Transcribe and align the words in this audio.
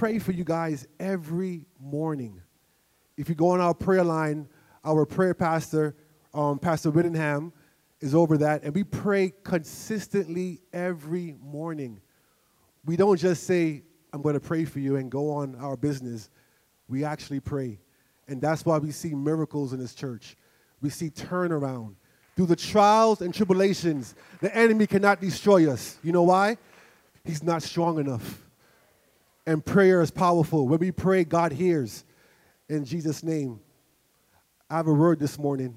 pray 0.00 0.18
for 0.18 0.32
you 0.32 0.44
guys 0.44 0.88
every 0.98 1.66
morning. 1.78 2.40
If 3.18 3.28
you 3.28 3.34
go 3.34 3.48
on 3.48 3.60
our 3.60 3.74
prayer 3.74 4.02
line, 4.02 4.48
our 4.82 5.04
prayer 5.04 5.34
pastor, 5.34 5.94
um, 6.32 6.58
Pastor 6.58 6.90
Whittingham, 6.90 7.52
is 8.00 8.14
over 8.14 8.38
that, 8.38 8.62
and 8.62 8.74
we 8.74 8.82
pray 8.82 9.30
consistently 9.44 10.62
every 10.72 11.36
morning. 11.42 12.00
We 12.86 12.96
don't 12.96 13.18
just 13.18 13.44
say, 13.44 13.82
I'm 14.14 14.22
going 14.22 14.32
to 14.32 14.40
pray 14.40 14.64
for 14.64 14.78
you 14.78 14.96
and 14.96 15.10
go 15.10 15.32
on 15.32 15.54
our 15.56 15.76
business. 15.76 16.30
We 16.88 17.04
actually 17.04 17.40
pray. 17.40 17.78
And 18.26 18.40
that's 18.40 18.64
why 18.64 18.78
we 18.78 18.92
see 18.92 19.14
miracles 19.14 19.74
in 19.74 19.80
this 19.80 19.94
church. 19.94 20.34
We 20.80 20.88
see 20.88 21.10
turnaround. 21.10 21.96
Through 22.36 22.46
the 22.46 22.56
trials 22.56 23.20
and 23.20 23.34
tribulations, 23.34 24.14
the 24.40 24.56
enemy 24.56 24.86
cannot 24.86 25.20
destroy 25.20 25.70
us. 25.70 25.98
You 26.02 26.12
know 26.12 26.22
why? 26.22 26.56
He's 27.22 27.42
not 27.42 27.62
strong 27.62 27.98
enough. 27.98 28.49
And 29.46 29.64
prayer 29.64 30.00
is 30.02 30.10
powerful. 30.10 30.68
When 30.68 30.78
we 30.78 30.92
pray, 30.92 31.24
God 31.24 31.52
hears. 31.52 32.04
In 32.68 32.84
Jesus' 32.84 33.22
name, 33.22 33.60
I 34.68 34.76
have 34.76 34.86
a 34.86 34.92
word 34.92 35.18
this 35.18 35.38
morning 35.38 35.76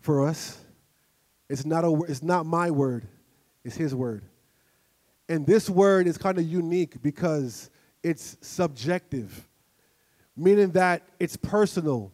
for 0.00 0.26
us. 0.26 0.58
It's 1.48 1.64
not, 1.64 1.84
a, 1.84 1.94
it's 2.08 2.22
not 2.22 2.46
my 2.46 2.70
word, 2.70 3.06
it's 3.64 3.76
His 3.76 3.94
word. 3.94 4.24
And 5.28 5.46
this 5.46 5.70
word 5.70 6.06
is 6.06 6.18
kind 6.18 6.38
of 6.38 6.44
unique 6.44 7.00
because 7.02 7.70
it's 8.02 8.36
subjective, 8.40 9.48
meaning 10.36 10.72
that 10.72 11.02
it's 11.20 11.36
personal. 11.36 12.12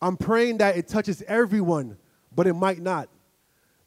I'm 0.00 0.16
praying 0.16 0.58
that 0.58 0.76
it 0.76 0.88
touches 0.88 1.22
everyone, 1.22 1.98
but 2.34 2.46
it 2.46 2.54
might 2.54 2.80
not. 2.80 3.08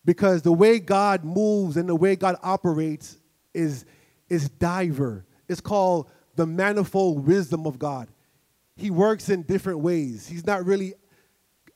Because 0.05 0.41
the 0.41 0.53
way 0.53 0.79
God 0.79 1.23
moves 1.23 1.77
and 1.77 1.87
the 1.87 1.95
way 1.95 2.15
God 2.15 2.35
operates 2.43 3.17
is, 3.53 3.85
is 4.29 4.49
diver. 4.49 5.25
It's 5.47 5.61
called 5.61 6.09
the 6.35 6.45
manifold 6.45 7.25
wisdom 7.25 7.65
of 7.65 7.79
God. 7.79 8.07
He 8.75 8.89
works 8.89 9.29
in 9.29 9.43
different 9.43 9.79
ways. 9.79 10.27
He's 10.27 10.45
not 10.45 10.65
really 10.65 10.93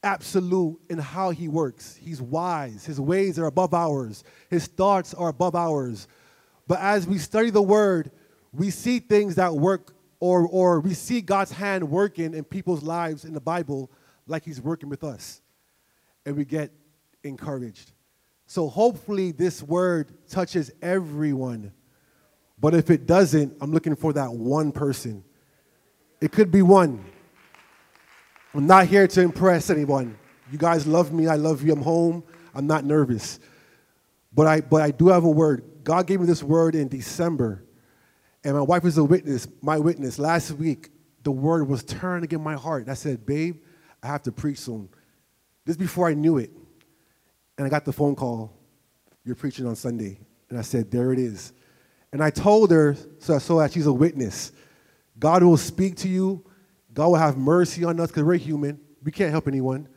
absolute 0.03 0.79
in 0.89 0.99
how 0.99 1.31
he 1.31 1.47
works. 1.47 1.95
He's 1.95 2.21
wise. 2.21 2.85
His 2.85 2.99
ways 2.99 3.37
are 3.39 3.47
above 3.47 3.73
ours. 3.73 4.23
His 4.49 4.67
thoughts 4.67 5.13
are 5.13 5.29
above 5.29 5.55
ours. 5.55 6.07
But 6.67 6.79
as 6.79 7.07
we 7.07 7.17
study 7.17 7.49
the 7.49 7.61
word, 7.61 8.11
we 8.53 8.69
see 8.69 8.99
things 8.99 9.35
that 9.35 9.53
work 9.53 9.93
or, 10.19 10.47
or 10.47 10.79
we 10.79 10.93
see 10.93 11.21
God's 11.21 11.51
hand 11.51 11.89
working 11.89 12.33
in 12.33 12.43
people's 12.43 12.83
lives 12.83 13.25
in 13.25 13.33
the 13.33 13.41
Bible 13.41 13.91
like 14.27 14.45
he's 14.45 14.61
working 14.61 14.89
with 14.89 15.03
us. 15.03 15.41
And 16.25 16.35
we 16.35 16.45
get 16.45 16.71
encouraged. 17.23 17.91
So 18.47 18.67
hopefully 18.67 19.31
this 19.31 19.61
word 19.61 20.13
touches 20.29 20.71
everyone. 20.81 21.73
But 22.59 22.73
if 22.73 22.89
it 22.89 23.05
doesn't, 23.05 23.57
I'm 23.61 23.71
looking 23.71 23.95
for 23.95 24.13
that 24.13 24.31
one 24.31 24.71
person. 24.71 25.23
It 26.21 26.31
could 26.31 26.51
be 26.51 26.61
one. 26.61 27.03
I'm 28.53 28.67
not 28.67 28.87
here 28.87 29.07
to 29.07 29.21
impress 29.21 29.69
anyone. 29.69 30.17
You 30.51 30.57
guys 30.57 30.87
love 30.87 31.11
me. 31.11 31.27
I 31.27 31.35
love 31.35 31.63
you. 31.63 31.73
I'm 31.73 31.81
home. 31.81 32.23
I'm 32.53 32.67
not 32.67 32.85
nervous. 32.85 33.39
But 34.33 34.47
I, 34.47 34.61
but 34.61 34.81
I 34.81 34.91
do 34.91 35.09
have 35.09 35.23
a 35.23 35.29
word. 35.29 35.63
God 35.83 36.07
gave 36.07 36.21
me 36.21 36.25
this 36.25 36.41
word 36.41 36.75
in 36.75 36.87
December. 36.87 37.63
And 38.43 38.55
my 38.55 38.61
wife 38.61 38.85
is 38.85 38.97
a 38.97 39.03
witness, 39.03 39.47
my 39.61 39.77
witness. 39.77 40.19
Last 40.19 40.51
week, 40.51 40.89
the 41.23 41.31
word 41.31 41.67
was 41.67 41.83
turning 41.83 42.31
in 42.31 42.41
my 42.41 42.53
heart. 42.53 42.83
And 42.83 42.91
I 42.91 42.93
said, 42.93 43.25
Babe, 43.25 43.57
I 44.03 44.07
have 44.07 44.23
to 44.23 44.31
preach 44.31 44.59
soon. 44.59 44.87
This 45.65 45.75
before 45.75 46.07
I 46.07 46.13
knew 46.13 46.37
it. 46.37 46.51
And 47.57 47.65
I 47.65 47.69
got 47.69 47.85
the 47.85 47.93
phone 47.93 48.15
call, 48.15 48.53
You're 49.25 49.35
preaching 49.35 49.65
on 49.65 49.75
Sunday. 49.75 50.19
And 50.49 50.59
I 50.59 50.61
said, 50.61 50.91
There 50.91 51.11
it 51.11 51.19
is. 51.19 51.53
And 52.15 52.23
I 52.23 52.29
told 52.29 52.71
her, 52.71 52.95
so, 53.19 53.37
so 53.39 53.59
that 53.59 53.73
she's 53.73 53.87
a 53.87 53.91
witness, 53.91 54.53
God 55.19 55.43
will 55.43 55.57
speak 55.57 55.97
to 55.97 56.07
you. 56.07 56.45
God 56.93 57.07
will 57.07 57.15
have 57.15 57.35
mercy 57.35 57.83
on 57.83 57.99
us 57.99 58.07
because 58.07 58.23
we're 58.23 58.35
human. 58.35 58.79
We 59.03 59.11
can't 59.11 59.31
help 59.31 59.49
anyone. 59.49 59.89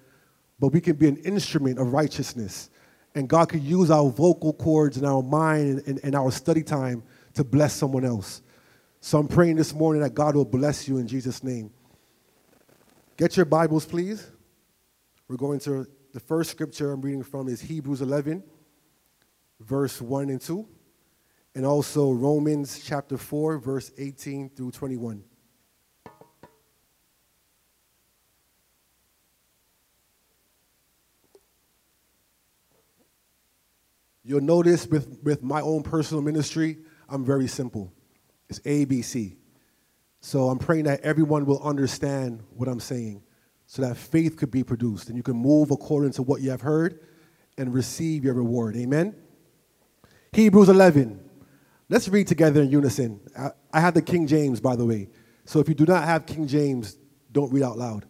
But 0.59 0.73
we 0.73 0.81
can 0.81 0.97
be 0.97 1.07
an 1.07 1.19
instrument 1.19 1.79
of 1.79 1.93
righteousness. 1.93 2.71
And 3.15 3.29
God 3.29 3.51
could 3.51 3.63
use 3.63 3.89
our 3.93 4.11
vocal 4.11 4.53
cords 4.53 4.97
and 4.97 5.07
our 5.07 5.23
mind 5.23 5.85
and, 5.87 6.01
and 6.03 6.17
our 6.17 6.33
study 6.33 6.65
time 6.65 7.05
to 7.35 7.45
bless 7.45 7.73
someone 7.73 8.05
else. 8.05 8.43
So 9.01 9.21
I'm 9.21 9.29
praying 9.29 9.55
this 9.55 9.73
morning 9.73 10.03
that 10.03 10.15
God 10.15 10.35
will 10.35 10.45
bless 10.45 10.89
you 10.89 10.99
in 10.99 11.07
Jesus' 11.07 11.45
name. 11.45 11.71
Get 13.17 13.37
your 13.37 13.47
Bibles, 13.47 13.87
please. 13.87 14.29
We're 15.29 15.37
going 15.37 15.61
to 15.61 15.87
the 16.13 16.19
first 16.19 16.51
scripture 16.51 16.91
I'm 16.91 17.01
reading 17.01 17.23
from 17.23 17.47
is 17.47 17.61
Hebrews 17.61 18.01
11, 18.01 18.43
verse 19.61 20.03
1 20.03 20.31
and 20.31 20.41
2, 20.41 20.69
and 21.55 21.67
also 21.67 22.13
Romans 22.13 22.83
chapter 22.85 23.17
4, 23.17 23.59
verse 23.59 23.91
18 23.99 24.51
through 24.51 24.71
21. 24.71 25.25
You'll 34.29 34.43
notice 34.43 34.87
with, 34.87 35.19
with 35.23 35.43
my 35.43 35.63
own 35.63 35.83
personal 35.83 36.23
ministry, 36.23 36.77
I'm 37.09 37.25
very 37.25 37.47
simple. 37.47 37.91
It's 38.51 38.59
ABC. 38.61 39.37
So 40.21 40.51
I'm 40.51 40.59
praying 40.59 40.85
that 40.85 41.01
everyone 41.01 41.47
will 41.47 41.63
understand 41.63 42.43
what 42.51 42.69
I'm 42.69 42.81
saying 42.81 43.23
so 43.67 43.83
that 43.83 43.97
faith 43.97 44.37
could 44.37 44.51
be 44.51 44.63
produced 44.63 45.09
and 45.09 45.17
you 45.17 45.23
can 45.23 45.37
move 45.37 45.71
according 45.71 46.13
to 46.13 46.23
what 46.23 46.43
you 46.43 46.51
have 46.51 46.61
heard 46.61 47.01
and 47.57 47.73
receive 47.73 48.25
your 48.25 48.35
reward. 48.35 48.77
Amen? 48.77 49.15
Hebrews 50.33 50.69
11. 50.69 51.28
Let's 51.91 52.09
read 52.09 52.27
together 52.27 52.63
in 52.63 52.71
unison. 52.71 53.21
I, 53.73 53.81
have 53.81 53.95
the 53.95 54.03
King 54.03 54.27
James, 54.27 54.61
by 54.61 54.77
the 54.77 54.85
way. 54.85 55.09
So 55.47 55.59
if 55.59 55.69
you 55.69 55.75
do 55.75 55.87
not 55.87 56.05
have 56.05 56.27
King 56.27 56.47
James, 56.47 56.99
don't 57.33 57.51
read 57.51 57.63
out 57.63 57.79
loud 57.79 58.07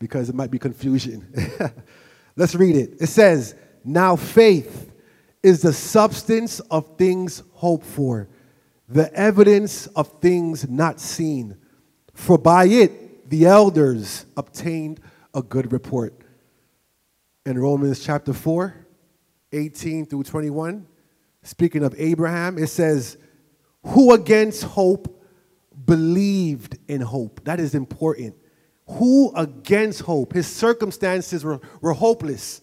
because 0.00 0.28
it 0.28 0.34
might 0.34 0.50
be 0.50 0.58
confusion. 0.58 1.32
Let's 2.36 2.56
read 2.56 2.74
it. 2.74 2.96
It 3.00 3.06
says, 3.06 3.54
Now 3.84 4.16
faith 4.16 4.92
is 5.42 5.62
the 5.62 5.72
substance 5.72 6.58
of 6.60 6.96
things 6.96 7.42
hoped 7.52 7.86
for, 7.86 8.28
the 8.88 9.12
evidence 9.14 9.86
of 9.88 10.20
things 10.20 10.68
not 10.68 10.98
seen. 10.98 11.56
For 12.14 12.36
by 12.36 12.66
it, 12.66 13.30
the 13.30 13.46
elders 13.46 14.26
obtained 14.36 15.00
a 15.32 15.42
good 15.42 15.72
report. 15.72 16.14
In 17.46 17.58
Romans 17.58 18.04
chapter 18.04 18.32
4, 18.32 18.74
18 19.52 20.06
through 20.06 20.24
21, 20.24 20.86
speaking 21.44 21.84
of 21.84 21.94
Abraham, 21.96 22.58
it 22.58 22.66
says, 22.66 23.16
Who 23.86 24.12
against 24.12 24.64
hope 24.64 25.22
believed 25.84 26.76
in 26.88 27.00
hope? 27.00 27.44
That 27.44 27.60
is 27.60 27.74
important. 27.74 28.34
Who 28.86 29.32
against 29.34 30.02
hope? 30.02 30.32
His 30.32 30.46
circumstances 30.46 31.44
were, 31.44 31.60
were 31.80 31.92
hopeless. 31.92 32.60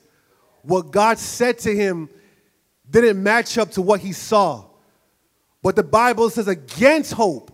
What 0.63 0.91
God 0.91 1.17
said 1.17 1.57
to 1.59 1.75
him 1.75 2.09
didn't 2.89 3.21
match 3.23 3.57
up 3.57 3.71
to 3.71 3.81
what 3.81 4.01
he 4.01 4.11
saw. 4.11 4.65
But 5.63 5.75
the 5.75 5.83
Bible 5.83 6.29
says, 6.29 6.47
against 6.47 7.13
hope, 7.13 7.51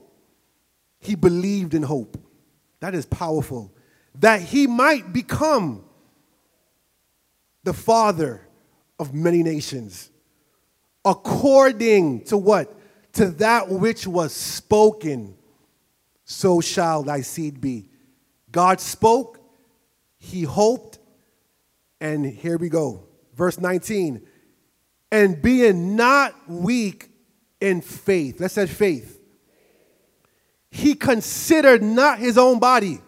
he 0.99 1.15
believed 1.15 1.73
in 1.73 1.83
hope. 1.83 2.17
That 2.79 2.95
is 2.95 3.05
powerful. 3.05 3.73
That 4.15 4.41
he 4.41 4.67
might 4.67 5.13
become 5.13 5.83
the 7.63 7.73
father 7.73 8.47
of 8.99 9.13
many 9.13 9.43
nations, 9.43 10.09
according 11.07 12.25
to 12.25 12.37
what? 12.37 12.73
To 13.13 13.29
that 13.31 13.69
which 13.69 14.05
was 14.05 14.33
spoken, 14.33 15.35
so 16.25 16.61
shall 16.61 17.03
thy 17.03 17.21
seed 17.21 17.61
be. 17.61 17.89
God 18.51 18.79
spoke, 18.79 19.39
he 20.17 20.43
hoped, 20.43 20.99
and 22.01 22.25
here 22.25 22.57
we 22.57 22.69
go. 22.69 23.03
Verse 23.35 23.59
19, 23.59 24.21
and 25.11 25.41
being 25.41 25.95
not 25.95 26.33
weak 26.47 27.09
in 27.61 27.81
faith. 27.81 28.39
Let's 28.39 28.55
say 28.55 28.67
faith 28.67 29.17
he 30.69 30.93
considered 30.93 31.81
not 31.81 32.19
his 32.19 32.37
own 32.37 32.59
body. 32.59 33.01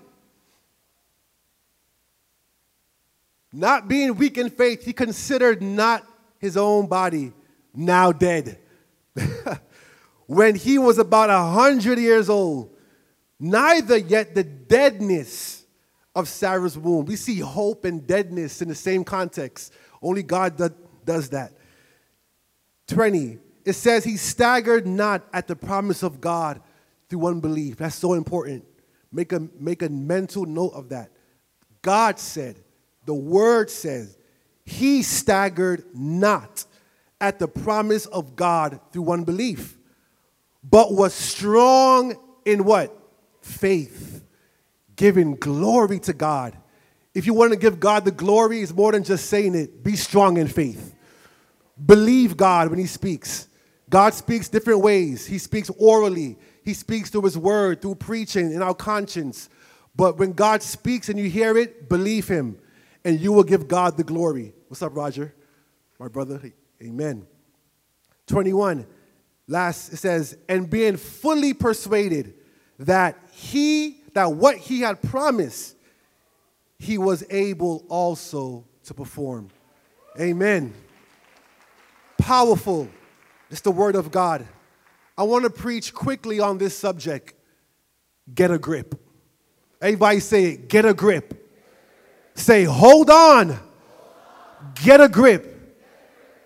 Not 3.51 3.87
being 3.87 4.15
weak 4.15 4.37
in 4.37 4.49
faith, 4.49 4.85
he 4.85 4.93
considered 4.93 5.61
not 5.61 6.03
his 6.39 6.55
own 6.55 6.87
body 6.87 7.33
now 7.73 8.11
dead. 8.11 8.59
when 10.27 10.55
he 10.55 10.77
was 10.77 10.97
about 10.97 11.29
a 11.29 11.51
hundred 11.51 11.99
years 11.99 12.29
old, 12.29 12.75
neither 13.39 13.97
yet 13.97 14.35
the 14.35 14.43
deadness 14.43 15.65
of 16.15 16.27
Sarah's 16.27 16.77
womb. 16.77 17.05
We 17.05 17.15
see 17.15 17.39
hope 17.39 17.85
and 17.85 18.05
deadness 18.05 18.61
in 18.61 18.67
the 18.67 18.75
same 18.75 19.03
context. 19.03 19.73
Only 20.01 20.23
God 20.23 20.57
does 21.05 21.29
that. 21.29 21.53
20, 22.87 23.37
it 23.65 23.73
says 23.73 24.03
he 24.03 24.17
staggered 24.17 24.87
not 24.87 25.27
at 25.33 25.47
the 25.47 25.55
promise 25.55 26.03
of 26.03 26.19
God 26.19 26.61
through 27.09 27.27
unbelief. 27.27 27.77
That's 27.77 27.95
so 27.95 28.13
important. 28.13 28.65
Make 29.11 29.31
a, 29.31 29.47
make 29.59 29.81
a 29.81 29.89
mental 29.89 30.45
note 30.45 30.73
of 30.73 30.89
that. 30.89 31.11
God 31.81 32.19
said, 32.19 32.57
the 33.05 33.13
word 33.13 33.69
says, 33.69 34.17
he 34.65 35.01
staggered 35.01 35.83
not 35.93 36.65
at 37.21 37.39
the 37.39 37.47
promise 37.47 38.05
of 38.07 38.35
God 38.35 38.79
through 38.91 39.11
unbelief, 39.11 39.77
but 40.63 40.93
was 40.93 41.13
strong 41.13 42.15
in 42.45 42.63
what? 42.63 42.95
faith, 43.41 44.23
giving 44.95 45.35
glory 45.35 45.99
to 45.99 46.13
God. 46.13 46.55
If 47.13 47.25
you 47.25 47.33
want 47.33 47.51
to 47.51 47.59
give 47.59 47.79
God 47.79 48.05
the 48.05 48.11
glory, 48.11 48.61
it's 48.61 48.73
more 48.73 48.91
than 48.91 49.03
just 49.03 49.27
saying 49.27 49.55
it. 49.55 49.83
Be 49.83 49.95
strong 49.95 50.37
in 50.37 50.47
faith. 50.47 50.95
Believe 51.83 52.37
God 52.37 52.69
when 52.69 52.79
He 52.79 52.85
speaks. 52.85 53.47
God 53.89 54.13
speaks 54.13 54.49
different 54.49 54.81
ways. 54.81 55.25
He 55.25 55.37
speaks 55.37 55.69
orally, 55.77 56.37
He 56.63 56.73
speaks 56.73 57.09
through 57.09 57.23
His 57.23 57.37
word, 57.37 57.81
through 57.81 57.95
preaching 57.95 58.51
in 58.51 58.61
our 58.61 58.75
conscience. 58.75 59.49
But 59.95 60.17
when 60.17 60.33
God 60.33 60.61
speaks 60.61 61.09
and 61.09 61.19
you 61.19 61.29
hear 61.29 61.57
it, 61.57 61.89
believe 61.89 62.27
Him, 62.27 62.57
and 63.03 63.19
you 63.19 63.31
will 63.31 63.43
give 63.43 63.67
God 63.67 63.97
the 63.97 64.03
glory. 64.03 64.53
What's 64.67 64.81
up, 64.81 64.95
Roger? 64.95 65.33
My 65.97 66.07
brother. 66.07 66.53
Amen. 66.81 67.27
21. 68.27 68.85
Last, 69.47 69.93
it 69.93 69.97
says, 69.97 70.37
and 70.47 70.69
being 70.69 70.97
fully 70.97 71.53
persuaded 71.53 72.35
that 72.79 73.17
He, 73.31 74.01
that 74.13 74.31
what 74.31 74.57
He 74.57 74.81
had 74.81 75.01
promised, 75.01 75.75
He 76.77 76.97
was 76.97 77.23
able 77.29 77.85
also 77.89 78.65
to 78.85 78.93
perform. 78.93 79.49
Amen. 80.19 80.73
Powerful. 82.17 82.87
It's 83.49 83.61
the 83.61 83.71
word 83.71 83.95
of 83.95 84.11
God. 84.11 84.47
I 85.17 85.23
want 85.23 85.43
to 85.43 85.49
preach 85.49 85.93
quickly 85.93 86.39
on 86.39 86.57
this 86.57 86.77
subject. 86.77 87.33
Get 88.33 88.51
a 88.51 88.59
grip. 88.59 88.95
Everybody 89.81 90.19
say 90.19 90.45
it. 90.45 90.69
Get 90.69 90.85
a 90.85 90.93
grip. 90.93 91.57
Say, 92.35 92.63
hold 92.63 93.09
on. 93.09 93.59
Get 94.83 95.01
a 95.01 95.09
grip. 95.09 95.58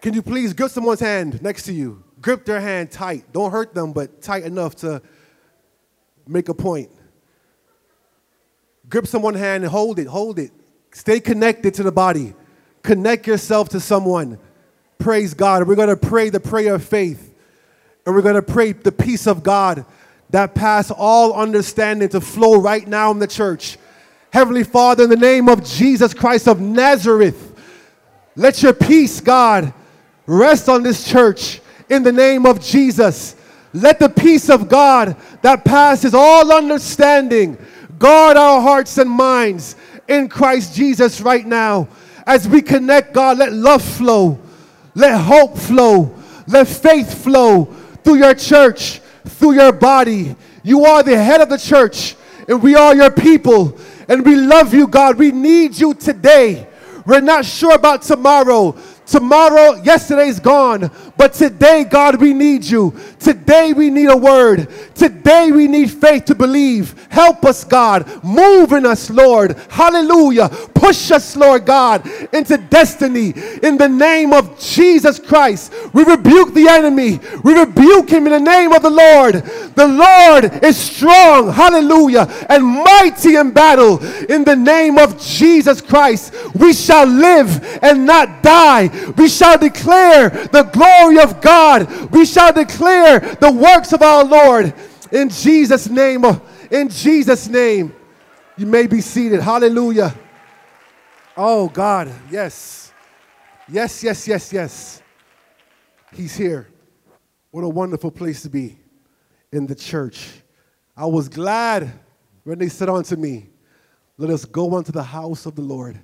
Can 0.04 0.14
you 0.14 0.22
please 0.22 0.52
grip 0.52 0.70
someone's 0.70 1.00
hand 1.00 1.42
next 1.42 1.64
to 1.64 1.72
you? 1.72 2.04
Grip 2.20 2.44
their 2.44 2.60
hand 2.60 2.92
tight. 2.92 3.24
Don't 3.32 3.52
hurt 3.52 3.74
them, 3.74 3.94
but 3.94 4.22
tight 4.22 4.44
enough 4.44 4.76
to 4.76 5.02
make 6.28 6.50
a 6.50 6.54
point. 6.54 6.90
Grip 8.90 9.08
someone's 9.08 9.40
hand 9.40 9.64
and 9.64 9.72
hold 9.72 10.00
it, 10.00 10.08
hold 10.08 10.40
it. 10.40 10.52
Stay 10.92 11.22
connected 11.22 11.74
to 11.76 11.84
the 11.84 11.92
body. 11.92 12.34
Connect 12.82 13.26
yourself 13.28 13.70
to 13.70 13.80
someone. 13.80 14.40
Praise 14.98 15.34
God. 15.34 15.70
We're 15.70 15.76
going 15.76 15.88
to 15.88 15.96
pray 15.96 16.30
the 16.30 16.42
prayer 16.42 16.76
of 16.76 16.84
faith. 16.84 17.34
And 18.06 18.14
we're 18.14 18.22
going 18.24 18.36
to 18.36 18.42
pray 18.42 18.74
the 18.74 18.92
peace 18.92 19.26
of 19.26 19.42
God 19.42 19.86
that 20.32 20.54
pass 20.54 20.92
all 20.92 21.32
understanding 21.32 22.10
to 22.10 22.20
flow 22.20 22.60
right 22.60 22.86
now 22.86 23.10
in 23.12 23.20
the 23.20 23.28
church. 23.28 23.78
Heavenly 24.34 24.66
Father, 24.66 25.06
in 25.06 25.10
the 25.10 25.16
name 25.16 25.48
of 25.48 25.64
Jesus 25.64 26.14
Christ 26.14 26.50
of 26.50 26.60
Nazareth, 26.60 27.58
let 28.36 28.62
your 28.62 28.74
peace, 28.74 29.22
God, 29.22 29.74
rest 30.26 30.70
on 30.70 30.84
this 30.84 31.06
church 31.06 31.62
in 31.90 32.04
the 32.04 32.12
name 32.12 32.46
of 32.46 32.62
Jesus. 32.62 33.36
Let 33.74 34.00
the 34.00 34.10
peace 34.10 34.50
of 34.50 34.70
God 34.70 35.16
that 35.42 35.66
passes 35.66 36.14
all 36.14 36.54
understanding 36.54 37.58
guard 37.98 38.38
our 38.38 38.62
hearts 38.62 38.98
and 38.98 39.10
minds 39.10 39.76
in 40.08 40.30
Christ 40.30 40.76
Jesus 40.76 41.22
right 41.22 41.46
now. 41.46 41.88
As 42.26 42.48
we 42.48 42.62
connect, 42.62 43.14
God, 43.14 43.40
let 43.40 43.52
love 43.52 43.82
flow, 43.82 44.40
let 44.96 45.20
hope 45.20 45.58
flow, 45.58 46.14
let 46.48 46.68
faith 46.68 47.24
flow 47.24 47.66
through 48.04 48.16
your 48.16 48.34
church, 48.34 49.00
through 49.26 49.54
your 49.54 49.72
body. 49.72 50.36
You 50.64 50.86
are 50.86 51.04
the 51.04 51.18
head 51.18 51.42
of 51.42 51.50
the 51.50 51.58
church, 51.58 52.16
and 52.48 52.62
we 52.62 52.76
are 52.76 52.96
your 52.96 53.12
people, 53.12 53.78
and 54.08 54.26
we 54.26 54.36
love 54.36 54.74
you, 54.74 54.88
God. 54.88 55.18
We 55.18 55.32
need 55.32 55.78
you 55.78 55.94
today. 55.94 56.68
We're 57.06 57.22
not 57.22 57.46
sure 57.46 57.76
about 57.76 58.02
tomorrow. 58.02 58.78
Tomorrow, 59.06 59.82
yesterday's 59.84 60.40
gone. 60.40 60.90
But 61.18 61.34
today, 61.34 61.84
God, 61.84 62.20
we 62.20 62.34
need 62.34 62.64
you. 62.64 62.94
Today, 63.24 63.74
we 63.74 63.90
need 63.90 64.10
a 64.10 64.18
word. 64.18 64.68
Today, 64.96 65.52
we 65.52 65.68
need 65.68 65.90
faith 65.92 66.26
to 66.26 66.36
believe. 66.36 67.08
Help 67.10 67.46
us, 67.46 67.64
God. 67.64 68.24
Move 68.24 68.74
in 68.74 68.86
us, 68.86 69.10
Lord. 69.10 69.58
Hallelujah. 69.70 70.50
Push 70.74 71.12
us, 71.12 71.36
Lord 71.36 71.66
God, 71.66 72.06
into 72.34 72.58
destiny. 72.58 73.34
In 73.64 73.78
the 73.78 73.88
name 73.88 74.34
of 74.34 74.60
Jesus 74.60 75.20
Christ, 75.20 75.74
we 75.94 76.04
rebuke 76.04 76.54
the 76.54 76.68
enemy. 76.68 77.20
We 77.44 77.58
rebuke 77.58 78.10
him 78.10 78.26
in 78.28 78.34
the 78.34 78.40
name 78.40 78.74
of 78.74 78.82
the 78.82 78.90
Lord. 78.90 79.36
The 79.76 79.88
Lord 79.88 80.64
is 80.64 80.78
strong. 80.78 81.52
Hallelujah. 81.52 82.28
And 82.50 82.66
mighty 82.66 83.36
in 83.36 83.52
battle. 83.52 84.04
In 84.26 84.44
the 84.44 84.56
name 84.56 84.98
of 84.98 85.20
Jesus 85.22 85.82
Christ, 85.82 86.34
we 86.56 86.74
shall 86.74 87.06
live 87.06 87.80
and 87.82 88.06
not 88.06 88.44
die 88.44 88.90
we 89.18 89.30
shall 89.30 89.58
declare 89.58 90.30
the 90.30 90.64
glory 90.64 91.20
of 91.20 91.42
God. 91.42 92.12
We 92.12 92.26
shall 92.26 92.54
declare 92.54 93.13
the 93.20 93.52
works 93.52 93.94
of 93.94 94.02
our 94.02 94.24
Lord. 94.24 94.74
In 95.12 95.30
Jesus' 95.30 95.90
name, 95.90 96.24
in 96.72 96.90
Jesus' 96.90 97.48
name, 97.48 97.94
you 98.58 98.66
may 98.66 98.88
be 98.88 99.02
seated. 99.02 99.42
Hallelujah. 99.42 100.14
Oh, 101.36 101.70
God, 101.70 102.12
yes. 102.32 102.92
Yes, 103.68 104.04
yes, 104.04 104.28
yes, 104.28 104.54
yes. 104.54 105.02
He's 106.14 106.36
here. 106.36 106.68
What 107.52 107.64
a 107.64 107.70
wonderful 107.70 108.12
place 108.12 108.42
to 108.44 108.50
be 108.50 108.78
in 109.52 109.68
the 109.68 109.76
church. 109.76 110.30
I 110.96 111.06
was 111.06 111.30
glad 111.30 111.92
when 112.44 112.60
they 112.60 112.70
said 112.70 112.90
unto 112.90 113.16
me, 113.16 113.50
Let 114.18 114.30
us 114.30 114.46
go 114.46 114.76
unto 114.76 114.92
the 114.92 115.04
house 115.04 115.46
of 115.46 115.56
the 115.56 115.62
Lord 115.62 116.00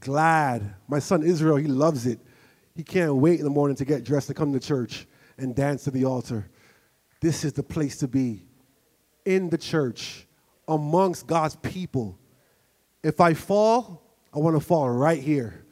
glad. 0.00 0.74
My 0.86 0.98
son 0.98 1.22
Israel, 1.22 1.56
he 1.56 1.66
loves 1.66 2.06
it. 2.06 2.18
He 2.74 2.82
can't 2.82 3.14
wait 3.16 3.38
in 3.38 3.44
the 3.44 3.50
morning 3.50 3.76
to 3.76 3.84
get 3.84 4.04
dressed 4.04 4.28
to 4.28 4.34
come 4.34 4.52
to 4.52 4.60
church 4.60 5.06
and 5.38 5.54
dance 5.54 5.84
to 5.84 5.90
the 5.90 6.04
altar. 6.04 6.50
This 7.20 7.44
is 7.44 7.52
the 7.52 7.62
place 7.62 7.98
to 7.98 8.08
be 8.08 8.46
in 9.24 9.50
the 9.50 9.58
church 9.58 10.26
amongst 10.66 11.26
God's 11.26 11.56
people. 11.56 12.18
If 13.02 13.20
I 13.20 13.34
fall, 13.34 14.02
I 14.34 14.38
want 14.38 14.56
to 14.56 14.60
fall 14.60 14.90
right 14.90 15.22
here. 15.22 15.64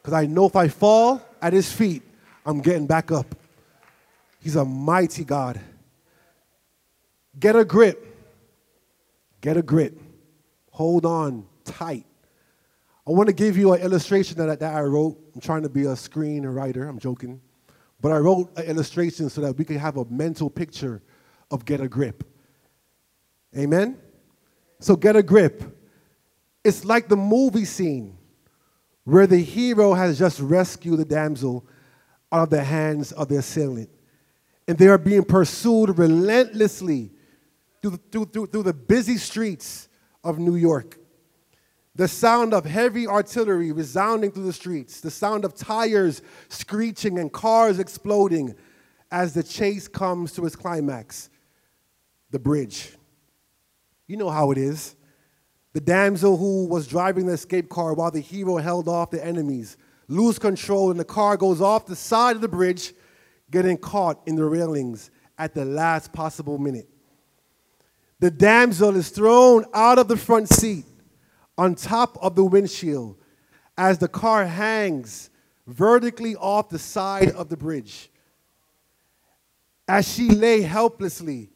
Because 0.00 0.14
I 0.14 0.26
know 0.26 0.46
if 0.46 0.56
I 0.56 0.68
fall 0.68 1.20
at 1.42 1.52
his 1.52 1.70
feet, 1.70 2.02
I'm 2.46 2.60
getting 2.60 2.86
back 2.86 3.10
up. 3.10 3.34
He's 4.40 4.56
a 4.56 4.64
mighty 4.64 5.24
God. 5.24 5.60
Get 7.38 7.56
a 7.56 7.64
grip. 7.64 8.06
Get 9.40 9.56
a 9.56 9.62
grip. 9.62 10.00
Hold 10.70 11.04
on 11.04 11.46
tight. 11.64 12.06
I 13.06 13.12
want 13.12 13.28
to 13.28 13.32
give 13.32 13.56
you 13.56 13.72
an 13.72 13.80
illustration 13.80 14.36
that, 14.38 14.60
that 14.60 14.74
I 14.74 14.82
wrote. 14.82 15.18
I'm 15.34 15.40
trying 15.40 15.62
to 15.62 15.68
be 15.68 15.82
a 15.82 15.94
screenwriter, 15.94 16.88
I'm 16.88 16.98
joking. 16.98 17.40
But 18.00 18.12
I 18.12 18.18
wrote 18.18 18.56
an 18.56 18.64
illustration 18.64 19.28
so 19.28 19.40
that 19.42 19.56
we 19.56 19.64
could 19.64 19.76
have 19.76 19.96
a 19.96 20.04
mental 20.06 20.48
picture 20.48 21.02
of 21.50 21.64
get 21.64 21.80
a 21.80 21.88
grip. 21.88 22.24
Amen? 23.56 23.98
So, 24.78 24.96
get 24.96 25.16
a 25.16 25.22
grip. 25.22 25.76
It's 26.64 26.84
like 26.84 27.08
the 27.08 27.16
movie 27.16 27.64
scene 27.64 28.16
where 29.04 29.26
the 29.26 29.38
hero 29.38 29.92
has 29.92 30.18
just 30.18 30.40
rescued 30.40 30.98
the 30.98 31.04
damsel 31.04 31.66
out 32.32 32.44
of 32.44 32.50
the 32.50 32.62
hands 32.62 33.12
of 33.12 33.28
the 33.28 33.38
assailant. 33.38 33.90
And 34.68 34.78
they 34.78 34.88
are 34.88 34.98
being 34.98 35.24
pursued 35.24 35.98
relentlessly 35.98 37.10
through, 37.82 37.98
through, 38.12 38.24
through, 38.26 38.46
through 38.46 38.62
the 38.62 38.74
busy 38.74 39.16
streets 39.16 39.88
of 40.22 40.38
New 40.38 40.54
York. 40.54 40.99
The 42.00 42.08
sound 42.08 42.54
of 42.54 42.64
heavy 42.64 43.06
artillery 43.06 43.72
resounding 43.72 44.30
through 44.30 44.46
the 44.46 44.54
streets, 44.54 45.02
the 45.02 45.10
sound 45.10 45.44
of 45.44 45.54
tires 45.54 46.22
screeching 46.48 47.18
and 47.18 47.30
cars 47.30 47.78
exploding 47.78 48.54
as 49.10 49.34
the 49.34 49.42
chase 49.42 49.86
comes 49.86 50.32
to 50.32 50.46
its 50.46 50.56
climax 50.56 51.28
the 52.30 52.38
bridge. 52.38 52.96
You 54.06 54.16
know 54.16 54.30
how 54.30 54.50
it 54.50 54.56
is. 54.56 54.96
The 55.74 55.82
damsel 55.82 56.38
who 56.38 56.66
was 56.68 56.86
driving 56.86 57.26
the 57.26 57.34
escape 57.34 57.68
car 57.68 57.92
while 57.92 58.10
the 58.10 58.20
hero 58.20 58.56
held 58.56 58.88
off 58.88 59.10
the 59.10 59.22
enemies 59.22 59.76
lose 60.08 60.38
control 60.38 60.90
and 60.90 60.98
the 60.98 61.04
car 61.04 61.36
goes 61.36 61.60
off 61.60 61.84
the 61.84 61.94
side 61.94 62.34
of 62.34 62.40
the 62.40 62.48
bridge, 62.48 62.94
getting 63.50 63.76
caught 63.76 64.22
in 64.24 64.36
the 64.36 64.44
railings 64.46 65.10
at 65.36 65.52
the 65.52 65.66
last 65.66 66.14
possible 66.14 66.56
minute. 66.56 66.88
The 68.20 68.30
damsel 68.30 68.96
is 68.96 69.10
thrown 69.10 69.66
out 69.74 69.98
of 69.98 70.08
the 70.08 70.16
front 70.16 70.48
seat 70.48 70.86
on 71.56 71.74
top 71.74 72.18
of 72.22 72.34
the 72.34 72.44
windshield 72.44 73.16
as 73.76 73.98
the 73.98 74.08
car 74.08 74.46
hangs 74.46 75.30
vertically 75.66 76.36
off 76.36 76.68
the 76.68 76.78
side 76.78 77.30
of 77.30 77.48
the 77.48 77.56
bridge. 77.56 78.10
As 79.88 80.06
she 80.06 80.30
lay 80.30 80.62
helplessly 80.62 81.50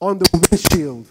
on 0.00 0.18
the 0.18 0.28
windshield. 0.32 1.06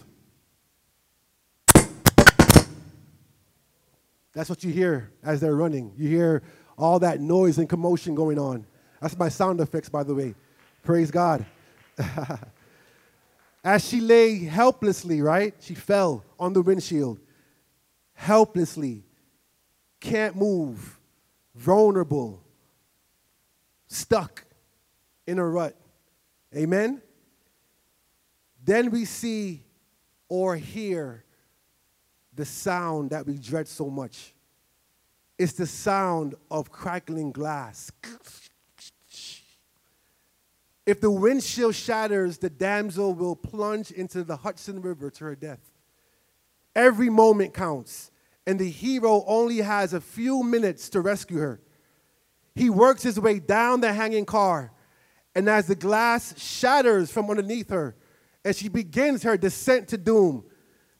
That's 4.32 4.48
what 4.48 4.62
you 4.62 4.72
hear 4.72 5.10
as 5.22 5.40
they're 5.40 5.56
running. 5.56 5.92
You 5.96 6.08
hear 6.08 6.42
all 6.78 6.98
that 7.00 7.20
noise 7.20 7.58
and 7.58 7.68
commotion 7.68 8.14
going 8.14 8.38
on. 8.38 8.66
That's 9.00 9.18
my 9.18 9.28
sound 9.28 9.60
effects, 9.60 9.88
by 9.88 10.02
the 10.02 10.14
way. 10.14 10.34
Praise 10.82 11.10
God. 11.10 11.44
as 13.64 13.86
she 13.86 14.00
lay 14.00 14.38
helplessly, 14.44 15.20
right? 15.20 15.54
She 15.60 15.74
fell 15.74 16.24
on 16.38 16.52
the 16.52 16.62
windshield 16.62 17.18
helplessly, 18.20 19.02
can't 19.98 20.36
move, 20.36 20.98
vulnerable, 21.54 22.42
stuck 23.88 24.44
in 25.26 25.38
a 25.38 25.46
rut. 25.46 25.74
Amen? 26.54 27.00
Then 28.62 28.90
we 28.90 29.06
see 29.06 29.64
or 30.28 30.54
hear 30.54 31.24
the 32.34 32.44
sound 32.44 33.08
that 33.08 33.26
we 33.26 33.38
dread 33.38 33.66
so 33.66 33.88
much. 33.88 34.34
It's 35.38 35.54
the 35.54 35.66
sound 35.66 36.34
of 36.50 36.70
crackling 36.70 37.32
glass. 37.32 37.90
If 40.84 41.00
the 41.00 41.10
windshield 41.10 41.74
shatters, 41.74 42.36
the 42.36 42.50
damsel 42.50 43.14
will 43.14 43.36
plunge 43.36 43.90
into 43.90 44.24
the 44.24 44.36
Hudson 44.36 44.82
River 44.82 45.08
to 45.08 45.24
her 45.24 45.34
death. 45.34 45.69
Every 46.74 47.10
moment 47.10 47.54
counts, 47.54 48.10
and 48.46 48.58
the 48.58 48.70
hero 48.70 49.24
only 49.26 49.58
has 49.58 49.92
a 49.92 50.00
few 50.00 50.42
minutes 50.42 50.88
to 50.90 51.00
rescue 51.00 51.38
her. 51.38 51.60
He 52.54 52.70
works 52.70 53.02
his 53.02 53.18
way 53.18 53.38
down 53.38 53.80
the 53.80 53.92
hanging 53.92 54.26
car, 54.26 54.72
and 55.34 55.48
as 55.48 55.66
the 55.66 55.74
glass 55.74 56.38
shatters 56.40 57.10
from 57.10 57.30
underneath 57.30 57.70
her, 57.70 57.96
and 58.44 58.54
she 58.54 58.68
begins 58.68 59.22
her 59.22 59.36
descent 59.36 59.88
to 59.88 59.98
doom, 59.98 60.44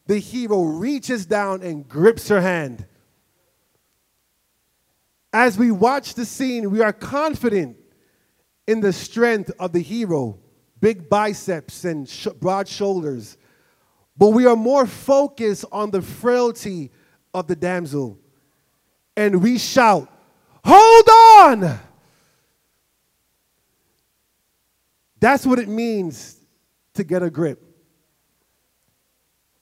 the 0.06 0.18
hero 0.18 0.62
reaches 0.62 1.26
down 1.26 1.62
and 1.62 1.88
grips 1.88 2.28
her 2.28 2.40
hand. 2.40 2.86
As 5.32 5.56
we 5.56 5.70
watch 5.70 6.14
the 6.14 6.24
scene, 6.24 6.70
we 6.70 6.80
are 6.80 6.92
confident 6.92 7.76
in 8.66 8.80
the 8.80 8.92
strength 8.92 9.50
of 9.58 9.72
the 9.72 9.80
hero, 9.80 10.38
big 10.80 11.08
biceps 11.08 11.84
and 11.84 12.08
sh- 12.08 12.28
broad 12.40 12.66
shoulders, 12.66 13.36
but 14.20 14.28
we 14.28 14.44
are 14.44 14.54
more 14.54 14.86
focused 14.86 15.64
on 15.72 15.90
the 15.90 16.02
frailty 16.02 16.90
of 17.32 17.46
the 17.46 17.56
damsel. 17.56 18.18
And 19.16 19.42
we 19.42 19.56
shout, 19.56 20.12
Hold 20.62 21.08
on! 21.08 21.80
That's 25.18 25.46
what 25.46 25.58
it 25.58 25.68
means 25.68 26.36
to 26.92 27.02
get 27.02 27.22
a 27.22 27.30
grip. 27.30 27.64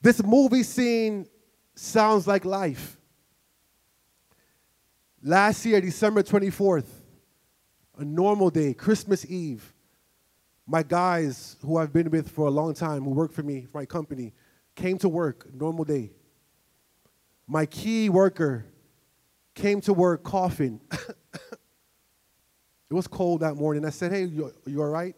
This 0.01 0.21
movie 0.21 0.63
scene 0.63 1.25
sounds 1.73 2.27
like 2.27 2.43
life. 2.43 2.97
Last 5.23 5.65
year, 5.65 5.79
December 5.79 6.21
24th, 6.21 6.87
a 7.97 8.03
normal 8.03 8.49
day, 8.49 8.73
Christmas 8.73 9.25
Eve, 9.25 9.73
my 10.67 10.83
guys 10.83 11.55
who 11.61 11.77
I've 11.77 11.93
been 11.93 12.09
with 12.09 12.29
for 12.29 12.47
a 12.47 12.51
long 12.51 12.73
time, 12.73 13.05
who 13.05 13.11
work 13.11 13.31
for 13.31 13.43
me, 13.43 13.65
for 13.71 13.77
my 13.77 13.85
company, 13.85 14.33
came 14.79 14.97
to 14.99 15.09
work, 15.09 15.47
normal 15.53 15.83
day. 15.83 16.11
My 17.47 17.65
key 17.65 18.09
worker 18.09 18.65
came 19.53 19.81
to 19.81 19.93
work 19.93 20.23
coughing. 20.23 20.79
it 20.91 22.93
was 22.93 23.07
cold 23.07 23.41
that 23.41 23.55
morning. 23.55 23.85
I 23.85 23.89
said, 23.89 24.11
Hey, 24.11 24.23
you, 24.23 24.53
you 24.65 24.81
all 24.81 24.89
right? 24.89 25.15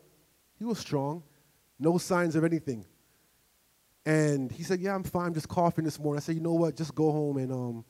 He 0.58 0.65
was 0.65 0.80
strong, 0.80 1.24
no 1.80 1.98
signs 1.98 2.36
of 2.36 2.44
anything. 2.44 2.86
And 4.06 4.51
he 4.51 4.63
said, 4.63 4.80
Yeah, 4.80 4.96
I'm 4.96 5.03
fine, 5.03 5.27
I'm 5.27 5.34
just 5.34 5.48
coughing 5.48 5.86
this 5.86 6.00
morning. 6.00 6.18
I 6.18 6.22
said, 6.22 6.36
You 6.36 6.41
know 6.41 6.53
what? 6.53 6.75
Just 6.75 6.96
go 6.96 7.12
home 7.12 7.38
and 7.38 7.51
um, 7.51 7.86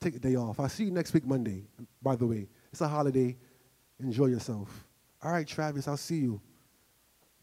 take 0.00 0.16
a 0.16 0.18
day 0.18 0.34
off. 0.34 0.58
I'll 0.58 0.68
see 0.68 0.84
you 0.84 0.90
next 0.90 1.14
week, 1.14 1.24
Monday, 1.24 1.66
by 2.02 2.16
the 2.16 2.26
way. 2.26 2.48
It's 2.72 2.80
a 2.80 2.88
holiday. 2.88 3.36
Enjoy 4.00 4.26
yourself. 4.26 4.84
All 5.22 5.32
right, 5.32 5.46
Travis, 5.46 5.88
I'll 5.88 5.96
see 5.96 6.18
you. 6.18 6.40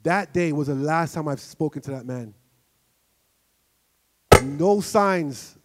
That 0.03 0.33
day 0.33 0.51
was 0.51 0.67
the 0.67 0.75
last 0.75 1.13
time 1.13 1.27
I've 1.27 1.39
spoken 1.39 1.81
to 1.83 1.91
that 1.91 2.05
man. 2.05 2.35
No 4.43 4.81
signs 4.81 5.57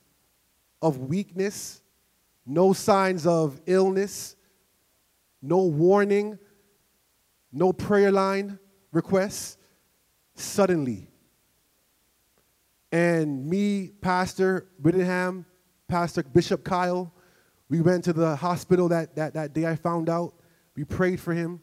of 0.81 0.99
weakness, 0.99 1.83
no 2.47 2.73
signs 2.73 3.27
of 3.27 3.61
illness, 3.67 4.37
no 5.43 5.65
warning, 5.65 6.39
no 7.53 7.73
prayer 7.73 8.13
line 8.13 8.59
requests. 8.93 9.57
Suddenly. 10.35 11.11
And 12.93 13.45
me, 13.47 13.89
Pastor 14.01 14.69
Whittingham, 14.81 15.45
Pastor 15.89 16.23
Bishop 16.23 16.65
Kyle, 16.65 17.13
we 17.69 17.81
went 17.81 18.05
to 18.05 18.13
the 18.13 18.37
hospital 18.37 18.89
that, 18.89 19.17
that, 19.17 19.35
that 19.35 19.53
day 19.53 19.67
I 19.67 19.75
found 19.75 20.09
out. 20.09 20.35
We 20.77 20.85
prayed 20.85 21.21
for 21.21 21.35
him. 21.35 21.61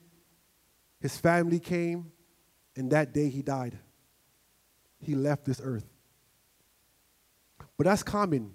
His 0.99 1.17
family 1.17 1.59
came, 1.59 2.11
and 2.75 2.91
that 2.91 3.13
day 3.13 3.29
he 3.29 3.41
died. 3.41 3.79
He 4.99 5.15
left 5.15 5.45
this 5.45 5.61
earth. 5.63 5.85
But 7.77 7.85
that's 7.85 8.03
common, 8.03 8.53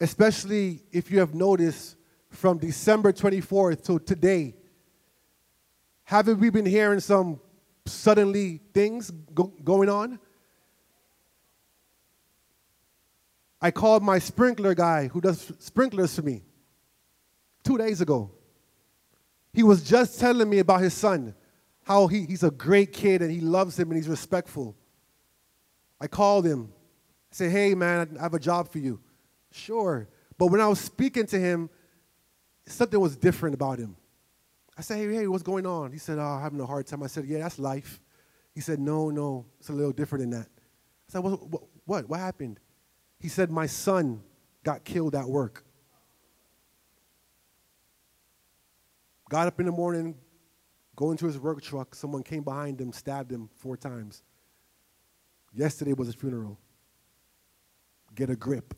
especially 0.00 0.82
if 0.92 1.10
you 1.10 1.20
have 1.20 1.34
noticed 1.34 1.96
from 2.30 2.58
December 2.58 3.12
24th 3.12 3.84
to 3.84 3.98
today. 3.98 4.54
Haven't 6.04 6.38
we 6.38 6.50
been 6.50 6.66
hearing 6.66 7.00
some 7.00 7.40
suddenly 7.86 8.60
things 8.72 9.10
go- 9.34 9.52
going 9.64 9.88
on? 9.88 10.18
I 13.60 13.70
called 13.70 14.02
my 14.02 14.18
sprinkler 14.18 14.74
guy 14.74 15.08
who 15.08 15.20
does 15.20 15.52
sprinklers 15.58 16.14
for 16.14 16.22
me 16.22 16.42
two 17.62 17.76
days 17.76 18.00
ago. 18.00 18.30
He 19.52 19.62
was 19.62 19.82
just 19.82 20.18
telling 20.18 20.48
me 20.48 20.60
about 20.60 20.80
his 20.80 20.94
son, 20.94 21.34
how 21.82 22.06
he, 22.06 22.24
he's 22.24 22.42
a 22.42 22.50
great 22.50 22.92
kid 22.92 23.20
and 23.20 23.30
he 23.30 23.40
loves 23.40 23.78
him 23.78 23.90
and 23.90 23.96
he's 23.96 24.08
respectful. 24.08 24.76
I 26.00 26.06
called 26.06 26.46
him. 26.46 26.72
I 27.32 27.34
said, 27.34 27.50
Hey, 27.50 27.74
man, 27.74 28.16
I 28.18 28.22
have 28.22 28.34
a 28.34 28.38
job 28.38 28.70
for 28.70 28.78
you. 28.78 29.00
Sure. 29.52 30.08
But 30.38 30.46
when 30.46 30.60
I 30.60 30.68
was 30.68 30.80
speaking 30.80 31.26
to 31.26 31.38
him, 31.38 31.70
something 32.66 32.98
was 32.98 33.16
different 33.16 33.54
about 33.54 33.78
him. 33.78 33.96
I 34.76 34.82
said, 34.82 34.98
Hey, 34.98 35.14
hey, 35.14 35.26
what's 35.26 35.42
going 35.42 35.66
on? 35.66 35.92
He 35.92 35.98
said, 35.98 36.18
Oh, 36.18 36.22
I'm 36.22 36.42
having 36.42 36.60
a 36.60 36.66
hard 36.66 36.86
time. 36.86 37.02
I 37.02 37.06
said, 37.06 37.24
Yeah, 37.26 37.38
that's 37.38 37.58
life. 37.58 38.00
He 38.54 38.60
said, 38.60 38.78
No, 38.78 39.10
no, 39.10 39.46
it's 39.58 39.68
a 39.68 39.72
little 39.72 39.92
different 39.92 40.22
than 40.22 40.30
that. 40.40 40.48
I 40.48 41.12
said, 41.12 41.18
What? 41.22 41.48
What? 41.48 41.62
What, 41.84 42.08
what 42.08 42.20
happened? 42.20 42.60
He 43.18 43.28
said, 43.28 43.50
My 43.50 43.66
son 43.66 44.22
got 44.62 44.84
killed 44.84 45.14
at 45.14 45.26
work. 45.26 45.64
Got 49.28 49.46
up 49.46 49.60
in 49.60 49.66
the 49.66 49.72
morning, 49.72 50.16
going 50.96 51.16
to 51.18 51.26
his 51.26 51.38
work 51.38 51.62
truck. 51.62 51.94
Someone 51.94 52.22
came 52.22 52.42
behind 52.42 52.80
him, 52.80 52.92
stabbed 52.92 53.30
him 53.30 53.48
four 53.56 53.76
times. 53.76 54.22
Yesterday 55.52 55.92
was 55.92 56.08
his 56.08 56.14
funeral. 56.14 56.58
Get 58.14 58.30
a 58.30 58.36
grip. 58.36 58.74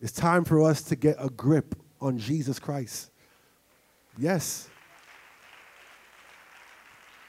It's 0.00 0.12
time 0.12 0.44
for 0.44 0.62
us 0.62 0.82
to 0.84 0.96
get 0.96 1.16
a 1.18 1.28
grip 1.28 1.74
on 2.00 2.18
Jesus 2.18 2.58
Christ. 2.58 3.10
Yes. 4.16 4.68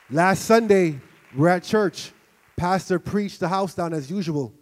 Last 0.10 0.46
Sunday, 0.46 1.00
we're 1.36 1.50
at 1.50 1.64
church. 1.64 2.12
Pastor 2.56 3.00
preached 3.00 3.40
the 3.40 3.48
house 3.48 3.74
down 3.74 3.94
as 3.94 4.10
usual. 4.10 4.54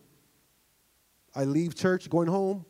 I 1.36 1.44
leave 1.44 1.76
church, 1.76 2.10
going 2.10 2.28
home. 2.28 2.66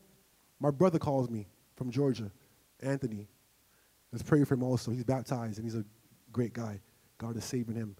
My 0.59 0.71
brother 0.71 0.99
calls 0.99 1.29
me 1.29 1.47
from 1.75 1.91
Georgia, 1.91 2.31
Anthony. 2.81 3.27
Let's 4.11 4.23
pray 4.23 4.43
for 4.43 4.55
him 4.55 4.63
also. 4.63 4.91
He's 4.91 5.03
baptized 5.03 5.57
and 5.57 5.65
he's 5.65 5.75
a 5.75 5.85
great 6.31 6.53
guy. 6.53 6.81
God 7.17 7.37
is 7.37 7.45
saving 7.45 7.75
him. 7.75 7.95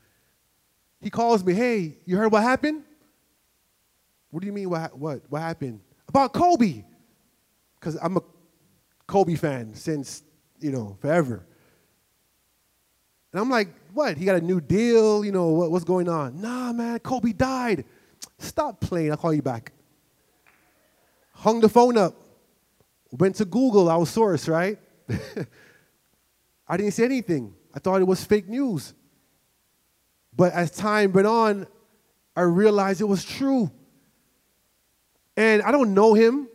He 1.02 1.10
calls 1.10 1.44
me, 1.44 1.54
hey, 1.54 1.98
you 2.06 2.18
heard 2.18 2.32
what 2.32 2.44
happened? 2.44 2.84
What 4.32 4.42
do 4.42 4.48
you 4.48 4.54
mean, 4.54 4.70
what, 4.70 4.98
what, 4.98 5.22
what 5.30 5.42
happened? 5.42 5.82
About 6.08 6.34
Kobe. 6.34 6.84
Because 7.80 7.98
I'm 8.02 8.18
a 8.18 8.22
Kobe 9.08 9.36
fan 9.36 9.74
since, 9.74 10.24
you 10.60 10.72
know, 10.72 10.98
forever. 11.02 11.46
And 13.32 13.42
I'm 13.42 13.50
like, 13.50 13.70
what? 13.94 14.18
He 14.18 14.26
got 14.26 14.36
a 14.36 14.42
new 14.42 14.62
deal? 14.62 15.24
You 15.24 15.32
know, 15.32 15.48
what, 15.50 15.72
what's 15.72 15.86
going 15.86 16.10
on? 16.10 16.42
Nah, 16.42 16.74
man, 16.74 17.00
Kobe 17.00 17.34
died. 17.34 17.86
Stop 18.38 18.80
playing. 18.82 19.12
I'll 19.12 19.18
call 19.18 19.34
you 19.34 19.42
back. 19.42 19.72
Hung 21.34 21.60
the 21.60 21.70
phone 21.70 21.98
up. 21.98 22.16
Went 23.12 23.36
to 23.38 23.46
Google, 23.46 23.90
I 23.90 23.96
our 23.96 24.06
source, 24.06 24.48
right? 24.48 24.78
I 26.68 26.78
didn't 26.78 26.92
see 26.92 27.04
anything. 27.04 27.54
I 27.74 27.80
thought 27.80 28.02
it 28.02 28.06
was 28.06 28.24
fake 28.24 28.48
news. 28.48 28.94
But 30.36 30.54
as 30.54 30.72
time 30.72 31.12
went 31.12 31.28
on, 31.28 31.66
I 32.36 32.42
realized 32.42 33.02
it 33.02 33.06
was 33.06 33.24
true. 33.24 33.72
And 35.40 35.62
I 35.62 35.72
don't 35.72 35.94
know 35.94 36.14
him, 36.14 36.50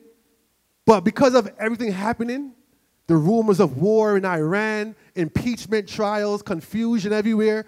but 0.85 1.05
because 1.05 1.35
of 1.35 1.50
everything 1.59 1.91
happening, 1.91 2.53
the 3.07 3.17
rumors 3.17 3.59
of 3.59 3.79
war 3.79 4.19
in 4.19 4.26
Iran, 4.26 4.95
impeachment 5.14 5.88
trials, 5.88 6.43
confusion 6.43 7.11
everywhere, 7.11 7.64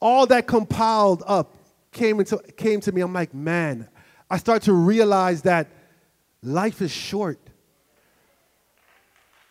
all 0.00 0.26
that 0.28 0.46
compiled 0.46 1.22
up 1.26 1.54
came, 1.92 2.20
into, 2.20 2.38
came 2.56 2.80
to 2.80 2.90
me. 2.90 3.02
I'm 3.02 3.12
like, 3.12 3.34
man, 3.34 3.86
I 4.30 4.38
start 4.38 4.62
to 4.62 4.72
realize 4.72 5.42
that 5.42 5.68
life 6.42 6.80
is 6.80 6.90
short. 6.90 7.38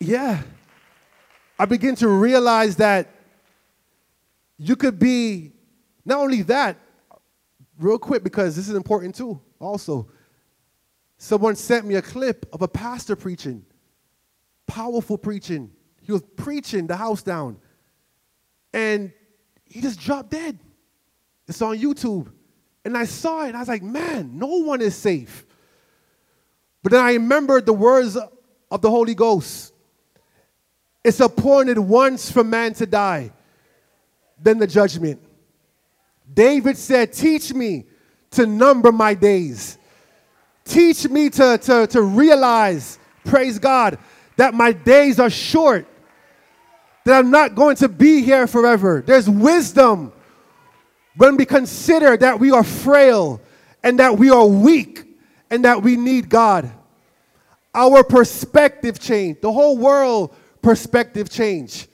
Yeah. 0.00 0.42
I 1.56 1.66
begin 1.66 1.94
to 1.96 2.08
realize 2.08 2.74
that 2.76 3.14
you 4.58 4.74
could 4.74 4.98
be, 4.98 5.52
not 6.04 6.18
only 6.18 6.42
that, 6.42 6.78
real 7.78 7.96
quick, 7.96 8.24
because 8.24 8.56
this 8.56 8.68
is 8.68 8.74
important 8.74 9.14
too, 9.14 9.40
also. 9.60 10.08
Someone 11.18 11.56
sent 11.56 11.86
me 11.86 11.94
a 11.94 12.02
clip 12.02 12.46
of 12.52 12.62
a 12.62 12.68
pastor 12.68 13.16
preaching, 13.16 13.64
powerful 14.66 15.16
preaching. 15.16 15.70
He 16.02 16.12
was 16.12 16.22
preaching 16.36 16.86
the 16.86 16.96
house 16.96 17.22
down, 17.22 17.58
and 18.72 19.12
he 19.64 19.80
just 19.80 19.98
dropped 19.98 20.30
dead. 20.30 20.58
It's 21.48 21.62
on 21.62 21.78
YouTube. 21.78 22.30
And 22.84 22.96
I 22.96 23.04
saw 23.04 23.44
it 23.44 23.54
I 23.54 23.58
was 23.58 23.68
like, 23.68 23.82
man, 23.82 24.38
no 24.38 24.46
one 24.46 24.80
is 24.80 24.94
safe. 24.94 25.44
But 26.82 26.92
then 26.92 27.02
I 27.02 27.14
remembered 27.14 27.66
the 27.66 27.72
words 27.72 28.16
of 28.70 28.80
the 28.80 28.90
Holy 28.90 29.14
Ghost. 29.14 29.72
It's 31.02 31.18
appointed 31.20 31.78
once 31.78 32.30
for 32.30 32.44
man 32.44 32.74
to 32.74 32.86
die, 32.86 33.32
then 34.40 34.58
the 34.58 34.66
judgment. 34.66 35.20
David 36.32 36.76
said, 36.76 37.12
Teach 37.12 37.52
me 37.54 37.86
to 38.32 38.46
number 38.46 38.92
my 38.92 39.14
days. 39.14 39.78
Teach 40.66 41.08
me 41.08 41.30
to, 41.30 41.58
to, 41.58 41.86
to 41.86 42.02
realize, 42.02 42.98
praise 43.24 43.58
God, 43.58 43.98
that 44.36 44.52
my 44.52 44.72
days 44.72 45.18
are 45.18 45.30
short, 45.30 45.86
that 47.04 47.18
I'm 47.18 47.30
not 47.30 47.54
going 47.54 47.76
to 47.76 47.88
be 47.88 48.20
here 48.20 48.46
forever. 48.46 49.02
There's 49.06 49.30
wisdom 49.30 50.12
when 51.16 51.36
we 51.36 51.46
consider 51.46 52.16
that 52.16 52.38
we 52.38 52.50
are 52.50 52.64
frail 52.64 53.40
and 53.82 53.98
that 54.00 54.18
we 54.18 54.28
are 54.28 54.46
weak 54.46 55.04
and 55.50 55.64
that 55.64 55.82
we 55.82 55.96
need 55.96 56.28
God. 56.28 56.70
Our 57.74 58.02
perspective 58.02 58.98
changed. 58.98 59.42
The 59.42 59.52
whole 59.52 59.78
world 59.78 60.34
perspective 60.62 61.30
change. 61.30 61.86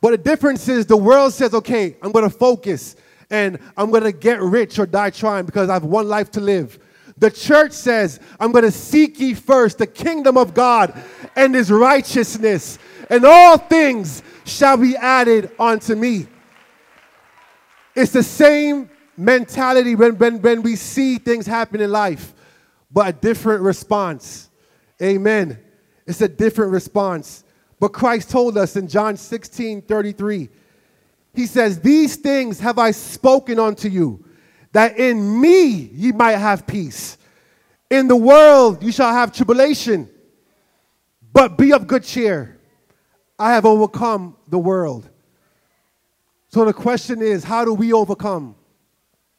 But 0.00 0.10
the 0.10 0.18
difference 0.18 0.68
is 0.68 0.86
the 0.86 0.96
world 0.96 1.32
says, 1.32 1.54
okay, 1.54 1.96
I'm 2.02 2.10
going 2.10 2.28
to 2.28 2.36
focus 2.36 2.96
and 3.30 3.58
I'm 3.76 3.90
going 3.90 4.02
to 4.02 4.12
get 4.12 4.40
rich 4.40 4.78
or 4.78 4.86
die 4.86 5.10
trying 5.10 5.46
because 5.46 5.68
I 5.68 5.74
have 5.74 5.84
one 5.84 6.08
life 6.08 6.30
to 6.32 6.40
live. 6.40 6.78
The 7.18 7.30
church 7.30 7.72
says, 7.72 8.20
I'm 8.38 8.52
going 8.52 8.64
to 8.64 8.70
seek 8.70 9.18
ye 9.18 9.34
first 9.34 9.78
the 9.78 9.86
kingdom 9.86 10.36
of 10.36 10.52
God 10.52 10.92
and 11.34 11.54
his 11.54 11.70
righteousness, 11.70 12.78
and 13.08 13.24
all 13.24 13.56
things 13.56 14.22
shall 14.44 14.76
be 14.76 14.96
added 14.96 15.50
unto 15.58 15.94
me. 15.94 16.26
It's 17.94 18.12
the 18.12 18.22
same 18.22 18.90
mentality 19.16 19.94
when, 19.94 20.18
when, 20.18 20.42
when 20.42 20.62
we 20.62 20.76
see 20.76 21.16
things 21.16 21.46
happen 21.46 21.80
in 21.80 21.90
life, 21.90 22.34
but 22.90 23.08
a 23.08 23.12
different 23.12 23.62
response. 23.62 24.50
Amen. 25.00 25.58
It's 26.06 26.20
a 26.20 26.28
different 26.28 26.72
response. 26.72 27.44
But 27.80 27.88
Christ 27.88 28.30
told 28.30 28.58
us 28.58 28.76
in 28.76 28.88
John 28.88 29.16
16 29.16 29.82
33, 29.82 30.48
He 31.34 31.46
says, 31.46 31.80
These 31.80 32.16
things 32.16 32.60
have 32.60 32.78
I 32.78 32.90
spoken 32.90 33.58
unto 33.58 33.88
you, 33.88 34.24
that 34.76 34.98
in 34.98 35.40
me 35.40 35.68
ye 35.70 36.12
might 36.12 36.36
have 36.36 36.66
peace. 36.66 37.16
In 37.88 38.08
the 38.08 38.16
world 38.16 38.82
you 38.82 38.92
shall 38.92 39.10
have 39.10 39.32
tribulation, 39.32 40.06
but 41.32 41.56
be 41.56 41.72
of 41.72 41.86
good 41.86 42.04
cheer. 42.04 42.58
I 43.38 43.54
have 43.54 43.64
overcome 43.64 44.36
the 44.48 44.58
world. 44.58 45.08
So 46.48 46.66
the 46.66 46.74
question 46.74 47.22
is, 47.22 47.42
how 47.42 47.64
do 47.64 47.72
we 47.72 47.94
overcome? 47.94 48.54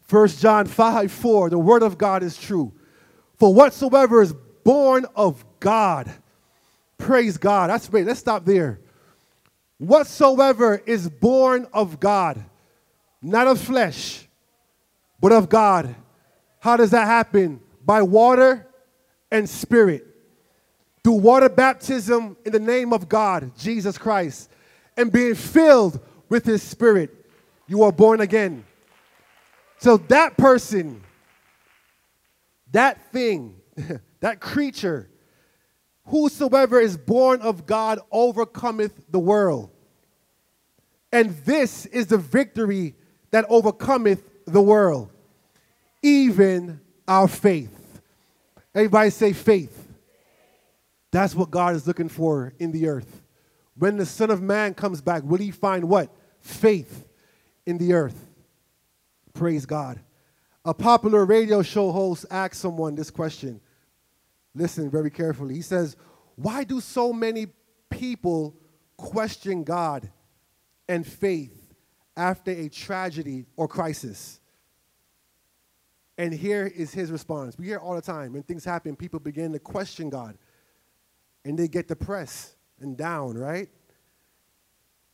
1 0.09 0.27
John 0.29 0.65
5 0.65 1.11
4, 1.11 1.51
the 1.51 1.59
word 1.59 1.83
of 1.83 1.99
God 1.99 2.23
is 2.23 2.35
true. 2.35 2.73
For 3.35 3.53
whatsoever 3.53 4.23
is 4.23 4.33
born 4.63 5.05
of 5.15 5.45
God, 5.59 6.11
praise 6.97 7.37
God. 7.37 7.69
That's 7.69 7.87
great. 7.87 8.07
Let's 8.07 8.19
stop 8.19 8.43
there. 8.43 8.79
Whatsoever 9.77 10.81
is 10.83 11.07
born 11.07 11.67
of 11.73 11.99
God, 11.99 12.43
not 13.21 13.45
of 13.45 13.61
flesh, 13.61 14.26
but 15.19 15.31
of 15.31 15.49
God. 15.49 15.95
How 16.59 16.77
does 16.77 16.91
that 16.91 17.05
happen? 17.05 17.61
By 17.85 18.01
water 18.01 18.67
and 19.31 19.49
spirit. 19.49 20.05
Through 21.03 21.13
water 21.13 21.49
baptism 21.49 22.35
in 22.45 22.51
the 22.51 22.59
name 22.59 22.91
of 22.91 23.07
God, 23.07 23.51
Jesus 23.57 23.97
Christ, 23.97 24.49
and 24.97 25.11
being 25.11 25.35
filled 25.35 25.99
with 26.27 26.45
his 26.45 26.61
spirit, 26.61 27.25
you 27.67 27.83
are 27.83 27.91
born 27.91 28.19
again. 28.19 28.65
So 29.77 29.97
that 29.97 30.37
person, 30.37 31.03
that 32.71 33.11
thing, 33.11 33.55
that 34.19 34.39
creature, 34.39 35.09
whosoever 36.05 36.79
is 36.79 36.97
born 36.97 37.41
of 37.41 37.65
God 37.65 37.99
overcometh 38.11 38.93
the 39.09 39.19
world. 39.19 39.69
And 41.11 41.31
this 41.45 41.85
is 41.85 42.07
the 42.07 42.17
victory 42.17 42.95
that 43.31 43.45
overcometh 43.49 44.23
the 44.47 44.61
world, 44.61 45.11
even 46.01 46.79
our 47.07 47.27
faith. 47.27 48.01
Everybody 48.73 49.09
say 49.09 49.33
faith. 49.33 49.87
That's 51.11 51.35
what 51.35 51.51
God 51.51 51.75
is 51.75 51.85
looking 51.85 52.09
for 52.09 52.53
in 52.59 52.71
the 52.71 52.87
earth. 52.87 53.21
When 53.77 53.97
the 53.97 54.05
Son 54.05 54.31
of 54.31 54.41
Man 54.41 54.73
comes 54.73 55.01
back, 55.01 55.23
will 55.23 55.37
he 55.37 55.51
find 55.51 55.87
what? 55.89 56.09
Faith 56.39 57.05
in 57.65 57.77
the 57.77 57.93
earth. 57.93 58.27
Praise 59.33 59.65
God. 59.65 59.99
A 60.65 60.73
popular 60.73 61.25
radio 61.25 61.61
show 61.61 61.91
host 61.91 62.25
asked 62.31 62.59
someone 62.59 62.95
this 62.95 63.11
question. 63.11 63.61
Listen 64.55 64.89
very 64.89 65.11
carefully. 65.11 65.55
He 65.55 65.61
says, 65.61 65.95
Why 66.35 66.63
do 66.63 66.81
so 66.81 67.13
many 67.13 67.47
people 67.89 68.55
question 68.97 69.63
God 69.63 70.09
and 70.89 71.05
faith 71.05 71.56
after 72.17 72.51
a 72.51 72.67
tragedy 72.67 73.45
or 73.55 73.67
crisis? 73.67 74.41
And 76.17 76.33
here 76.33 76.65
is 76.65 76.93
his 76.93 77.11
response. 77.11 77.57
We 77.57 77.67
hear 77.67 77.77
all 77.77 77.95
the 77.95 78.01
time 78.01 78.33
when 78.33 78.43
things 78.43 78.65
happen, 78.65 78.95
people 78.95 79.19
begin 79.19 79.53
to 79.53 79.59
question 79.59 80.09
God 80.09 80.37
and 81.45 81.57
they 81.57 81.67
get 81.67 81.87
depressed 81.87 82.55
and 82.81 82.97
down, 82.97 83.37
right? 83.37 83.69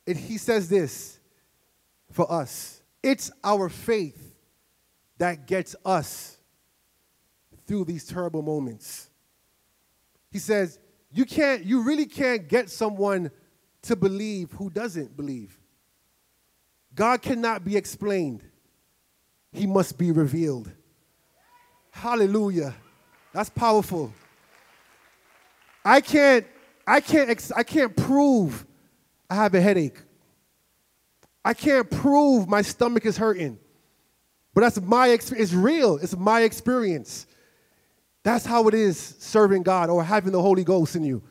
And 0.07 0.17
he 0.17 0.37
says 0.37 0.69
this 0.69 1.19
for 2.11 2.31
us 2.31 2.81
it's 3.01 3.31
our 3.43 3.67
faith 3.67 4.33
that 5.17 5.45
gets 5.45 5.75
us 5.85 6.37
through 7.67 7.85
these 7.85 8.05
terrible 8.05 8.41
moments. 8.41 9.09
He 10.31 10.39
says, 10.39 10.79
you 11.11 11.25
can't, 11.25 11.63
you 11.63 11.83
really 11.83 12.05
can't 12.05 12.47
get 12.47 12.69
someone 12.69 13.29
to 13.83 13.95
believe 13.95 14.51
who 14.53 14.69
doesn't 14.69 15.15
believe. 15.15 15.59
God 16.95 17.21
cannot 17.21 17.63
be 17.65 17.75
explained, 17.75 18.43
He 19.51 19.65
must 19.65 19.97
be 19.97 20.11
revealed. 20.11 20.71
Hallelujah. 21.91 22.73
That's 23.33 23.49
powerful. 23.49 24.13
I 25.85 26.01
can't, 26.01 26.45
I 26.87 27.01
can't, 27.01 27.51
I 27.55 27.63
can't 27.63 27.95
prove 27.95 28.65
I 29.29 29.35
have 29.35 29.53
a 29.53 29.61
headache. 29.61 29.99
I 31.43 31.53
can't 31.53 31.89
prove 31.89 32.47
my 32.47 32.61
stomach 32.61 33.05
is 33.05 33.17
hurting. 33.17 33.59
But 34.53 34.61
that's 34.61 34.81
my 34.81 35.09
experience. 35.09 35.51
It's 35.51 35.59
real. 35.59 35.97
It's 35.97 36.15
my 36.15 36.41
experience. 36.41 37.27
That's 38.23 38.45
how 38.45 38.67
it 38.67 38.73
is 38.73 38.97
serving 39.19 39.63
God 39.63 39.89
or 39.89 40.03
having 40.03 40.31
the 40.31 40.41
Holy 40.41 40.63
Ghost 40.63 40.95
in 40.95 41.03
you. 41.03 41.21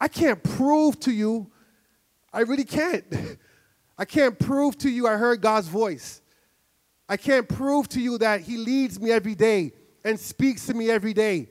I 0.00 0.08
can't 0.08 0.42
prove 0.42 0.98
to 1.00 1.12
you, 1.12 1.50
I 2.32 2.40
really 2.40 2.64
can't. 2.64 3.04
I 4.00 4.06
can't 4.06 4.38
prove 4.38 4.78
to 4.78 4.88
you 4.88 5.06
I 5.06 5.16
heard 5.16 5.42
God's 5.42 5.68
voice. 5.68 6.22
I 7.06 7.18
can't 7.18 7.46
prove 7.46 7.86
to 7.90 8.00
you 8.00 8.16
that 8.16 8.40
He 8.40 8.56
leads 8.56 8.98
me 8.98 9.10
every 9.10 9.34
day 9.34 9.72
and 10.02 10.18
speaks 10.18 10.66
to 10.68 10.74
me 10.74 10.90
every 10.90 11.12
day. 11.12 11.50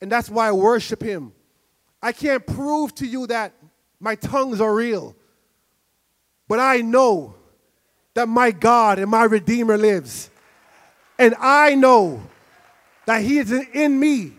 And 0.00 0.10
that's 0.10 0.28
why 0.28 0.48
I 0.48 0.52
worship 0.52 1.00
Him. 1.00 1.32
I 2.02 2.10
can't 2.10 2.44
prove 2.44 2.96
to 2.96 3.06
you 3.06 3.28
that 3.28 3.52
my 4.00 4.16
tongues 4.16 4.60
are 4.60 4.74
real. 4.74 5.14
But 6.48 6.58
I 6.58 6.80
know 6.80 7.36
that 8.14 8.28
my 8.28 8.50
God 8.50 8.98
and 8.98 9.08
my 9.08 9.22
Redeemer 9.22 9.78
lives. 9.78 10.30
And 11.16 11.36
I 11.38 11.76
know 11.76 12.20
that 13.06 13.22
he 13.22 13.38
is 13.38 13.52
in 13.52 14.00
me, 14.00 14.32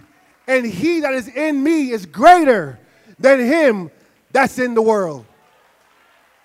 and 0.45 0.65
he 0.65 0.99
that 0.99 1.13
is 1.13 1.29
in 1.29 1.63
me 1.63 1.91
is 1.91 2.05
greater 2.05 2.79
than 3.17 3.39
him 3.39 3.91
that's 4.31 4.59
in 4.59 4.73
the 4.73 4.81
world. 4.81 5.25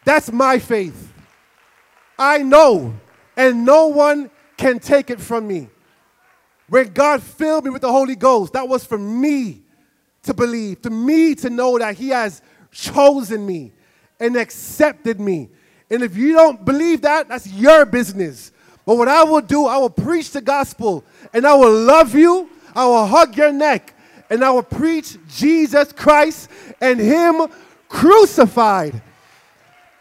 That's 0.05 0.31
my 0.31 0.59
faith. 0.59 1.13
I 2.19 2.39
know, 2.39 2.95
and 3.37 3.65
no 3.65 3.89
one 3.89 4.31
can 4.57 4.79
take 4.79 5.11
it 5.11 5.21
from 5.21 5.49
me. 5.49 5.69
When 6.69 6.93
God 6.93 7.23
filled 7.23 7.65
me 7.65 7.71
with 7.71 7.83
the 7.83 7.93
Holy 7.93 8.17
Ghost, 8.17 8.53
that 8.53 8.69
was 8.69 8.85
for 8.85 8.99
me 8.99 9.63
to 10.23 10.35
believe, 10.35 10.83
to 10.83 10.91
me 10.91 11.35
to 11.37 11.51
know 11.51 11.79
that 11.79 11.97
He 11.97 12.09
has 12.11 12.43
chosen 12.71 13.45
me 13.47 13.73
and 14.21 14.37
accepted 14.37 15.21
me. 15.21 15.51
And 15.91 16.03
if 16.03 16.17
you 16.17 16.33
don't 16.33 16.65
believe 16.65 17.03
that, 17.03 17.29
that's 17.29 17.47
your 17.47 17.85
business. 17.85 18.53
But 18.87 18.97
what 18.97 19.09
I 19.09 19.25
will 19.25 19.41
do, 19.41 19.67
I 19.67 19.79
will 19.79 19.91
preach 19.91 20.31
the 20.31 20.41
gospel 20.41 21.05
and 21.33 21.47
I 21.47 21.55
will 21.55 21.73
love 21.73 22.15
you. 22.15 22.49
I 22.75 22.87
will 22.87 23.07
hug 23.07 23.37
your 23.37 23.53
neck 23.53 23.95
and 24.31 24.45
I 24.45 24.51
will 24.51 24.63
preach 24.63 25.17
Jesus 25.29 25.93
Christ 25.93 26.51
and 26.81 26.99
Him 26.99 27.47
crucified 27.89 29.01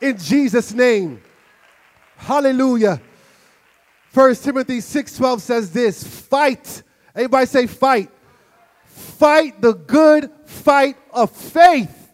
in 0.04 0.18
Jesus' 0.18 0.74
name. 0.74 1.22
Hallelujah. 2.18 3.02
First 4.10 4.44
Timothy 4.44 4.80
6:12 4.80 5.40
says 5.40 5.72
this: 5.72 6.04
fight. 6.04 6.84
Everybody 7.16 7.46
say 7.46 7.68
fight. 7.68 8.12
Fight 8.86 9.62
the 9.62 9.74
good 9.74 10.30
fight 10.46 10.98
of 11.12 11.32
faith. 11.32 12.12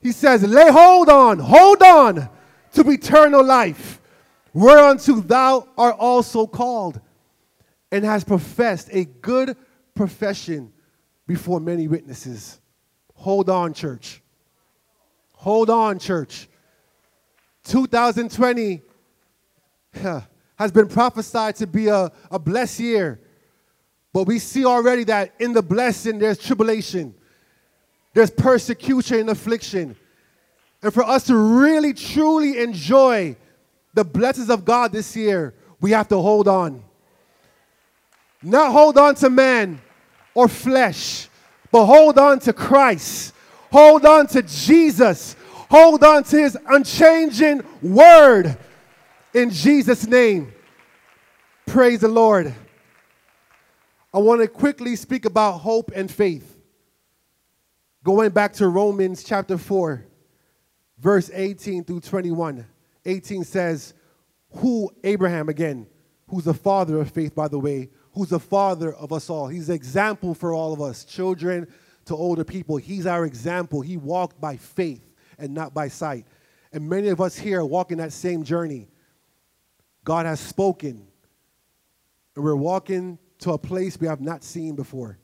He 0.00 0.12
says, 0.12 0.42
lay 0.42 0.70
hold 0.70 1.08
on, 1.08 1.38
hold 1.38 1.82
on 1.82 2.28
to 2.72 2.90
eternal 2.90 3.44
life 3.44 4.00
whereunto 4.52 5.20
thou 5.20 5.68
art 5.76 5.96
also 5.98 6.46
called. 6.46 7.00
and 7.92 8.04
has 8.04 8.24
professed 8.24 8.88
a 8.92 9.04
good 9.04 9.56
profession 9.94 10.72
before 11.26 11.60
many 11.60 11.88
witnesses. 11.88 12.60
Hold 13.14 13.50
on, 13.50 13.74
church. 13.74 14.22
Hold 15.34 15.70
on, 15.70 15.98
church. 15.98 16.48
2020 17.70 18.82
has 20.56 20.72
been 20.72 20.88
prophesied 20.88 21.54
to 21.56 21.66
be 21.66 21.86
a, 21.86 22.10
a 22.30 22.38
blessed 22.38 22.80
year. 22.80 23.20
But 24.12 24.24
we 24.24 24.40
see 24.40 24.64
already 24.64 25.04
that 25.04 25.34
in 25.38 25.52
the 25.52 25.62
blessing, 25.62 26.18
there's 26.18 26.38
tribulation, 26.38 27.14
there's 28.12 28.30
persecution 28.30 29.20
and 29.20 29.30
affliction. 29.30 29.96
And 30.82 30.92
for 30.92 31.04
us 31.04 31.24
to 31.26 31.36
really, 31.36 31.92
truly 31.92 32.58
enjoy 32.58 33.36
the 33.94 34.04
blessings 34.04 34.50
of 34.50 34.64
God 34.64 34.92
this 34.92 35.14
year, 35.14 35.54
we 35.80 35.92
have 35.92 36.08
to 36.08 36.18
hold 36.18 36.48
on. 36.48 36.82
Not 38.42 38.72
hold 38.72 38.98
on 38.98 39.14
to 39.16 39.30
man 39.30 39.80
or 40.34 40.48
flesh, 40.48 41.28
but 41.70 41.86
hold 41.86 42.18
on 42.18 42.40
to 42.40 42.52
Christ. 42.52 43.34
Hold 43.70 44.04
on 44.04 44.26
to 44.28 44.42
Jesus. 44.42 45.36
Hold 45.70 46.02
on 46.02 46.24
to 46.24 46.36
his 46.36 46.58
unchanging 46.66 47.62
word 47.80 48.58
in 49.32 49.50
Jesus' 49.50 50.04
name. 50.04 50.52
Praise 51.64 52.00
the 52.00 52.08
Lord. 52.08 52.52
I 54.12 54.18
want 54.18 54.40
to 54.40 54.48
quickly 54.48 54.96
speak 54.96 55.26
about 55.26 55.58
hope 55.58 55.92
and 55.94 56.10
faith. 56.10 56.58
Going 58.02 58.30
back 58.30 58.54
to 58.54 58.66
Romans 58.66 59.22
chapter 59.22 59.56
4, 59.56 60.04
verse 60.98 61.30
18 61.32 61.84
through 61.84 62.00
21. 62.00 62.66
18 63.04 63.44
says, 63.44 63.94
Who, 64.56 64.90
Abraham 65.04 65.48
again, 65.48 65.86
who's 66.26 66.44
the 66.44 66.54
father 66.54 67.00
of 67.00 67.12
faith, 67.12 67.36
by 67.36 67.46
the 67.46 67.60
way, 67.60 67.90
who's 68.12 68.30
the 68.30 68.40
father 68.40 68.92
of 68.94 69.12
us 69.12 69.30
all. 69.30 69.46
He's 69.46 69.68
an 69.68 69.76
example 69.76 70.34
for 70.34 70.52
all 70.52 70.72
of 70.72 70.80
us, 70.80 71.04
children 71.04 71.68
to 72.06 72.16
older 72.16 72.42
people. 72.42 72.76
He's 72.76 73.06
our 73.06 73.24
example. 73.24 73.82
He 73.82 73.96
walked 73.96 74.40
by 74.40 74.56
faith 74.56 75.09
and 75.40 75.54
not 75.54 75.74
by 75.74 75.88
sight. 75.88 76.26
And 76.72 76.88
many 76.88 77.08
of 77.08 77.20
us 77.20 77.36
here 77.36 77.64
walking 77.64 77.98
that 77.98 78.12
same 78.12 78.42
journey. 78.44 78.88
God 80.04 80.26
has 80.26 80.40
spoken, 80.40 81.06
and 82.34 82.44
we're 82.44 82.56
walking 82.56 83.18
to 83.40 83.52
a 83.52 83.58
place 83.58 83.98
we 84.00 84.06
have 84.06 84.20
not 84.20 84.44
seen 84.44 84.74
before. 84.74 85.18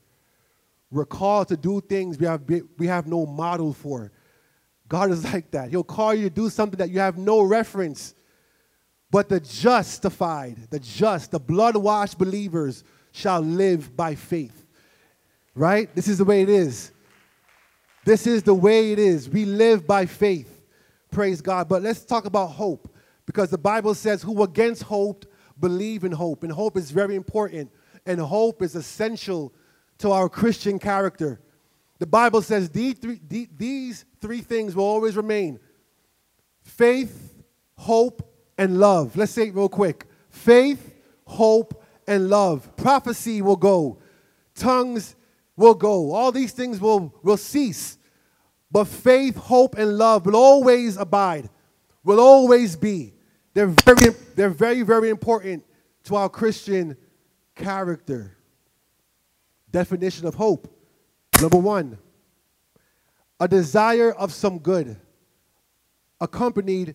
We're 0.90 1.04
called 1.04 1.48
to 1.48 1.56
do 1.56 1.80
things 1.80 2.18
we 2.18 2.26
have, 2.26 2.42
we 2.78 2.86
have 2.86 3.06
no 3.06 3.26
model 3.26 3.72
for. 3.72 4.12
God 4.88 5.10
is 5.10 5.24
like 5.32 5.50
that. 5.52 5.70
He'll 5.70 5.84
call 5.84 6.14
you 6.14 6.28
to 6.28 6.34
do 6.34 6.50
something 6.50 6.78
that 6.78 6.90
you 6.90 7.00
have 7.00 7.18
no 7.18 7.42
reference. 7.42 8.14
But 9.10 9.28
the 9.28 9.40
justified, 9.40 10.70
the 10.70 10.80
just, 10.80 11.30
the 11.30 11.40
blood 11.40 11.76
washed 11.76 12.18
believers 12.18 12.84
shall 13.12 13.40
live 13.40 13.96
by 13.96 14.14
faith. 14.14 14.64
Right? 15.54 15.94
This 15.94 16.08
is 16.08 16.18
the 16.18 16.24
way 16.24 16.42
it 16.42 16.48
is. 16.48 16.92
This 18.06 18.24
is 18.28 18.44
the 18.44 18.54
way 18.54 18.92
it 18.92 19.00
is. 19.00 19.28
We 19.28 19.44
live 19.44 19.84
by 19.84 20.06
faith. 20.06 20.62
Praise 21.10 21.40
God. 21.40 21.68
But 21.68 21.82
let's 21.82 22.04
talk 22.04 22.24
about 22.24 22.46
hope 22.46 22.94
because 23.26 23.50
the 23.50 23.58
Bible 23.58 23.94
says, 23.94 24.22
Who 24.22 24.44
against 24.44 24.84
hope 24.84 25.26
believe 25.58 26.04
in 26.04 26.12
hope. 26.12 26.44
And 26.44 26.52
hope 26.52 26.76
is 26.76 26.92
very 26.92 27.16
important. 27.16 27.68
And 28.06 28.20
hope 28.20 28.62
is 28.62 28.76
essential 28.76 29.52
to 29.98 30.12
our 30.12 30.28
Christian 30.28 30.78
character. 30.78 31.40
The 31.98 32.06
Bible 32.06 32.42
says 32.42 32.70
these 32.70 32.94
three, 32.94 33.20
these 33.26 34.04
three 34.20 34.40
things 34.40 34.76
will 34.76 34.84
always 34.84 35.16
remain 35.16 35.58
faith, 36.62 37.34
hope, 37.76 38.32
and 38.56 38.78
love. 38.78 39.16
Let's 39.16 39.32
say 39.32 39.48
it 39.48 39.54
real 39.54 39.68
quick 39.68 40.06
faith, 40.28 40.94
hope, 41.26 41.82
and 42.06 42.30
love. 42.30 42.76
Prophecy 42.76 43.42
will 43.42 43.56
go, 43.56 43.98
tongues 44.54 45.16
will 45.56 45.74
go, 45.74 46.12
all 46.12 46.30
these 46.30 46.52
things 46.52 46.80
will, 46.80 47.14
will 47.22 47.36
cease. 47.36 47.98
But 48.70 48.84
faith, 48.84 49.36
hope, 49.36 49.76
and 49.78 49.96
love 49.96 50.26
will 50.26 50.36
always 50.36 50.96
abide, 50.96 51.48
will 52.04 52.20
always 52.20 52.76
be. 52.76 53.14
They're 53.54 53.68
very, 53.84 54.14
they're 54.34 54.50
very, 54.50 54.82
very 54.82 55.08
important 55.08 55.64
to 56.04 56.16
our 56.16 56.28
Christian 56.28 56.96
character. 57.54 58.36
Definition 59.70 60.26
of 60.26 60.34
hope. 60.34 60.68
Number 61.40 61.56
one, 61.56 61.98
a 63.40 63.48
desire 63.48 64.12
of 64.12 64.32
some 64.32 64.58
good, 64.58 64.96
accompanied 66.20 66.94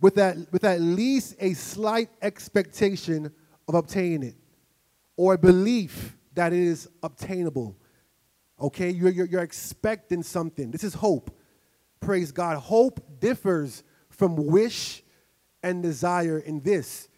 with, 0.00 0.14
that, 0.16 0.36
with 0.52 0.64
at 0.64 0.80
least 0.80 1.36
a 1.40 1.54
slight 1.54 2.10
expectation 2.22 3.32
of 3.66 3.74
obtaining 3.74 4.22
it, 4.22 4.34
or 5.16 5.34
a 5.34 5.38
belief 5.38 6.17
that 6.38 6.52
it 6.52 6.60
is 6.60 6.88
obtainable. 7.02 7.76
Okay, 8.60 8.90
you're, 8.90 9.10
you're, 9.10 9.26
you're 9.26 9.42
expecting 9.42 10.22
something. 10.22 10.70
This 10.70 10.84
is 10.84 10.94
hope. 10.94 11.36
Praise 11.98 12.30
God. 12.30 12.58
Hope 12.58 13.00
differs 13.18 13.82
from 14.08 14.36
wish 14.36 15.02
and 15.64 15.82
desire 15.82 16.38
in 16.38 16.60
this 16.60 17.08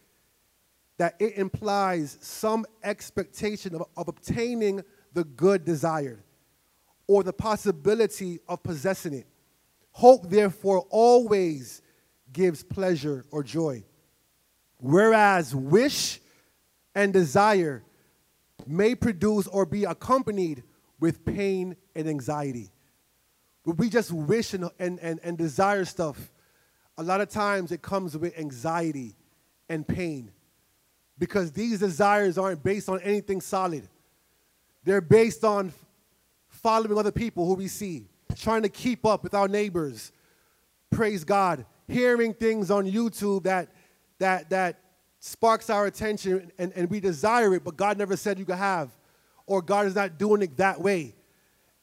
that 0.97 1.13
it 1.19 1.37
implies 1.37 2.17
some 2.19 2.65
expectation 2.83 3.75
of, 3.75 3.83
of 3.95 4.07
obtaining 4.07 4.83
the 5.13 5.23
good 5.23 5.65
desired 5.65 6.23
or 7.05 7.21
the 7.21 7.33
possibility 7.33 8.39
of 8.47 8.63
possessing 8.63 9.13
it. 9.13 9.27
Hope, 9.91 10.31
therefore, 10.31 10.87
always 10.89 11.83
gives 12.33 12.63
pleasure 12.63 13.25
or 13.29 13.43
joy, 13.43 13.83
whereas 14.79 15.53
wish 15.53 16.19
and 16.95 17.13
desire 17.13 17.83
may 18.67 18.95
produce 18.95 19.47
or 19.47 19.65
be 19.65 19.83
accompanied 19.83 20.63
with 20.99 21.25
pain 21.25 21.75
and 21.95 22.07
anxiety. 22.07 22.69
When 23.63 23.77
we 23.77 23.89
just 23.89 24.11
wish 24.11 24.53
and, 24.53 24.69
and, 24.79 24.99
and, 24.99 25.19
and 25.23 25.37
desire 25.37 25.85
stuff, 25.85 26.31
a 26.97 27.03
lot 27.03 27.21
of 27.21 27.29
times 27.29 27.71
it 27.71 27.81
comes 27.81 28.17
with 28.17 28.37
anxiety 28.37 29.15
and 29.69 29.87
pain 29.87 30.31
because 31.17 31.51
these 31.51 31.79
desires 31.79 32.37
aren't 32.37 32.63
based 32.63 32.89
on 32.89 32.99
anything 33.01 33.41
solid. 33.41 33.87
They're 34.83 35.01
based 35.01 35.43
on 35.43 35.71
following 36.49 36.97
other 36.97 37.11
people 37.11 37.45
who 37.45 37.53
we 37.53 37.67
see, 37.67 38.07
trying 38.35 38.63
to 38.63 38.69
keep 38.69 39.05
up 39.05 39.23
with 39.23 39.33
our 39.33 39.47
neighbors. 39.47 40.11
Praise 40.89 41.23
God. 41.23 41.65
Hearing 41.87 42.33
things 42.33 42.71
on 42.71 42.85
YouTube 42.85 43.43
that 43.43 43.69
that 44.19 44.49
that 44.49 44.79
sparks 45.21 45.69
our 45.69 45.85
attention 45.85 46.51
and, 46.57 46.73
and 46.75 46.89
we 46.89 46.99
desire 46.99 47.53
it, 47.53 47.63
but 47.63 47.77
God 47.77 47.97
never 47.97 48.17
said 48.17 48.39
you 48.39 48.45
could 48.45 48.55
have, 48.55 48.89
or 49.45 49.61
God 49.61 49.85
is 49.85 49.95
not 49.95 50.17
doing 50.17 50.41
it 50.41 50.57
that 50.57 50.81
way. 50.81 51.15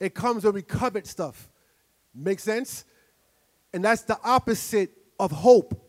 It 0.00 0.14
comes 0.14 0.44
when 0.44 0.54
we 0.54 0.62
covet 0.62 1.06
stuff. 1.06 1.48
Make 2.14 2.40
sense? 2.40 2.84
And 3.72 3.84
that's 3.84 4.02
the 4.02 4.18
opposite 4.24 4.90
of 5.20 5.30
hope. 5.30 5.86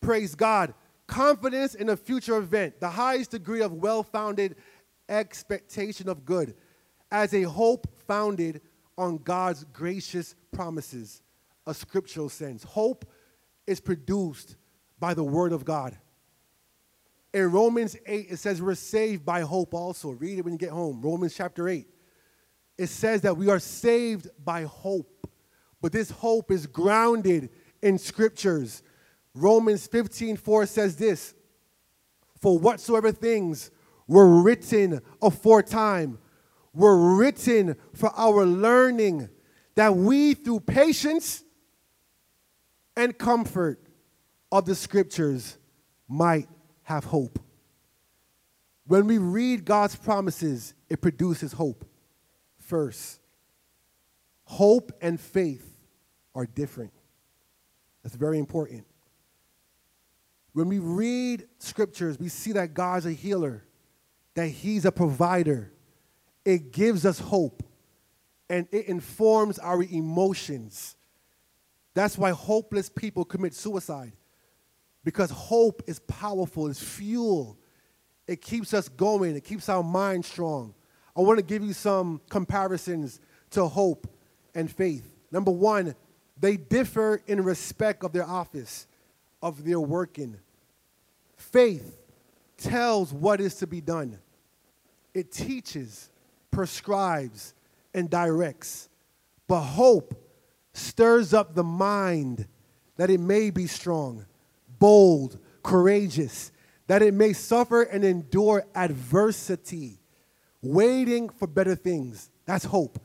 Praise 0.00 0.34
God. 0.34 0.74
Confidence 1.06 1.74
in 1.74 1.88
a 1.88 1.96
future 1.96 2.36
event, 2.36 2.80
the 2.80 2.90
highest 2.90 3.30
degree 3.30 3.62
of 3.62 3.72
well 3.72 4.02
founded 4.02 4.56
expectation 5.08 6.08
of 6.08 6.24
good, 6.24 6.54
as 7.10 7.34
a 7.34 7.42
hope 7.42 7.86
founded 8.06 8.60
on 8.98 9.18
God's 9.18 9.64
gracious 9.72 10.34
promises, 10.52 11.22
a 11.66 11.74
scriptural 11.74 12.28
sense. 12.28 12.62
Hope 12.64 13.04
is 13.66 13.80
produced 13.80 14.56
by 14.98 15.14
the 15.14 15.24
Word 15.24 15.52
of 15.52 15.64
God. 15.64 15.96
In 17.32 17.50
Romans 17.52 17.96
8, 18.06 18.26
it 18.30 18.36
says 18.38 18.60
we're 18.60 18.74
saved 18.74 19.24
by 19.24 19.42
hope 19.42 19.74
also. 19.74 20.10
Read 20.10 20.38
it 20.38 20.44
when 20.44 20.54
you 20.54 20.58
get 20.58 20.70
home. 20.70 21.00
Romans 21.00 21.34
chapter 21.34 21.68
8. 21.68 21.86
It 22.76 22.88
says 22.88 23.20
that 23.22 23.36
we 23.36 23.48
are 23.48 23.60
saved 23.60 24.28
by 24.44 24.64
hope, 24.64 25.28
but 25.80 25.92
this 25.92 26.10
hope 26.10 26.50
is 26.50 26.66
grounded 26.66 27.50
in 27.82 27.98
scriptures. 27.98 28.82
Romans 29.34 29.86
15 29.86 30.36
4 30.36 30.66
says 30.66 30.96
this 30.96 31.34
For 32.40 32.58
whatsoever 32.58 33.12
things 33.12 33.70
were 34.08 34.42
written 34.42 35.00
aforetime 35.22 36.18
were 36.72 37.16
written 37.16 37.76
for 37.94 38.10
our 38.16 38.44
learning, 38.44 39.28
that 39.74 39.94
we, 39.94 40.34
through 40.34 40.60
patience 40.60 41.42
and 42.96 43.16
comfort 43.16 43.80
of 44.52 44.66
the 44.66 44.74
scriptures, 44.74 45.58
might 46.08 46.48
have 46.90 47.04
hope. 47.04 47.38
When 48.84 49.06
we 49.06 49.18
read 49.18 49.64
God's 49.64 49.94
promises, 49.94 50.74
it 50.88 51.00
produces 51.00 51.52
hope. 51.52 51.84
First, 52.58 53.20
hope 54.42 54.90
and 55.00 55.20
faith 55.20 55.64
are 56.34 56.46
different. 56.46 56.92
That's 58.02 58.16
very 58.16 58.40
important. 58.40 58.84
When 60.52 60.68
we 60.68 60.80
read 60.80 61.46
scriptures, 61.58 62.18
we 62.18 62.28
see 62.28 62.52
that 62.52 62.74
God's 62.74 63.06
a 63.06 63.12
healer, 63.12 63.64
that 64.34 64.48
He's 64.48 64.84
a 64.84 64.90
provider. 64.90 65.72
It 66.44 66.72
gives 66.72 67.06
us 67.06 67.20
hope 67.20 67.62
and 68.48 68.66
it 68.72 68.86
informs 68.86 69.60
our 69.60 69.84
emotions. 69.84 70.96
That's 71.94 72.18
why 72.18 72.30
hopeless 72.30 72.88
people 72.88 73.24
commit 73.24 73.54
suicide 73.54 74.12
because 75.04 75.30
hope 75.30 75.82
is 75.86 75.98
powerful, 76.00 76.66
it's 76.68 76.82
fuel. 76.82 77.56
It 78.26 78.40
keeps 78.40 78.74
us 78.74 78.88
going, 78.88 79.34
it 79.36 79.44
keeps 79.44 79.68
our 79.68 79.82
mind 79.82 80.24
strong. 80.24 80.74
I 81.16 81.20
want 81.22 81.38
to 81.38 81.44
give 81.44 81.64
you 81.64 81.72
some 81.72 82.20
comparisons 82.28 83.20
to 83.50 83.66
hope 83.66 84.06
and 84.54 84.70
faith. 84.70 85.10
Number 85.32 85.50
one, 85.50 85.94
they 86.38 86.56
differ 86.56 87.20
in 87.26 87.42
respect 87.42 88.04
of 88.04 88.12
their 88.12 88.26
office, 88.26 88.86
of 89.42 89.64
their 89.64 89.80
working. 89.80 90.36
Faith 91.36 91.98
tells 92.56 93.12
what 93.12 93.40
is 93.40 93.56
to 93.56 93.66
be 93.66 93.80
done, 93.80 94.18
it 95.14 95.32
teaches, 95.32 96.10
prescribes, 96.50 97.54
and 97.94 98.08
directs. 98.08 98.88
But 99.48 99.62
hope 99.62 100.14
stirs 100.72 101.34
up 101.34 101.54
the 101.54 101.64
mind 101.64 102.46
that 102.96 103.10
it 103.10 103.18
may 103.18 103.50
be 103.50 103.66
strong, 103.66 104.26
bold, 104.80 105.38
courageous, 105.62 106.50
that 106.88 107.02
it 107.02 107.14
may 107.14 107.32
suffer 107.32 107.82
and 107.82 108.04
endure 108.04 108.66
adversity, 108.74 110.00
waiting 110.60 111.28
for 111.28 111.46
better 111.46 111.76
things. 111.76 112.30
That's 112.46 112.64
hope. 112.64 112.98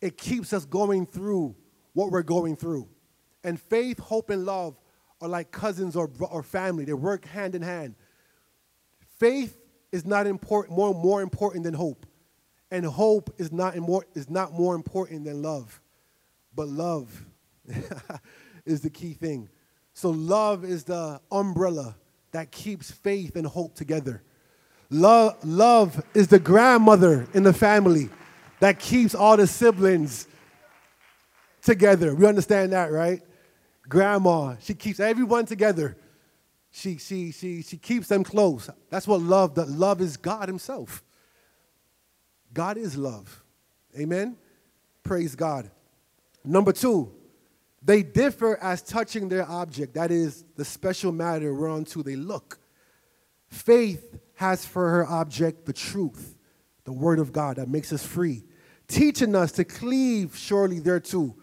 It 0.00 0.18
keeps 0.18 0.52
us 0.52 0.64
going 0.64 1.06
through 1.06 1.54
what 1.92 2.10
we're 2.10 2.22
going 2.22 2.56
through. 2.56 2.88
And 3.44 3.60
faith, 3.60 4.00
hope, 4.00 4.30
and 4.30 4.44
love 4.44 4.76
are 5.20 5.28
like 5.28 5.52
cousins 5.52 5.94
or, 5.94 6.10
or 6.20 6.42
family. 6.42 6.84
They 6.84 6.92
work 6.92 7.24
hand 7.24 7.54
in 7.54 7.62
hand. 7.62 7.94
Faith 9.20 9.56
is 9.92 10.04
not 10.04 10.26
important, 10.26 10.76
more, 10.76 10.92
more 10.92 11.22
important 11.22 11.62
than 11.62 11.74
hope. 11.74 12.06
And 12.70 12.84
hope 12.84 13.32
is 13.38 13.52
not, 13.52 13.76
more, 13.76 14.04
is 14.14 14.28
not 14.28 14.52
more 14.52 14.74
important 14.74 15.24
than 15.24 15.40
love. 15.40 15.80
But 16.54 16.68
love 16.68 17.24
is 18.66 18.80
the 18.80 18.90
key 18.90 19.12
thing. 19.12 19.48
So 19.94 20.10
love 20.10 20.64
is 20.64 20.84
the 20.84 21.20
umbrella 21.30 21.96
that 22.32 22.50
keeps 22.50 22.90
faith 22.90 23.36
and 23.36 23.46
hope 23.46 23.74
together. 23.74 24.22
Love, 24.90 25.36
love 25.44 26.04
is 26.14 26.28
the 26.28 26.38
grandmother 26.38 27.26
in 27.32 27.44
the 27.44 27.52
family 27.52 28.10
that 28.60 28.78
keeps 28.78 29.14
all 29.14 29.36
the 29.36 29.46
siblings 29.46 30.26
together. 31.62 32.14
We 32.14 32.26
understand 32.26 32.72
that, 32.72 32.90
right? 32.92 33.22
Grandma, 33.88 34.56
she 34.60 34.74
keeps 34.74 35.00
everyone 35.00 35.46
together. 35.46 35.96
She, 36.70 36.98
she, 36.98 37.30
she, 37.30 37.62
she 37.62 37.76
keeps 37.76 38.08
them 38.08 38.24
close. 38.24 38.68
That's 38.90 39.06
what 39.06 39.20
love 39.20 39.54
does. 39.54 39.70
Love 39.70 40.00
is 40.00 40.16
God 40.16 40.48
Himself. 40.48 41.04
God 42.52 42.76
is 42.76 42.96
love. 42.96 43.42
Amen? 43.98 44.36
Praise 45.04 45.36
God. 45.36 45.70
Number 46.44 46.72
two, 46.72 47.12
they 47.84 48.02
differ 48.02 48.58
as 48.62 48.82
touching 48.82 49.28
their 49.28 49.48
object, 49.48 49.94
that 49.94 50.10
is, 50.10 50.44
the 50.56 50.64
special 50.64 51.12
matter 51.12 51.54
whereunto 51.54 52.02
they 52.02 52.16
look. 52.16 52.58
Faith 53.48 54.18
has 54.36 54.64
for 54.64 54.90
her 54.90 55.06
object 55.06 55.66
the 55.66 55.72
truth, 55.72 56.36
the 56.84 56.92
Word 56.92 57.18
of 57.18 57.32
God 57.32 57.56
that 57.56 57.68
makes 57.68 57.92
us 57.92 58.04
free, 58.04 58.44
teaching 58.88 59.36
us 59.36 59.52
to 59.52 59.64
cleave 59.64 60.36
surely 60.36 60.80
thereto 60.80 61.36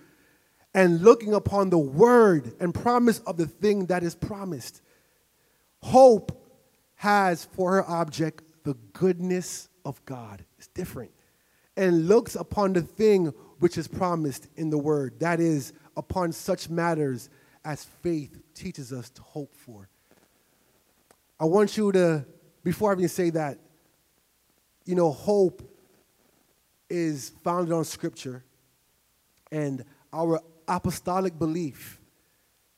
and 0.73 1.01
looking 1.01 1.33
upon 1.33 1.69
the 1.69 1.77
word 1.77 2.53
and 2.59 2.73
promise 2.73 3.19
of 3.19 3.37
the 3.37 3.45
thing 3.45 3.87
that 3.87 4.03
is 4.03 4.15
promised. 4.15 4.81
Hope 5.81 6.31
has 6.95 7.45
for 7.45 7.73
her 7.73 7.89
object 7.89 8.43
the 8.63 8.75
goodness 8.93 9.69
of 9.83 10.03
God. 10.05 10.45
It's 10.57 10.67
different. 10.67 11.11
And 11.75 12.07
looks 12.07 12.35
upon 12.35 12.73
the 12.73 12.81
thing 12.81 13.33
which 13.59 13.77
is 13.77 13.87
promised 13.87 14.47
in 14.55 14.69
the 14.69 14.77
word. 14.77 15.19
That 15.19 15.39
is, 15.39 15.73
upon 15.95 16.31
such 16.31 16.69
matters 16.69 17.29
as 17.63 17.83
faith 18.01 18.41
teaches 18.53 18.91
us 18.91 19.09
to 19.11 19.21
hope 19.21 19.53
for. 19.55 19.89
I 21.39 21.45
want 21.45 21.77
you 21.77 21.91
to, 21.91 22.25
before 22.63 22.91
I 22.91 22.93
even 22.93 23.07
say 23.07 23.29
that, 23.31 23.57
you 24.85 24.95
know, 24.95 25.11
hope 25.11 25.61
is 26.89 27.31
founded 27.43 27.73
on 27.73 27.85
scripture. 27.85 28.43
And 29.51 29.85
our 30.13 30.41
apostolic 30.67 31.37
belief 31.37 31.99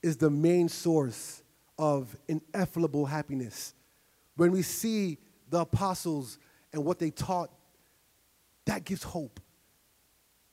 is 0.02 0.17
the 0.17 0.30
main 0.30 0.69
source 0.69 1.43
of 1.78 2.15
ineffable 2.28 3.06
happiness. 3.06 3.73
When 4.36 4.52
we 4.52 4.62
see 4.62 5.17
the 5.49 5.60
apostles 5.60 6.39
and 6.71 6.84
what 6.84 6.99
they 6.99 7.12
taught, 7.12 7.49
that 8.65 8.84
gives 8.86 9.04
hope. 9.04 9.39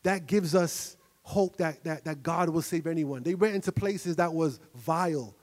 That 0.03 0.27
gives 0.27 0.55
us 0.55 0.97
hope 1.31 1.57
that, 1.57 1.83
that, 1.85 2.05
that 2.05 2.23
God 2.23 2.49
will 2.49 2.63
save 2.63 2.87
anyone. 2.87 3.23
They 3.23 3.35
went 3.35 3.55
into 3.55 3.73
places 3.73 4.17
that 4.17 4.35
was 4.35 4.59
vile 4.75 5.37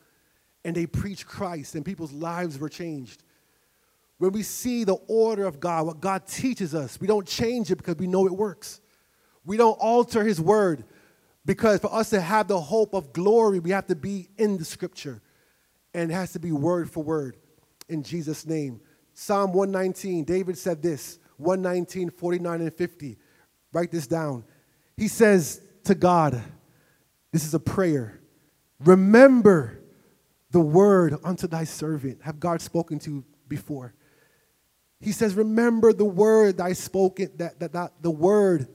and 0.66 0.76
they 0.76 0.86
preached 0.86 1.26
Christ 1.26 1.76
and 1.76 1.86
people's 1.86 2.12
lives 2.12 2.60
were 2.60 2.70
changed. 2.70 3.24
When 4.18 4.32
we 4.32 4.44
see 4.44 4.84
the 4.84 4.98
order 5.08 5.46
of 5.46 5.60
God, 5.60 5.86
what 5.86 6.02
God 6.02 6.28
teaches 6.28 6.76
us, 6.76 7.00
we 7.00 7.08
don't 7.08 7.26
change 7.26 7.72
it 7.72 7.78
because 7.78 7.96
we 7.98 8.08
know 8.08 8.26
it 8.26 8.34
works. 8.34 8.82
We 9.46 9.56
don't 9.56 9.78
alter 9.80 10.24
His 10.24 10.42
word 10.42 10.84
because 11.46 11.80
for 11.80 11.94
us 11.94 12.10
to 12.10 12.20
have 12.20 12.48
the 12.48 12.60
hope 12.60 12.94
of 12.94 13.14
glory, 13.14 13.60
we 13.60 13.70
have 13.72 13.88
to 13.88 13.96
be 13.96 14.28
in 14.38 14.58
the 14.58 14.66
scripture. 14.66 15.22
And 15.94 16.12
it 16.12 16.14
has 16.14 16.34
to 16.34 16.40
be 16.40 16.52
word 16.52 16.90
for 16.92 17.04
word 17.04 17.38
in 17.88 18.04
Jesus' 18.04 18.46
name. 18.46 18.82
Psalm 19.14 19.54
119, 19.54 20.26
David 20.26 20.58
said 20.58 20.82
this 20.82 21.20
119, 21.38 22.10
49, 22.10 22.62
and 22.62 22.74
50. 22.74 23.18
Write 23.72 23.92
this 23.92 24.08
down. 24.08 24.44
He 24.98 25.08
says 25.08 25.62
to 25.88 25.96
God, 25.96 26.42
This 27.32 27.46
is 27.46 27.54
a 27.54 27.60
prayer. 27.60 28.20
Remember 28.80 29.82
the 30.52 30.60
word 30.60 31.18
unto 31.24 31.48
thy 31.48 31.64
servant. 31.64 32.22
Have 32.22 32.40
God 32.40 32.62
spoken 32.62 33.00
to 33.00 33.24
before? 33.48 33.94
He 35.00 35.12
says, 35.12 35.36
Remember 35.36 35.94
the 35.94 36.06
word 36.06 36.58
thy 36.58 36.74
spoken, 36.74 37.32
that, 37.38 37.60
that, 37.60 37.74
that 37.74 37.94
the 38.02 38.12
word 38.12 38.68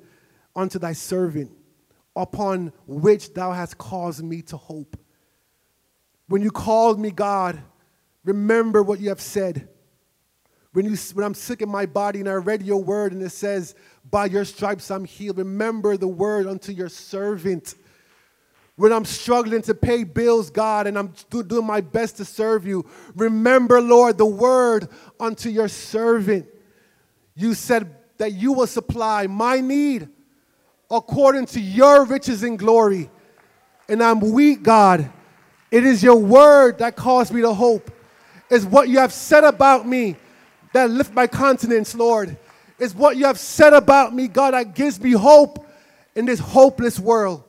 unto 0.55 0.79
thy 0.79 0.93
servant 0.93 1.51
upon 2.15 2.73
which 2.87 3.33
thou 3.33 3.53
hast 3.53 3.79
caused 3.79 4.23
me 4.23 4.43
to 4.43 4.57
hope. 4.57 4.97
When 6.29 6.43
you 6.43 6.51
called 6.51 7.01
me 7.01 7.11
God, 7.11 7.61
remember 8.25 8.83
what 8.83 9.01
you 9.01 9.09
have 9.09 9.21
said. 9.21 9.69
When, 10.73 10.87
you, 10.87 10.97
when 11.15 11.25
I'm 11.25 11.35
sick 11.35 11.61
in 11.61 11.69
my 11.69 11.87
body 11.87 12.21
and 12.21 12.29
I 12.29 12.35
read 12.35 12.63
your 12.63 12.83
word 12.83 13.13
and 13.13 13.23
it 13.23 13.31
says, 13.31 13.75
By 14.11 14.27
your 14.27 14.45
stripes 14.45 14.91
I'm 14.91 15.05
healed, 15.05 15.39
remember 15.39 15.97
the 15.97 16.09
word 16.09 16.47
unto 16.47 16.73
your 16.73 16.89
servant. 16.89 17.75
When 18.77 18.93
I'm 18.93 19.05
struggling 19.05 19.63
to 19.63 19.75
pay 19.75 20.05
bills, 20.05 20.51
God, 20.51 20.87
and 20.87 20.99
I'm 20.99 21.13
doing 21.31 21.67
my 21.67 21.81
best 21.81 22.17
to 22.17 22.25
serve 22.25 22.67
you, 22.67 22.89
remember, 23.15 23.81
Lord, 23.81 24.19
the 24.19 24.27
word 24.27 24.89
unto 25.21 25.49
your 25.51 25.69
servant. 25.69 26.47
You 27.35 27.55
said 27.55 27.95
that 28.19 28.33
you 28.33 28.53
will 28.53 28.67
supply 28.67 29.27
my 29.27 29.61
need 29.61 30.09
according 30.91 31.47
to 31.47 31.61
your 31.61 32.05
riches 32.05 32.43
and 32.43 32.59
glory. 32.59 33.11
And 33.89 34.03
I'm 34.03 34.21
weak, 34.21 34.63
God. 34.63 35.11
It 35.71 35.85
is 35.85 36.03
your 36.03 36.17
word 36.17 36.79
that 36.79 36.97
caused 36.97 37.33
me 37.33 37.41
to 37.41 37.53
hope. 37.53 37.91
It's 38.51 38.65
what 38.65 38.89
you 38.89 38.99
have 38.99 39.13
said 39.13 39.45
about 39.45 39.87
me 39.87 40.17
that 40.73 40.91
lift 40.91 41.15
my 41.15 41.27
countenance, 41.27 41.95
Lord. 41.95 42.37
It's 42.83 42.97
what 42.97 43.17
you 43.17 43.27
have 43.27 43.39
said 43.39 43.75
about 43.75 44.13
me, 44.13 44.27
God, 44.27 44.55
that 44.55 44.75
gives 44.75 45.01
me 45.01 45.13
hope 45.13 45.65
in 46.17 46.27
this 46.27 46.41
hopeless 46.41 46.99
world. 46.99 47.45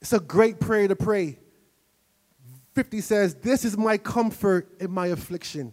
It's 0.00 0.12
a 0.12 0.20
great 0.20 0.60
prayer 0.60 0.86
to 0.86 0.94
pray. 0.94 1.40
50 2.76 3.00
says, 3.00 3.34
This 3.34 3.64
is 3.64 3.76
my 3.76 3.98
comfort 3.98 4.68
in 4.78 4.92
my 4.92 5.08
affliction, 5.08 5.72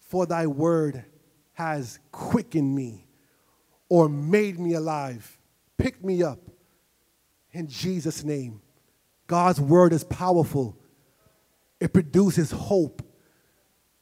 for 0.00 0.26
thy 0.26 0.48
word 0.48 1.04
has 1.52 2.00
quickened 2.10 2.74
me 2.74 3.06
or 3.88 4.08
made 4.08 4.58
me 4.58 4.74
alive, 4.74 5.38
picked 5.78 6.02
me 6.04 6.24
up 6.24 6.40
in 7.52 7.68
Jesus' 7.68 8.24
name. 8.24 8.60
God's 9.28 9.60
word 9.60 9.92
is 9.92 10.02
powerful, 10.02 10.76
it 11.78 11.92
produces 11.92 12.50
hope. 12.50 13.02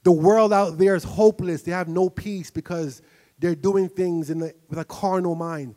The 0.01 0.11
world 0.11 0.51
out 0.51 0.79
there 0.79 0.95
is 0.95 1.03
hopeless. 1.03 1.61
They 1.61 1.73
have 1.73 1.89
no 1.89 2.09
peace 2.09 2.49
because 2.49 3.03
they're 3.39 3.55
doing 3.55 3.89
things 3.89 4.29
in 4.29 4.39
the, 4.39 4.53
with 4.69 4.79
a 4.79 4.85
carnal 4.85 5.35
mind. 5.35 5.75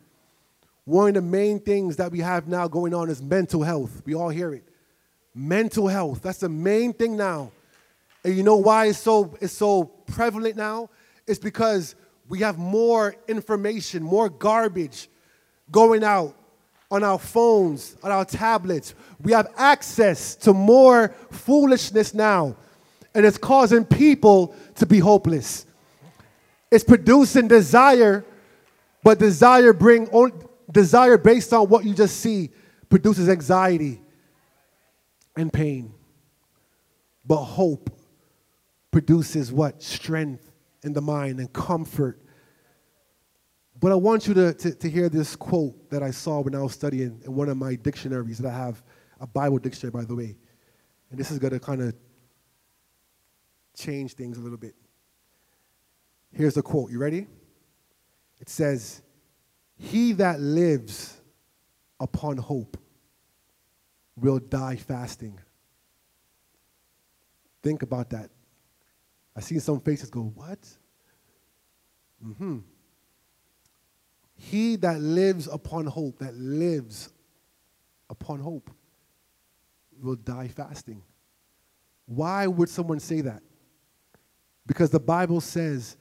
One 0.84 1.08
of 1.08 1.14
the 1.14 1.22
main 1.22 1.60
things 1.60 1.96
that 1.96 2.10
we 2.10 2.18
have 2.18 2.48
now 2.48 2.66
going 2.66 2.92
on 2.92 3.08
is 3.08 3.22
mental 3.22 3.62
health. 3.62 4.02
We 4.04 4.14
all 4.14 4.30
hear 4.30 4.52
it. 4.52 4.64
Mental 5.34 5.86
health. 5.86 6.22
That's 6.22 6.38
the 6.38 6.48
main 6.48 6.92
thing 6.92 7.16
now. 7.16 7.52
And 8.24 8.36
you 8.36 8.42
know 8.42 8.56
why 8.56 8.86
it's 8.86 8.98
so, 8.98 9.36
it's 9.40 9.52
so 9.52 9.84
prevalent 9.84 10.56
now? 10.56 10.90
It's 11.26 11.38
because 11.38 11.94
we 12.28 12.40
have 12.40 12.58
more 12.58 13.14
information, 13.28 14.02
more 14.02 14.28
garbage 14.28 15.08
going 15.70 16.04
out 16.04 16.34
on 16.90 17.04
our 17.04 17.18
phones, 17.18 17.96
on 18.02 18.10
our 18.10 18.24
tablets. 18.24 18.94
We 19.20 19.32
have 19.32 19.48
access 19.56 20.34
to 20.36 20.52
more 20.52 21.14
foolishness 21.30 22.12
now, 22.12 22.56
and 23.14 23.24
it's 23.24 23.38
causing 23.38 23.84
people 23.84 24.54
to 24.76 24.86
be 24.86 24.98
hopeless. 24.98 25.66
It's 26.72 26.84
producing 26.84 27.48
desire, 27.48 28.24
but 29.04 29.18
desire 29.18 29.74
bring 29.74 30.08
on, 30.08 30.32
desire 30.70 31.18
based 31.18 31.52
on 31.52 31.68
what 31.68 31.84
you 31.84 31.92
just 31.92 32.20
see 32.20 32.48
produces 32.88 33.28
anxiety 33.28 34.00
and 35.36 35.52
pain. 35.52 35.92
But 37.26 37.44
hope, 37.44 37.90
produces 38.90 39.52
what? 39.52 39.82
Strength 39.82 40.50
in 40.82 40.94
the 40.94 41.02
mind 41.02 41.40
and 41.40 41.52
comfort. 41.52 42.18
But 43.78 43.92
I 43.92 43.96
want 43.96 44.26
you 44.26 44.32
to, 44.32 44.54
to, 44.54 44.74
to 44.74 44.88
hear 44.88 45.10
this 45.10 45.36
quote 45.36 45.90
that 45.90 46.02
I 46.02 46.10
saw 46.10 46.40
when 46.40 46.54
I 46.54 46.62
was 46.62 46.72
studying 46.72 47.20
in 47.22 47.34
one 47.34 47.50
of 47.50 47.58
my 47.58 47.74
dictionaries 47.74 48.38
that 48.38 48.48
I 48.48 48.56
have, 48.56 48.82
a 49.20 49.26
Bible 49.26 49.58
dictionary, 49.58 49.90
by 49.90 50.06
the 50.06 50.14
way. 50.14 50.36
And 51.10 51.20
this 51.20 51.30
is 51.30 51.38
going 51.38 51.52
to 51.52 51.60
kind 51.60 51.82
of 51.82 51.94
change 53.76 54.14
things 54.14 54.38
a 54.38 54.40
little 54.40 54.56
bit. 54.56 54.74
Here's 56.32 56.54
the 56.54 56.62
quote. 56.62 56.90
You 56.90 56.98
ready? 56.98 57.26
It 58.40 58.48
says, 58.48 59.02
He 59.76 60.12
that 60.14 60.40
lives 60.40 61.20
upon 62.00 62.38
hope 62.38 62.76
will 64.16 64.38
die 64.38 64.76
fasting. 64.76 65.38
Think 67.62 67.82
about 67.82 68.10
that. 68.10 68.30
I 69.36 69.40
see 69.40 69.58
some 69.58 69.80
faces 69.80 70.10
go, 70.10 70.32
What? 70.34 70.58
Mm-hmm. 72.24 72.58
He 74.34 74.76
that 74.76 75.00
lives 75.00 75.46
upon 75.46 75.86
hope, 75.86 76.18
that 76.18 76.34
lives 76.34 77.10
upon 78.10 78.40
hope, 78.40 78.70
will 80.00 80.16
die 80.16 80.48
fasting. 80.48 81.02
Why 82.06 82.46
would 82.46 82.68
someone 82.68 82.98
say 82.98 83.20
that? 83.20 83.42
Because 84.66 84.90
the 84.90 85.00
Bible 85.00 85.40
says 85.40 85.96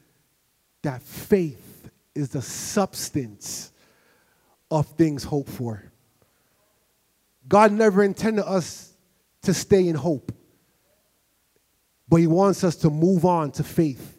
that 0.84 1.02
faith 1.02 1.90
is 2.16 2.30
the 2.30 2.42
substance 2.42 3.72
of 4.70 4.88
things 4.88 5.24
hoped 5.24 5.50
for. 5.50 5.84
God 7.48 7.72
never 7.72 8.04
intended 8.04 8.46
us 8.46 8.94
to 9.44 9.54
stay 9.54 9.88
in 9.88 9.96
hope, 9.96 10.32
but 12.08 12.18
He 12.18 12.28
wants 12.28 12.64
us 12.64 12.76
to 12.78 12.90
move 12.90 13.26
on 13.26 13.52
to 13.52 13.64
faith. 13.64 14.18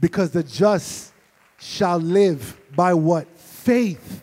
Because 0.00 0.30
the 0.30 0.42
just 0.42 1.12
shall 1.58 1.98
live 1.98 2.56
by 2.74 2.94
what? 2.94 3.26
Faith. 3.36 4.22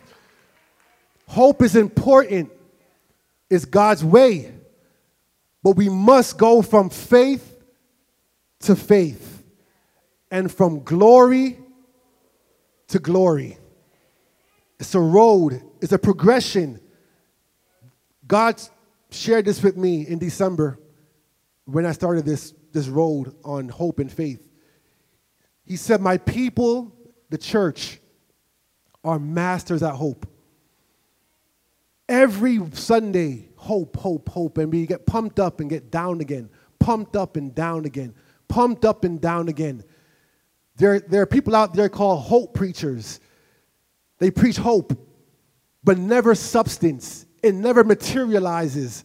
Hope 1.28 1.62
is 1.62 1.76
important, 1.76 2.50
it's 3.50 3.64
God's 3.64 4.04
way. 4.04 4.52
But 5.62 5.72
we 5.72 5.88
must 5.88 6.38
go 6.38 6.62
from 6.62 6.90
faith 6.90 7.62
to 8.60 8.76
faith 8.76 9.35
and 10.36 10.52
from 10.52 10.84
glory 10.84 11.58
to 12.88 12.98
glory. 12.98 13.56
It's 14.78 14.94
a 14.94 15.00
road, 15.00 15.62
it's 15.80 15.92
a 15.92 15.98
progression. 15.98 16.78
God 18.28 18.60
shared 19.10 19.46
this 19.46 19.62
with 19.62 19.78
me 19.78 20.06
in 20.06 20.18
December 20.18 20.78
when 21.64 21.86
I 21.86 21.92
started 21.92 22.26
this, 22.26 22.52
this 22.70 22.86
road 22.86 23.34
on 23.46 23.70
hope 23.70 23.98
and 23.98 24.12
faith. 24.12 24.46
He 25.64 25.76
said, 25.76 26.02
My 26.02 26.18
people, 26.18 26.94
the 27.30 27.38
church, 27.38 27.98
are 29.02 29.18
masters 29.18 29.82
at 29.82 29.94
hope. 29.94 30.28
Every 32.10 32.60
Sunday, 32.72 33.48
hope, 33.56 33.96
hope, 33.96 34.28
hope, 34.28 34.58
and 34.58 34.70
we 34.70 34.86
get 34.86 35.06
pumped 35.06 35.40
up 35.40 35.60
and 35.60 35.70
get 35.70 35.90
down 35.90 36.20
again, 36.20 36.50
pumped 36.78 37.16
up 37.16 37.36
and 37.36 37.54
down 37.54 37.86
again, 37.86 38.14
pumped 38.48 38.84
up 38.84 39.02
and 39.02 39.18
down 39.18 39.48
again. 39.48 39.82
There, 40.76 41.00
there 41.00 41.22
are 41.22 41.26
people 41.26 41.56
out 41.56 41.74
there 41.74 41.88
called 41.88 42.22
hope 42.22 42.54
preachers. 42.54 43.20
They 44.18 44.30
preach 44.30 44.56
hope, 44.56 44.92
but 45.82 45.98
never 45.98 46.34
substance. 46.34 47.26
It 47.42 47.54
never 47.54 47.84
materializes. 47.84 49.04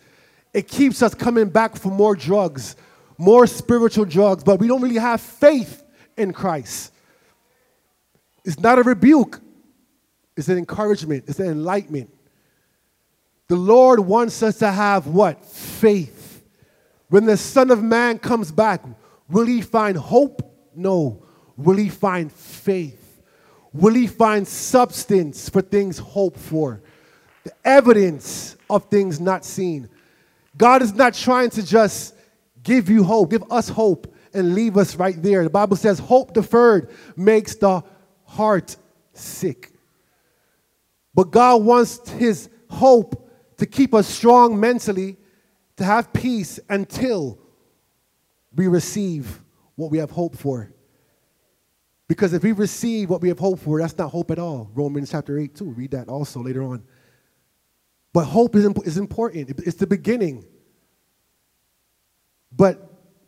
It 0.54 0.68
keeps 0.68 1.02
us 1.02 1.14
coming 1.14 1.50
back 1.50 1.76
for 1.76 1.90
more 1.90 2.16
drugs, 2.16 2.76
more 3.18 3.48
spiritual 3.48 4.06
drugs, 4.06 4.44
but 4.44 4.60
we 4.60 4.68
don't 4.68 4.82
really 4.82 5.00
have 5.00 5.22
faith 5.22 5.84
in 6.18 6.34
Christ. 6.34 6.94
It's 8.44 8.60
not 8.60 8.80
a 8.80 8.84
rebuke, 8.84 9.40
it's 10.36 10.50
an 10.50 10.58
encouragement, 10.58 11.26
it's 11.28 11.40
an 11.40 11.48
enlightenment. 11.48 12.10
The 13.48 13.56
Lord 13.56 14.00
wants 14.00 14.42
us 14.44 14.58
to 14.60 14.72
have 14.72 15.08
what? 15.08 15.46
Faith. 15.46 16.44
When 17.10 17.26
the 17.26 17.38
Son 17.38 17.70
of 17.70 17.84
Man 17.84 18.18
comes 18.18 18.52
back, 18.52 18.82
will 19.30 19.46
he 19.46 19.62
find 19.62 19.98
hope? 19.98 20.42
No. 20.74 21.26
Will 21.58 21.78
he 21.78 21.90
find 21.90 22.32
faith? 22.32 23.22
Will 23.74 23.94
he 23.94 24.08
find 24.08 24.48
substance 24.48 25.50
for 25.50 25.62
things 25.62 25.98
hoped 25.98 26.40
for? 26.40 26.82
The 27.44 27.54
evidence 27.64 28.56
of 28.70 28.86
things 28.86 29.20
not 29.20 29.46
seen. 29.46 29.90
God 30.58 30.82
is 30.82 30.94
not 30.94 31.14
trying 31.14 31.50
to 31.52 31.66
just 31.66 32.16
give 32.64 32.90
you 32.90 33.04
hope, 33.04 33.32
give 33.32 33.52
us 33.52 33.70
hope, 33.70 34.14
and 34.34 34.54
leave 34.54 34.78
us 34.78 34.96
right 34.96 35.22
there. 35.22 35.44
The 35.44 35.50
Bible 35.50 35.76
says, 35.76 36.00
hope 36.00 36.34
deferred 36.34 36.90
makes 37.16 37.56
the 37.56 37.84
heart 38.26 38.76
sick. 39.14 39.72
But 41.14 41.32
God 41.32 41.64
wants 41.64 42.10
his 42.12 42.50
hope 42.70 43.30
to 43.58 43.66
keep 43.66 43.94
us 43.94 44.08
strong 44.08 44.60
mentally, 44.60 45.18
to 45.78 45.84
have 45.84 46.14
peace 46.14 46.60
until 46.70 47.40
we 48.56 48.68
receive 48.68 49.42
what 49.76 49.92
we 49.92 49.98
have 49.98 50.12
hoped 50.12 50.38
for. 50.38 50.72
Because 52.12 52.34
if 52.34 52.43
we 52.43 52.52
receive 52.52 53.10
what 53.10 53.21
we 53.21 53.30
have 53.30 53.39
hoped 53.39 53.63
for, 53.63 53.80
that's 53.80 53.97
not 53.97 54.10
hope 54.10 54.32
at 54.32 54.38
all. 54.38 54.69
Romans 54.74 55.12
chapter 55.12 55.39
8, 55.39 55.56
too. 55.56 55.69
Read 55.69 55.91
that 55.91 56.10
also 56.10 56.41
later 56.41 56.62
on. 56.62 56.84
But 58.12 58.26
hope 58.26 58.54
is, 58.58 58.65
is 58.84 58.97
important, 58.97 59.50
it's 59.62 59.78
the 59.78 59.88
beginning. 59.88 60.43
But 62.52 62.86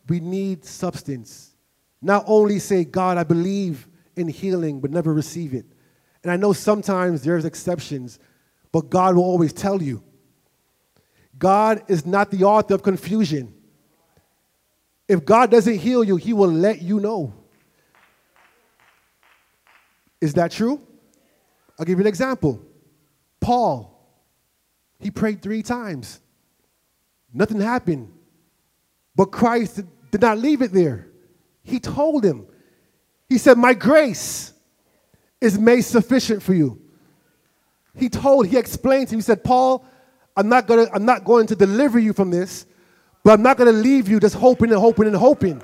we 0.10 0.19
need 0.19 0.65
substance. 0.65 1.56
Not 2.02 2.26
only 2.28 2.60
say, 2.60 2.84
God, 2.84 3.17
I 3.17 3.24
believe 3.24 3.88
in 4.17 4.28
healing, 4.28 4.82
but 4.82 4.91
never 4.91 5.13
receive 5.13 5.54
it. 5.54 5.65
And 6.22 6.30
I 6.30 6.36
know 6.36 6.52
sometimes 6.52 7.24
there's 7.24 7.46
exceptions, 7.46 8.19
but 8.74 8.89
God 8.89 9.15
will 9.15 9.24
always 9.24 9.54
tell 9.54 9.82
you. 9.82 10.04
God 11.39 11.84
is 11.88 12.06
not 12.06 12.32
the 12.32 12.43
author 12.43 12.74
of 12.74 12.84
confusion. 12.84 13.54
If 15.08 15.24
God 15.24 15.52
doesn't 15.52 15.78
heal 15.78 16.04
you, 16.04 16.17
He 16.17 16.34
will 16.34 16.52
let 16.52 16.82
you 16.82 17.00
know. 17.00 17.34
Is 20.24 20.36
that 20.36 20.52
true? 20.52 20.82
I'll 21.78 21.86
give 21.86 22.00
you 22.00 22.04
an 22.04 22.08
example. 22.08 22.62
Paul, 23.42 23.94
he 24.98 25.12
prayed 25.12 25.42
three 25.42 25.62
times. 25.62 26.22
Nothing 27.34 27.60
happened. 27.60 28.10
But 29.18 29.34
Christ 29.34 29.82
did 30.12 30.22
not 30.22 30.38
leave 30.38 30.62
it 30.62 30.72
there. 30.72 31.10
He 31.62 31.78
told 31.78 32.24
him, 32.24 32.48
He 33.28 33.38
said, 33.38 33.58
My 33.58 33.74
grace 33.74 34.54
is 35.42 35.60
made 35.60 35.82
sufficient 35.82 36.42
for 36.42 36.54
you. 36.54 36.82
He 37.94 38.08
told, 38.08 38.48
he 38.48 38.56
explained 38.56 39.10
to 39.10 39.16
him, 39.16 39.20
he 39.20 39.24
said, 39.24 39.44
Paul, 39.44 39.86
I'm 40.38 40.48
not 40.48 40.68
gonna, 40.68 40.88
I'm 40.94 41.04
not 41.04 41.26
going 41.26 41.48
to 41.48 41.56
deliver 41.56 42.00
you 42.00 42.14
from 42.14 42.32
this, 42.32 42.66
but 43.26 43.34
I'm 43.34 43.42
not 43.42 43.58
gonna 43.58 43.74
leave 43.74 44.08
you 44.08 44.22
just 44.22 44.36
hoping 44.36 44.72
and 44.72 44.80
hoping 44.80 45.08
and 45.08 45.18
hoping. 45.18 45.62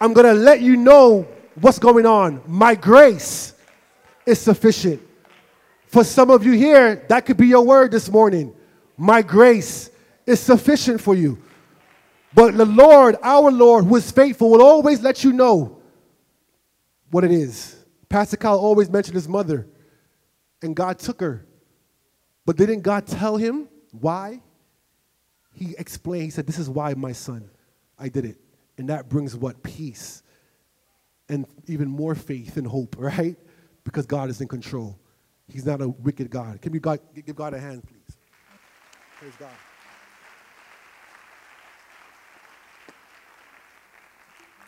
I'm 0.00 0.12
gonna 0.12 0.34
let 0.34 0.60
you 0.60 0.76
know 0.76 1.28
what's 1.60 1.78
going 1.78 2.06
on. 2.06 2.42
My 2.46 2.74
grace 2.74 3.54
is 4.26 4.38
sufficient. 4.38 5.02
For 5.86 6.04
some 6.04 6.30
of 6.30 6.44
you 6.44 6.52
here, 6.52 7.06
that 7.08 7.24
could 7.26 7.36
be 7.36 7.46
your 7.46 7.64
word 7.64 7.90
this 7.90 8.10
morning. 8.10 8.54
My 8.96 9.22
grace 9.22 9.90
is 10.26 10.38
sufficient 10.38 11.00
for 11.00 11.14
you. 11.14 11.42
But 12.34 12.56
the 12.56 12.66
Lord, 12.66 13.16
our 13.22 13.50
Lord, 13.50 13.86
who 13.86 13.96
is 13.96 14.10
faithful, 14.10 14.50
will 14.50 14.62
always 14.62 15.00
let 15.00 15.24
you 15.24 15.32
know 15.32 15.80
what 17.10 17.24
it 17.24 17.32
is. 17.32 17.76
Pastor 18.08 18.36
Kyle 18.36 18.58
always 18.58 18.90
mentioned 18.90 19.14
his 19.14 19.28
mother, 19.28 19.66
and 20.62 20.76
God 20.76 20.98
took 20.98 21.20
her. 21.20 21.46
But 22.44 22.56
didn't 22.56 22.82
God 22.82 23.06
tell 23.06 23.36
him 23.36 23.68
why? 23.92 24.42
He 25.54 25.74
explained, 25.78 26.24
he 26.24 26.30
said, 26.30 26.46
This 26.46 26.58
is 26.58 26.68
why, 26.68 26.94
my 26.94 27.12
son, 27.12 27.50
I 27.98 28.08
did 28.08 28.24
it. 28.24 28.36
And 28.76 28.88
that 28.90 29.08
brings 29.08 29.34
what? 29.34 29.62
Peace 29.62 30.22
and 31.28 31.46
even 31.66 31.88
more 31.88 32.14
faith 32.14 32.56
and 32.56 32.66
hope, 32.66 32.96
right? 32.98 33.36
Because 33.84 34.06
God 34.06 34.30
is 34.30 34.40
in 34.40 34.48
control. 34.48 34.98
He's 35.48 35.64
not 35.64 35.80
a 35.80 35.88
wicked 35.88 36.30
God. 36.30 36.60
Can 36.60 36.72
we 36.72 36.78
God, 36.78 37.00
give 37.14 37.36
God 37.36 37.54
a 37.54 37.60
hand, 37.60 37.82
please? 37.82 38.18
Praise 39.18 39.32
God. 39.38 39.48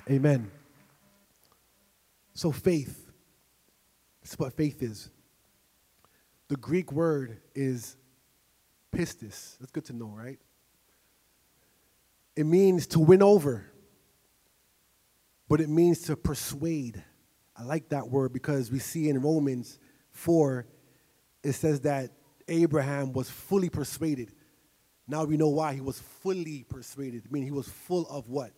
Amen. 0.09 0.51
So, 2.35 2.51
faith. 2.51 3.07
This 4.23 4.33
is 4.33 4.39
what 4.39 4.53
faith 4.55 4.83
is. 4.83 5.11
The 6.49 6.57
Greek 6.57 6.91
word 6.91 7.41
is 7.55 7.97
pistis. 8.93 9.57
That's 9.59 9.71
good 9.71 9.85
to 9.87 9.93
know, 9.93 10.07
right? 10.07 10.39
It 12.35 12.45
means 12.45 12.87
to 12.89 12.99
win 12.99 13.23
over, 13.23 13.70
but 15.51 15.61
it 15.61 15.69
means 15.69 16.01
to 16.03 16.17
persuade. 16.17 17.03
I 17.55 17.65
like 17.65 17.91
that 17.91 18.09
word 18.09 18.33
because 18.33 18.71
we 18.71 18.79
see 18.79 19.11
in 19.11 19.21
Romans 19.21 19.79
4, 20.13 20.65
it 21.43 21.53
says 21.53 21.81
that 21.83 22.11
Abraham 22.49 23.13
was 23.13 23.29
fully 23.29 23.69
persuaded. 23.69 24.33
Now 25.07 25.25
we 25.25 25.37
know 25.37 25.49
why 25.49 25.75
he 25.75 25.83
was 25.83 25.99
fully 25.99 26.65
persuaded. 26.67 27.25
I 27.29 27.33
mean, 27.33 27.43
he 27.43 27.51
was 27.51 27.69
full 27.69 28.07
of 28.09 28.31
what? 28.31 28.53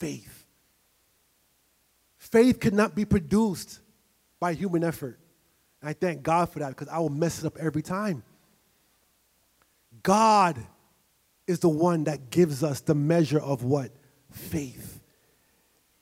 faith. 0.00 0.46
Faith 2.16 2.58
could 2.58 2.74
not 2.74 2.94
be 2.94 3.04
produced 3.04 3.80
by 4.40 4.54
human 4.54 4.82
effort. 4.82 5.20
I 5.82 5.92
thank 5.92 6.22
God 6.22 6.50
for 6.50 6.58
that 6.58 6.70
because 6.70 6.88
I 6.88 6.98
will 6.98 7.10
mess 7.10 7.38
it 7.38 7.46
up 7.46 7.58
every 7.58 7.82
time. 7.82 8.22
God 10.02 10.58
is 11.46 11.60
the 11.60 11.68
one 11.68 12.04
that 12.04 12.30
gives 12.30 12.64
us 12.64 12.80
the 12.80 12.94
measure 12.94 13.40
of 13.40 13.62
what? 13.62 13.90
Faith. 14.30 14.99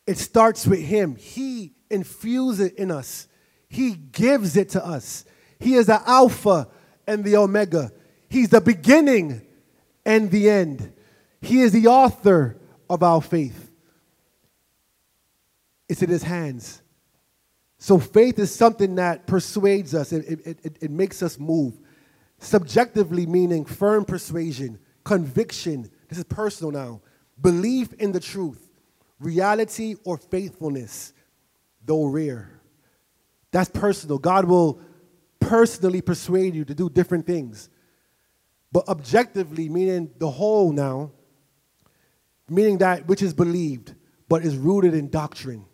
It 0.08 0.16
starts 0.16 0.66
with 0.66 0.80
Him. 0.80 1.16
He 1.16 1.74
infuses 1.90 2.68
it 2.68 2.76
in 2.76 2.90
us, 2.90 3.28
He 3.68 3.92
gives 3.92 4.56
it 4.56 4.70
to 4.70 4.84
us. 4.84 5.26
He 5.60 5.74
is 5.74 5.86
the 5.86 6.00
Alpha 6.08 6.68
and 7.06 7.22
the 7.22 7.36
Omega, 7.36 7.92
He's 8.30 8.48
the 8.48 8.62
beginning 8.62 9.42
and 10.06 10.30
the 10.30 10.48
end. 10.48 10.94
He 11.42 11.60
is 11.60 11.72
the 11.72 11.88
author 11.88 12.56
of 12.88 13.02
our 13.02 13.20
faith. 13.20 13.70
It's 15.90 16.02
in 16.02 16.08
His 16.08 16.22
hands. 16.22 16.80
So 17.76 17.98
faith 17.98 18.38
is 18.38 18.52
something 18.52 18.94
that 18.94 19.26
persuades 19.26 19.94
us, 19.94 20.12
it, 20.12 20.40
it, 20.46 20.58
it, 20.64 20.78
it 20.80 20.90
makes 20.90 21.22
us 21.22 21.38
move. 21.38 21.78
Subjectively, 22.38 23.26
meaning 23.26 23.66
firm 23.66 24.06
persuasion, 24.06 24.78
conviction. 25.04 25.90
This 26.08 26.16
is 26.16 26.24
personal 26.24 26.72
now. 26.72 27.02
Belief 27.40 27.92
in 27.94 28.12
the 28.12 28.20
truth, 28.20 28.67
reality 29.18 29.96
or 30.04 30.16
faithfulness, 30.16 31.12
though 31.84 32.06
rare. 32.06 32.60
That's 33.50 33.70
personal. 33.70 34.18
God 34.18 34.44
will 34.44 34.80
personally 35.40 36.00
persuade 36.00 36.54
you 36.54 36.64
to 36.64 36.74
do 36.74 36.90
different 36.90 37.26
things. 37.26 37.70
But 38.70 38.88
objectively, 38.88 39.68
meaning 39.68 40.10
the 40.18 40.30
whole 40.30 40.72
now, 40.72 41.12
meaning 42.48 42.78
that 42.78 43.06
which 43.06 43.22
is 43.22 43.32
believed, 43.32 43.94
but 44.28 44.44
is 44.44 44.56
rooted 44.56 44.94
in 44.94 45.08
doctrine 45.08 45.64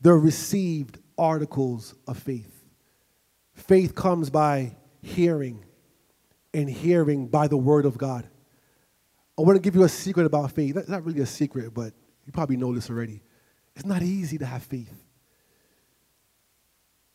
the 0.00 0.12
received 0.12 0.98
articles 1.18 1.94
of 2.06 2.18
faith. 2.18 2.64
Faith 3.54 3.94
comes 3.94 4.30
by 4.30 4.76
hearing, 5.02 5.64
and 6.52 6.68
hearing 6.68 7.26
by 7.26 7.48
the 7.48 7.56
word 7.56 7.86
of 7.86 7.96
God. 7.96 8.28
I 9.38 9.42
want 9.42 9.56
to 9.56 9.60
give 9.60 9.74
you 9.74 9.84
a 9.84 9.88
secret 9.88 10.24
about 10.24 10.52
faith. 10.52 10.74
That's 10.74 10.88
not 10.88 11.04
really 11.04 11.20
a 11.20 11.26
secret, 11.26 11.74
but 11.74 11.92
you 12.24 12.32
probably 12.32 12.56
know 12.56 12.74
this 12.74 12.88
already. 12.88 13.22
It's 13.74 13.84
not 13.84 14.02
easy 14.02 14.38
to 14.38 14.46
have 14.46 14.62
faith. 14.62 14.94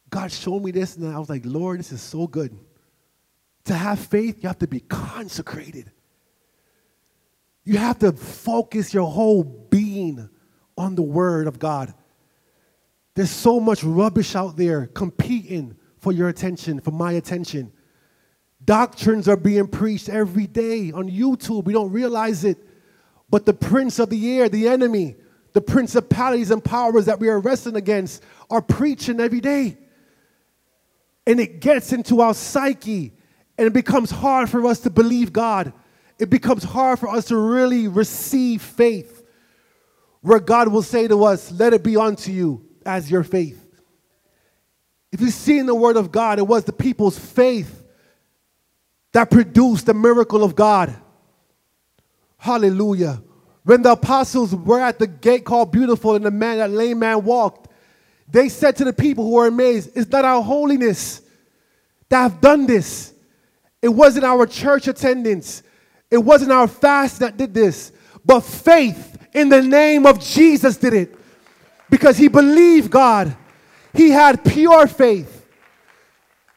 God 0.10 0.32
showed 0.32 0.62
me 0.62 0.72
this, 0.72 0.98
and 0.98 1.08
I 1.08 1.18
was 1.18 1.30
like, 1.30 1.44
Lord, 1.46 1.80
this 1.80 1.92
is 1.92 2.02
so 2.02 2.28
good. 2.28 2.58
To 3.66 3.74
have 3.74 4.00
faith, 4.00 4.44
you 4.44 4.48
have 4.48 4.60
to 4.60 4.68
be 4.68 4.82
consecrated. 4.82 5.92
You 7.64 7.78
have 7.78 8.00
to 8.00 8.12
focus 8.12 8.94
your 8.94 9.10
whole 9.10 9.44
being 9.44 10.30
on 10.78 10.96
the 10.96 11.02
Word 11.02 11.48
of 11.48 11.60
God. 11.60 11.94
There's 13.16 13.32
so 13.32 13.60
much 13.60 13.84
rubbish 13.84 14.36
out 14.36 14.58
there 14.58 14.88
competing 14.88 15.76
for 15.98 16.12
your 16.12 16.30
attention, 16.30 16.80
for 16.80 16.92
my 16.92 17.14
attention. 17.14 17.72
Doctrines 18.64 19.28
are 19.28 19.38
being 19.38 19.68
preached 19.68 20.10
every 20.10 20.48
day 20.48 20.92
on 20.92 21.10
YouTube. 21.10 21.66
We 21.66 21.74
don't 21.74 21.92
realize 21.92 22.44
it. 22.44 22.58
But 23.30 23.46
the 23.46 23.54
prince 23.54 23.98
of 23.98 24.10
the 24.10 24.38
air, 24.38 24.50
the 24.50 24.68
enemy, 24.68 25.16
the 25.54 25.62
principalities 25.62 26.52
and 26.52 26.64
powers 26.64 27.06
that 27.06 27.20
we 27.20 27.30
are 27.30 27.40
wrestling 27.40 27.76
against 27.76 28.24
are 28.50 28.62
preaching 28.62 29.20
every 29.20 29.40
day. 29.40 29.78
And 31.26 31.40
it 31.40 31.60
gets 31.60 31.94
into 31.94 32.22
our 32.22 32.34
psyche 32.34 33.14
and 33.58 33.68
it 33.68 33.74
becomes 33.74 34.12
hard 34.12 34.50
for 34.50 34.66
us 34.66 34.80
to 34.82 34.90
believe 34.90 35.34
God. 35.34 35.74
It 36.20 36.30
becomes 36.30 36.64
hard 36.64 37.00
for 37.00 37.10
us 37.10 37.26
to 37.26 37.38
really 37.38 37.88
receive 37.88 38.62
faith, 38.62 39.26
where 40.22 40.40
God 40.40 40.68
will 40.68 40.84
say 40.84 41.08
to 41.08 41.24
us, 41.24 41.52
Let 41.52 41.74
it 41.74 41.84
be 41.84 41.98
unto 41.98 42.32
you 42.32 42.66
as 42.86 43.10
your 43.10 43.24
faith. 43.24 43.58
If 45.12 45.20
you 45.20 45.30
see 45.30 45.58
in 45.58 45.66
the 45.66 45.76
Word 45.76 45.98
of 45.98 46.12
God, 46.12 46.40
it 46.40 46.48
was 46.48 46.64
the 46.64 46.74
people's 46.74 47.18
faith 47.18 47.81
that 49.14 49.30
produced 49.30 49.86
the 49.86 49.94
miracle 49.94 50.44
of 50.44 50.56
God. 50.56 50.96
Hallelujah. 52.38 53.22
When 53.64 53.82
the 53.82 53.92
apostles 53.92 54.56
were 54.56 54.80
at 54.80 54.98
the 54.98 55.08
gate 55.08 55.46
called 55.46 55.72
Beautiful 55.72 56.16
and 56.16 56.26
the 56.26 56.32
man, 56.32 56.58
that 56.58 56.72
lame 56.72 57.00
man 57.00 57.24
walked, 57.24 57.70
they 58.28 58.50
said 58.50 58.78
to 58.78 58.86
the 58.86 58.94
people 58.94 59.26
who 59.26 59.32
were 59.32 59.48
amazed, 59.48 59.92
It's 59.96 60.10
not 60.10 60.26
our 60.26 60.42
holiness 60.42 61.22
that 62.10 62.22
have 62.22 62.42
done 62.42 62.66
this. 62.66 63.14
It 63.82 63.90
wasn't 63.90 64.26
our 64.26 64.46
church 64.46 64.88
attendance. 64.88 65.64
It 66.10 66.18
wasn't 66.18 66.52
our 66.52 66.68
fast 66.68 67.20
that 67.20 67.38
did 67.38 67.54
this, 67.54 67.92
but 68.26 68.42
faith 68.42 69.18
in 69.34 69.48
the 69.48 69.62
name 69.62 70.06
of 70.06 70.20
Jesus 70.20 70.76
did 70.76 70.94
it 70.94 71.16
because 71.90 72.18
he 72.18 72.28
believed 72.28 72.92
God. 72.92 73.36
He 73.94 74.10
had 74.10 74.44
pure 74.44 74.88
faith. 74.88 75.46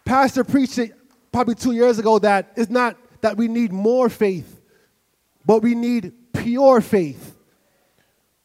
Pastor 0.04 0.42
preached 0.42 0.78
it 0.78 0.96
probably 1.34 1.56
two 1.56 1.72
years 1.72 1.98
ago 1.98 2.16
that 2.20 2.52
it's 2.54 2.70
not 2.70 2.96
that 3.20 3.36
we 3.36 3.48
need 3.48 3.72
more 3.72 4.08
faith, 4.08 4.60
but 5.44 5.64
we 5.64 5.74
need 5.74 6.12
pure 6.32 6.80
faith. 6.80 7.36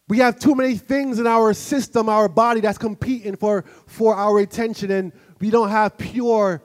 We 0.08 0.18
have 0.18 0.40
too 0.40 0.56
many 0.56 0.76
things 0.76 1.20
in 1.20 1.28
our 1.28 1.54
system, 1.54 2.10
our 2.10 2.28
body 2.28 2.62
that's 2.62 2.80
competing 2.80 3.36
for, 3.36 3.64
for 3.86 4.16
our 4.16 4.40
attention, 4.40 4.90
and 4.90 5.14
we 5.40 5.52
don't 5.52 5.70
have 5.70 6.00
pure, 6.00 6.64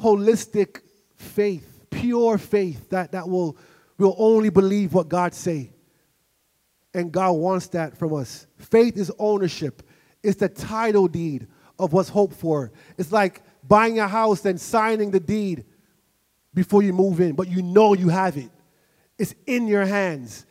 holistic 0.00 0.82
faith, 1.16 1.84
pure 1.90 2.38
faith 2.38 2.88
that, 2.90 3.10
that 3.10 3.28
will, 3.28 3.56
will 3.98 4.14
only 4.18 4.50
believe 4.50 4.94
what 4.94 5.08
God 5.08 5.34
say. 5.34 5.72
And 6.94 7.10
God 7.10 7.32
wants 7.32 7.66
that 7.68 7.96
from 7.98 8.14
us. 8.14 8.46
Faith 8.56 8.96
is 8.96 9.10
ownership, 9.18 9.82
it's 10.22 10.38
the 10.38 10.48
title 10.48 11.08
deed 11.08 11.48
of 11.76 11.92
what's 11.92 12.08
hoped 12.08 12.36
for. 12.36 12.70
It's 12.96 13.10
like 13.10 13.42
buying 13.68 14.00
a 14.00 14.08
house 14.08 14.44
and 14.44 14.60
signing 14.60 15.10
the 15.10 15.20
deed 15.20 15.64
before 16.54 16.82
you 16.82 16.92
move 16.92 17.20
in, 17.20 17.34
but 17.34 17.48
you 17.48 17.62
know 17.62 17.94
you 17.94 18.08
have 18.08 18.36
it. 18.36 18.50
It's 19.18 19.34
in 19.46 19.68
your 19.68 19.84
hands, 19.84 20.46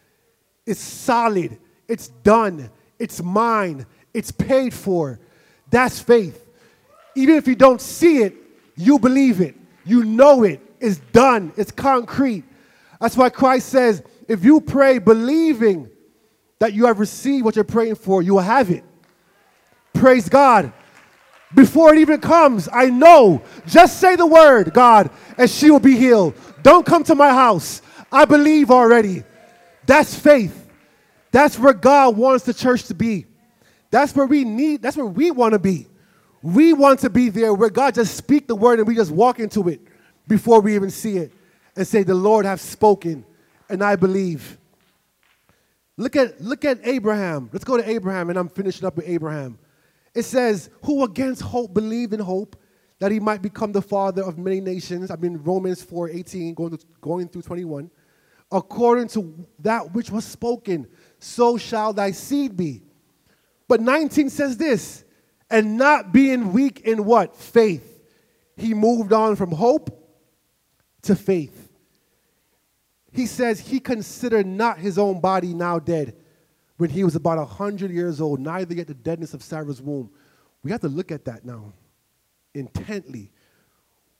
it's 0.66 0.80
solid, 0.80 1.58
it's 1.88 2.10
done, 2.10 2.70
it's 3.00 3.22
mine, 3.22 3.86
it's 4.14 4.32
paid 4.32 4.74
for. 4.74 5.20
That's 5.70 6.00
faith. 6.00 6.48
Even 7.16 7.36
if 7.36 7.48
you 7.48 7.56
don't 7.56 7.82
see 7.82 8.18
it, 8.24 8.36
you 8.76 9.00
believe 9.00 9.42
it. 9.42 9.56
You 9.86 10.04
know 10.04 10.44
it. 10.44 10.62
It's 10.80 10.98
done. 10.98 11.52
It's 11.58 11.72
concrete. 11.72 12.44
That's 13.02 13.18
why 13.18 13.30
Christ 13.30 13.70
says, 13.70 14.04
if 14.28 14.44
you 14.44 14.62
pray 14.62 15.00
believing 15.00 15.90
that 16.60 16.74
you 16.74 16.86
have 16.86 17.00
received 17.00 17.46
what 17.46 17.56
you're 17.56 17.64
praying 17.64 17.96
for, 17.96 18.22
you 18.22 18.36
will 18.36 18.42
have 18.42 18.70
it. 18.70 18.84
Praise 19.94 20.30
God. 20.30 20.72
Before 21.56 21.94
it 21.94 22.00
even 22.00 22.20
comes, 22.20 22.68
I 22.72 22.90
know. 22.90 23.42
Just 23.66 24.00
say 24.00 24.16
the 24.16 24.26
word, 24.26 24.74
God, 24.74 25.10
and 25.38 25.50
she 25.50 25.72
will 25.72 25.80
be 25.80 25.96
healed. 25.96 26.36
Don't 26.62 26.86
come 26.86 27.04
to 27.06 27.16
my 27.16 27.30
house. 27.30 27.82
I 28.12 28.26
believe 28.26 28.70
already. 28.70 29.24
That's 29.86 30.14
faith. 30.14 30.68
That's 31.32 31.58
where 31.58 31.74
God 31.74 32.18
wants 32.18 32.46
the 32.46 32.54
church 32.54 32.86
to 32.86 32.94
be. 32.94 33.26
That's 33.92 34.16
where 34.16 34.26
we 34.26 34.44
need, 34.44 34.82
that's 34.82 34.98
where 34.98 35.06
we 35.06 35.32
want 35.32 35.54
to 35.54 35.60
be. 35.60 35.88
We 36.42 36.74
want 36.74 37.00
to 37.00 37.10
be 37.10 37.30
there 37.30 37.54
where 37.54 37.70
God 37.70 37.96
just 37.96 38.16
speak 38.16 38.48
the 38.48 38.56
word 38.56 38.80
and 38.80 38.88
we 38.88 38.96
just 38.96 39.12
walk 39.12 39.40
into 39.40 39.70
it 39.70 39.82
before 40.28 40.60
we 40.62 40.76
even 40.76 40.90
see 40.90 41.18
it 41.18 41.32
and 41.76 41.88
say, 41.88 42.04
The 42.04 42.14
Lord 42.14 42.46
have 42.46 42.60
spoken, 42.60 43.26
and 43.70 43.84
I 43.84 43.96
believe. 43.96 44.58
Look 45.96 46.16
at, 46.16 46.42
look 46.42 46.64
at 46.64 46.80
Abraham. 46.84 47.50
Let's 47.52 47.66
go 47.66 47.78
to 47.78 47.90
Abraham, 47.90 48.30
and 48.30 48.38
I'm 48.38 48.50
finishing 48.50 48.86
up 48.86 48.98
with 48.98 49.08
Abraham. 49.08 49.58
It 50.14 50.24
says, 50.24 50.70
Who 50.84 51.04
against 51.04 51.42
hope 51.42 51.74
believed 51.74 52.14
in 52.14 52.20
hope 52.20 52.56
that 53.00 53.12
he 53.12 53.20
might 53.20 53.42
become 53.42 53.72
the 53.72 53.82
father 53.82 54.24
of 54.24 54.38
many 54.38 54.60
nations. 54.60 55.12
I 55.12 55.16
mean, 55.18 55.38
Romans 55.38 55.84
4 55.84 56.10
18, 56.10 56.54
going, 56.54 56.78
to, 56.78 56.86
going 57.00 57.28
through 57.28 57.44
21. 57.44 57.92
According 58.52 59.10
to 59.10 59.46
that 59.60 59.94
which 59.94 60.10
was 60.10 60.26
spoken, 60.26 60.88
so 61.20 61.58
shall 61.58 61.94
thy 61.94 62.12
seed 62.12 62.56
be. 62.56 62.82
But 63.68 63.82
19 63.82 64.30
says 64.30 64.58
this, 64.58 65.04
and 65.50 65.78
not 65.78 66.12
being 66.12 66.54
weak 66.54 66.82
in 66.82 67.06
what? 67.06 67.36
Faith. 67.36 68.02
He 68.56 68.74
moved 68.74 69.14
on 69.14 69.36
from 69.36 69.52
hope 69.52 69.94
to 71.04 71.16
faith 71.16 71.68
he 73.18 73.26
says 73.26 73.60
he 73.60 73.80
considered 73.80 74.46
not 74.46 74.78
his 74.78 75.00
own 75.00 75.20
body 75.20 75.52
now 75.54 75.80
dead 75.80 76.16
when 76.78 76.90
he 76.90 77.04
was 77.04 77.16
about 77.16 77.38
100 77.38 77.92
years 77.92 78.22
old, 78.22 78.40
neither 78.40 78.76
yet 78.76 78.88
the 78.88 78.94
deadness 78.94 79.34
of 79.34 79.44
Sarah's 79.44 79.82
womb. 79.82 80.10
We 80.64 80.72
have 80.72 80.82
to 80.82 80.88
look 80.88 81.12
at 81.12 81.26
that 81.26 81.44
now 81.44 81.74
intently. 82.54 83.32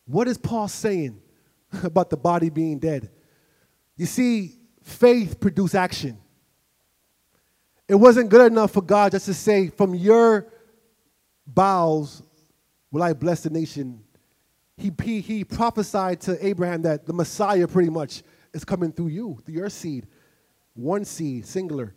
What 0.06 0.28
is 0.28 0.38
Paul 0.38 0.68
saying 0.68 1.22
about 1.84 2.10
the 2.10 2.18
body 2.18 2.50
being 2.50 2.80
dead? 2.80 3.10
You 3.96 4.06
see, 4.06 4.56
faith 4.84 5.40
produced 5.40 5.76
action. 5.76 6.18
It 7.88 7.96
wasn't 7.96 8.30
good 8.30 8.52
enough 8.52 8.72
for 8.72 8.82
God 8.82 9.12
just 9.14 9.26
to 9.26 9.34
say, 9.34 9.70
From 9.70 9.96
your 9.96 10.48
bowels 11.46 12.22
will 12.92 13.04
I 13.04 13.14
bless 13.14 13.42
the 13.42 13.50
nation. 13.50 14.04
He, 14.76 14.92
he, 15.04 15.22
he 15.22 15.44
prophesied 15.44 16.22
to 16.22 16.46
Abraham 16.46 16.84
that 16.84 17.06
the 17.06 17.14
Messiah 17.14 17.68
pretty 17.68 17.90
much 17.90 18.24
is 18.54 18.64
coming 18.64 18.92
through 18.92 19.08
you, 19.08 19.42
through 19.46 19.56
your 19.56 19.70
seed. 19.70 20.08
One 20.76 21.04
seed, 21.06 21.46
singular. 21.48 21.96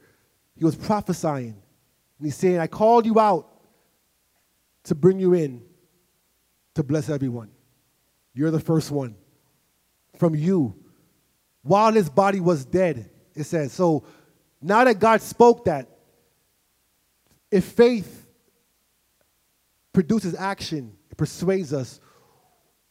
He 0.61 0.65
was 0.67 0.77
prophesying. 0.77 1.57
And 2.19 2.27
he's 2.27 2.37
saying, 2.37 2.59
I 2.59 2.67
called 2.67 3.07
you 3.07 3.19
out 3.19 3.49
to 4.85 4.95
bring 4.95 5.19
you 5.19 5.33
in 5.33 5.63
to 6.75 6.83
bless 6.83 7.09
everyone. 7.09 7.51
You're 8.35 8.51
the 8.51 8.61
first 8.61 8.91
one. 8.91 9.17
From 10.19 10.35
you. 10.35 10.77
While 11.63 11.93
his 11.93 12.11
body 12.11 12.41
was 12.41 12.67
dead, 12.67 13.09
it 13.35 13.45
says. 13.45 13.73
So 13.73 14.05
now 14.61 14.85
that 14.85 14.99
God 14.99 15.23
spoke 15.23 15.65
that, 15.65 15.89
if 17.51 17.65
faith 17.65 18.27
produces 19.95 20.35
action, 20.35 20.93
it 21.11 21.17
persuades 21.17 21.73
us. 21.73 22.01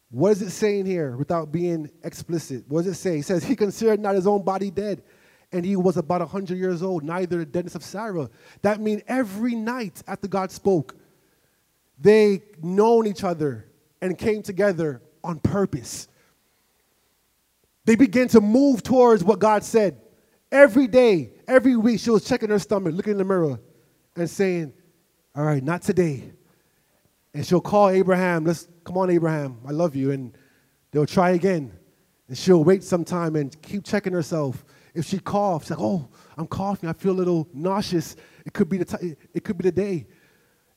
What 0.09 0.31
is 0.31 0.41
it 0.41 0.49
saying 0.49 0.87
here 0.87 1.15
without 1.15 1.51
being 1.51 1.91
explicit? 2.03 2.63
What 2.67 2.85
does 2.85 2.93
it 2.93 2.99
say? 2.99 3.17
He 3.17 3.21
says, 3.21 3.43
He 3.43 3.55
considered 3.55 3.99
not 3.99 4.15
his 4.15 4.25
own 4.25 4.43
body 4.43 4.71
dead, 4.71 5.03
and 5.51 5.65
he 5.65 5.75
was 5.75 5.97
about 5.97 6.21
100 6.21 6.57
years 6.57 6.83
old, 6.83 7.03
neither 7.03 7.39
the 7.39 7.45
deadness 7.45 7.75
of 7.75 7.83
Sarah. 7.83 8.29
That 8.61 8.79
means 8.79 9.01
every 9.07 9.55
night 9.55 10.03
after 10.07 10.27
God 10.27 10.51
spoke, 10.51 10.95
they 11.99 12.43
known 12.61 13.07
each 13.07 13.23
other 13.23 13.65
and 14.01 14.17
came 14.17 14.41
together 14.41 15.01
on 15.23 15.39
purpose. 15.39 16.07
They 17.85 17.95
began 17.95 18.27
to 18.29 18.41
move 18.41 18.83
towards 18.83 19.23
what 19.23 19.39
God 19.39 19.63
said. 19.63 19.99
Every 20.51 20.87
day, 20.87 21.31
every 21.47 21.75
week, 21.75 21.99
she 21.99 22.09
was 22.09 22.23
checking 22.23 22.49
her 22.49 22.59
stomach, 22.59 22.93
looking 22.93 23.13
in 23.13 23.17
the 23.17 23.25
mirror, 23.25 23.59
and 24.15 24.29
saying, 24.29 24.73
All 25.35 25.43
right, 25.43 25.63
not 25.63 25.81
today. 25.81 26.31
And 27.33 27.45
she'll 27.45 27.61
call 27.61 27.89
Abraham, 27.89 28.45
let's 28.45 28.67
come 28.83 28.97
on, 28.97 29.09
Abraham, 29.09 29.59
I 29.67 29.71
love 29.71 29.95
you. 29.95 30.11
And 30.11 30.35
they'll 30.91 31.05
try 31.05 31.31
again. 31.31 31.71
And 32.27 32.37
she'll 32.37 32.63
wait 32.63 32.83
some 32.83 33.03
time 33.03 33.35
and 33.35 33.59
keep 33.61 33.83
checking 33.83 34.13
herself. 34.13 34.63
If 34.93 35.05
she 35.05 35.19
coughs, 35.19 35.69
like, 35.69 35.79
oh, 35.79 36.09
I'm 36.37 36.47
coughing, 36.47 36.89
I 36.89 36.93
feel 36.93 37.11
a 37.11 37.13
little 37.13 37.47
nauseous. 37.53 38.15
It 38.45 38.53
could 38.53 38.69
be 38.69 38.77
the 38.77 38.85
t- 38.85 39.15
it 39.33 39.43
could 39.43 39.57
be 39.57 39.63
the 39.63 39.71
day. 39.71 40.07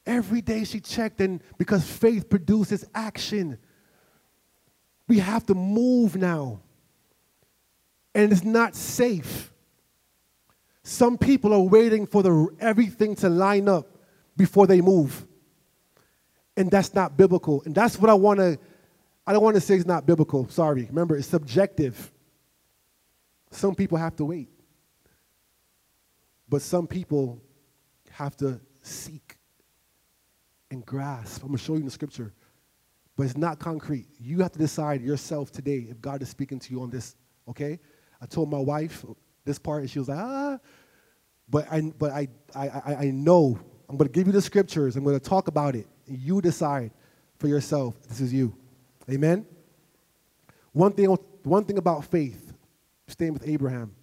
Every 0.05 0.41
day 0.41 0.65
she 0.65 0.81
checked, 0.81 1.21
and 1.21 1.43
because 1.59 1.85
faith 1.85 2.29
produces 2.29 2.85
action, 2.95 3.59
we 5.09 5.19
have 5.19 5.47
to 5.47 5.55
move 5.55 6.17
now. 6.17 6.61
And 8.15 8.33
it's 8.33 8.45
not 8.45 8.75
safe. 8.75 9.53
Some 10.83 11.17
people 11.17 11.53
are 11.53 11.63
waiting 11.63 12.07
for 12.07 12.23
the, 12.23 12.49
everything 12.61 13.15
to 13.17 13.29
line 13.29 13.69
up 13.69 13.87
before 14.37 14.67
they 14.67 14.81
move. 14.81 15.27
And 16.57 16.71
that's 16.71 16.93
not 16.93 17.17
biblical. 17.17 17.63
And 17.65 17.75
that's 17.75 17.99
what 17.99 18.11
I 18.11 18.15
want 18.15 18.41
to, 18.41 18.59
I 19.27 19.33
don't 19.33 19.43
want 19.43 19.55
to 19.55 19.61
say 19.61 19.77
it's 19.77 19.87
not 19.87 20.05
biblical. 20.05 20.49
Sorry. 20.49 20.85
Remember, 20.87 21.17
it's 21.17 21.29
subjective. 21.29 22.13
Some 23.53 23.75
people 23.75 23.99
have 23.99 24.17
to 24.17 24.25
wait. 24.25 24.49
But 26.49 26.63
some 26.63 26.87
people 26.87 27.41
have 28.11 28.37
to 28.39 28.61
seek 28.83 29.37
and 30.71 30.85
grasp. 30.85 31.43
I'm 31.43 31.49
going 31.49 31.59
to 31.59 31.65
show 31.65 31.75
you 31.75 31.81
in 31.81 31.85
the 31.85 31.91
scripture. 31.91 32.33
But 33.17 33.25
it's 33.25 33.37
not 33.37 33.59
concrete. 33.59 34.09
You 34.19 34.41
have 34.41 34.53
to 34.53 34.59
decide 34.59 35.03
yourself 35.03 35.53
today 35.53 35.87
if 35.89 36.01
God 36.01 36.23
is 36.23 36.29
speaking 36.29 36.59
to 36.59 36.71
you 36.73 36.83
on 36.83 36.91
this, 36.91 37.15
okay? 37.49 37.79
I 38.21 38.27
told 38.27 38.51
my 38.51 38.59
wife 38.59 39.05
this 39.45 39.59
part, 39.59 39.83
and 39.83 39.91
she 39.91 39.99
was 39.99 40.09
like, 40.09 40.19
ah. 40.19 40.59
But 41.49 41.71
I, 41.71 41.81
but 41.99 42.11
I, 42.11 42.29
I, 42.55 42.95
I 43.01 43.11
know 43.11 43.59
I'm 43.89 43.97
going 43.99 44.09
to 44.09 44.13
give 44.13 44.27
you 44.27 44.33
the 44.33 44.41
scriptures. 44.43 44.97
I'm 44.97 45.05
going 45.05 45.19
to 45.19 45.25
talk 45.25 45.49
about 45.49 45.77
it. 45.77 45.87
You 46.07 46.41
decide 46.41 46.93
for 47.39 47.49
yourself 47.49 48.01
this 48.09 48.21
is 48.21 48.33
you. 48.33 48.57
Amen? 49.11 49.45
One 50.73 50.93
thing, 50.93 51.15
one 51.43 51.65
thing 51.65 51.77
about 51.77 52.07
faith, 52.07 52.52
staying 53.09 53.33
with 53.33 53.47
Abraham, 53.49 53.95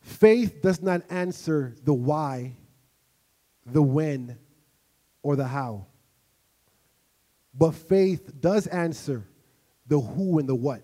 faith 0.00 0.62
does 0.62 0.80
not 0.80 1.02
answer 1.10 1.74
the 1.84 1.94
why, 1.94 2.56
the 3.64 3.82
when, 3.82 4.38
or 5.22 5.36
the 5.36 5.46
how. 5.46 5.86
But 7.52 7.72
faith 7.72 8.40
does 8.40 8.66
answer 8.66 9.26
the 9.86 9.98
who 9.98 10.38
and 10.38 10.48
the 10.48 10.54
what. 10.54 10.82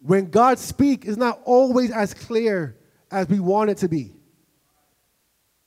When 0.00 0.30
God 0.30 0.58
speaks, 0.58 1.06
it's 1.06 1.16
not 1.16 1.40
always 1.44 1.90
as 1.90 2.14
clear 2.14 2.76
as 3.10 3.28
we 3.28 3.40
want 3.40 3.70
it 3.70 3.78
to 3.78 3.88
be. 3.88 4.12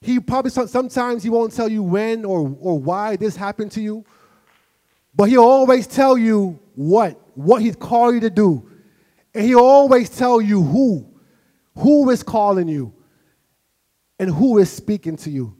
He 0.01 0.19
probably 0.19 0.51
sometimes 0.51 1.23
he 1.23 1.29
won't 1.29 1.53
tell 1.53 1.69
you 1.69 1.81
when 1.81 2.25
or, 2.25 2.55
or 2.59 2.77
why 2.77 3.15
this 3.15 3.35
happened 3.35 3.71
to 3.73 3.81
you, 3.81 4.03
but 5.15 5.29
he'll 5.29 5.43
always 5.43 5.87
tell 5.87 6.17
you 6.17 6.59
what, 6.75 7.19
what 7.35 7.61
he's 7.61 7.75
called 7.75 8.15
you 8.15 8.19
to 8.21 8.29
do. 8.29 8.69
And 9.33 9.45
he'll 9.45 9.59
always 9.59 10.09
tell 10.09 10.41
you 10.41 10.61
who, 10.61 11.07
who 11.75 12.09
is 12.09 12.23
calling 12.23 12.67
you 12.67 12.93
and 14.19 14.29
who 14.29 14.59
is 14.59 14.71
speaking 14.71 15.17
to 15.17 15.29
you. 15.29 15.55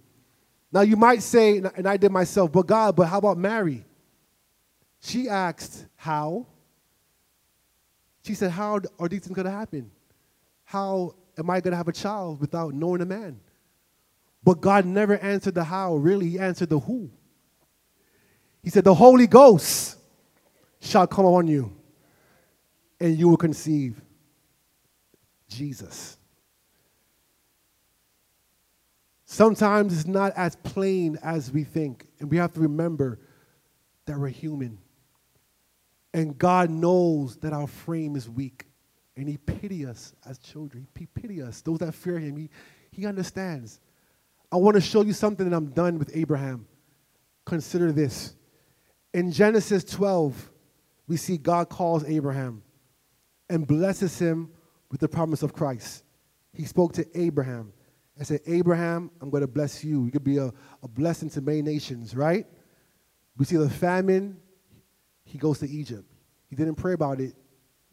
Now 0.72 0.82
you 0.82 0.96
might 0.96 1.22
say, 1.22 1.58
and 1.58 1.88
I 1.88 1.98
did 1.98 2.12
myself, 2.12 2.52
but 2.52 2.68
God, 2.68 2.96
but 2.96 3.08
how 3.08 3.18
about 3.18 3.38
Mary? 3.38 3.86
She 5.00 5.28
asked, 5.28 5.86
How? 5.96 6.48
She 8.26 8.34
said, 8.36 8.52
How 8.52 8.80
are 8.98 9.10
these 9.10 9.22
things 9.22 9.36
going 9.36 9.46
to 9.46 9.52
happen? 9.52 9.92
How 10.64 11.16
am 11.38 11.50
I 11.50 11.60
going 11.60 11.72
to 11.72 11.78
have 11.78 11.90
a 11.90 11.94
child 11.94 12.40
without 12.40 12.74
knowing 12.74 13.02
a 13.02 13.06
man? 13.06 13.40
But 14.44 14.62
God 14.62 14.86
never 14.86 15.18
answered 15.18 15.56
the 15.56 15.64
how, 15.64 15.96
really, 15.96 16.30
He 16.30 16.40
answered 16.40 16.70
the 16.70 16.80
who. 16.80 17.12
He 18.64 18.70
said, 18.70 18.86
The 18.86 18.94
Holy 18.94 19.28
Ghost 19.28 19.98
shall 20.80 21.06
come 21.06 21.26
on 21.26 21.48
you, 21.48 21.76
and 23.04 23.20
you 23.20 23.28
will 23.28 23.38
conceive 23.38 24.02
Jesus. 25.50 26.18
Sometimes 29.26 29.94
it's 29.94 30.08
not 30.08 30.32
as 30.38 30.56
plain 30.56 31.20
as 31.22 31.52
we 31.52 31.66
think, 31.66 32.08
and 32.20 32.32
we 32.32 32.38
have 32.38 32.54
to 32.54 32.62
remember 32.62 33.20
that 34.06 34.18
we're 34.18 34.30
human. 34.30 34.78
And 36.14 36.38
God 36.38 36.70
knows 36.70 37.36
that 37.38 37.52
our 37.52 37.68
frame 37.68 38.16
is 38.16 38.30
weak, 38.30 38.68
and 39.18 39.28
He 39.28 39.36
pity 39.36 39.86
us 39.86 40.14
as 40.26 40.38
children. 40.38 40.88
He 40.98 41.06
pity 41.06 41.42
us, 41.42 41.60
those 41.60 41.80
that 41.80 41.94
fear 41.94 42.18
Him. 42.18 42.38
He, 42.38 42.50
he 42.90 43.06
understands. 43.06 43.82
I 44.50 44.56
want 44.56 44.76
to 44.76 44.82
show 44.82 45.02
you 45.02 45.12
something, 45.12 45.46
and 45.46 45.54
I'm 45.54 45.72
done 45.72 46.00
with 46.00 46.10
Abraham. 46.16 46.68
Consider 47.44 47.92
this. 47.92 48.34
In 49.14 49.30
Genesis 49.30 49.84
12, 49.84 50.52
we 51.06 51.18
see 51.18 51.38
God 51.38 51.68
calls 51.68 52.06
Abraham 52.06 52.63
and 53.50 53.68
blesses 53.68 54.18
him 54.20 54.52
with 54.90 55.02
the 55.02 55.08
promise 55.08 55.44
of 55.44 55.54
Christ. 55.54 56.04
He 56.54 56.66
spoke 56.66 56.94
to 56.94 57.20
Abraham 57.20 57.74
and 58.18 58.28
said, 58.28 58.42
Abraham, 58.46 59.10
I'm 59.22 59.30
going 59.30 59.42
to 59.42 59.48
bless 59.48 59.84
you. 59.84 60.06
You 60.06 60.12
could 60.12 60.24
be 60.24 60.38
a, 60.38 60.52
a 60.84 60.88
blessing 60.88 61.30
to 61.32 61.42
many 61.42 61.62
nations, 61.62 62.16
right? 62.16 62.46
We 63.38 63.46
see 63.46 63.58
the 63.58 63.70
famine, 63.70 64.38
he 65.26 65.38
goes 65.38 65.60
to 65.60 65.70
Egypt. 65.70 66.06
He 66.50 66.56
didn't 66.56 66.76
pray 66.76 66.94
about 66.94 67.20
it, 67.20 67.34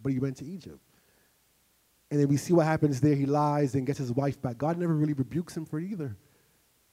but 0.03 0.13
he 0.13 0.19
went 0.19 0.37
to 0.39 0.45
Egypt. 0.45 0.79
And 2.11 2.21
then 2.21 2.29
we 2.29 2.37
see 2.37 2.53
what 2.53 2.67
happens 2.67 3.01
there. 3.01 3.15
He 3.15 3.25
lies 3.25 3.75
and 3.75 3.87
gets 3.87 3.99
his 3.99 4.13
wife 4.13 4.41
back. 4.43 4.59
God 4.59 4.77
never 4.77 4.95
really 4.95 5.13
rebukes 5.13 5.57
him 5.57 5.65
for 5.65 5.79
it 5.79 5.91
either. 5.91 6.17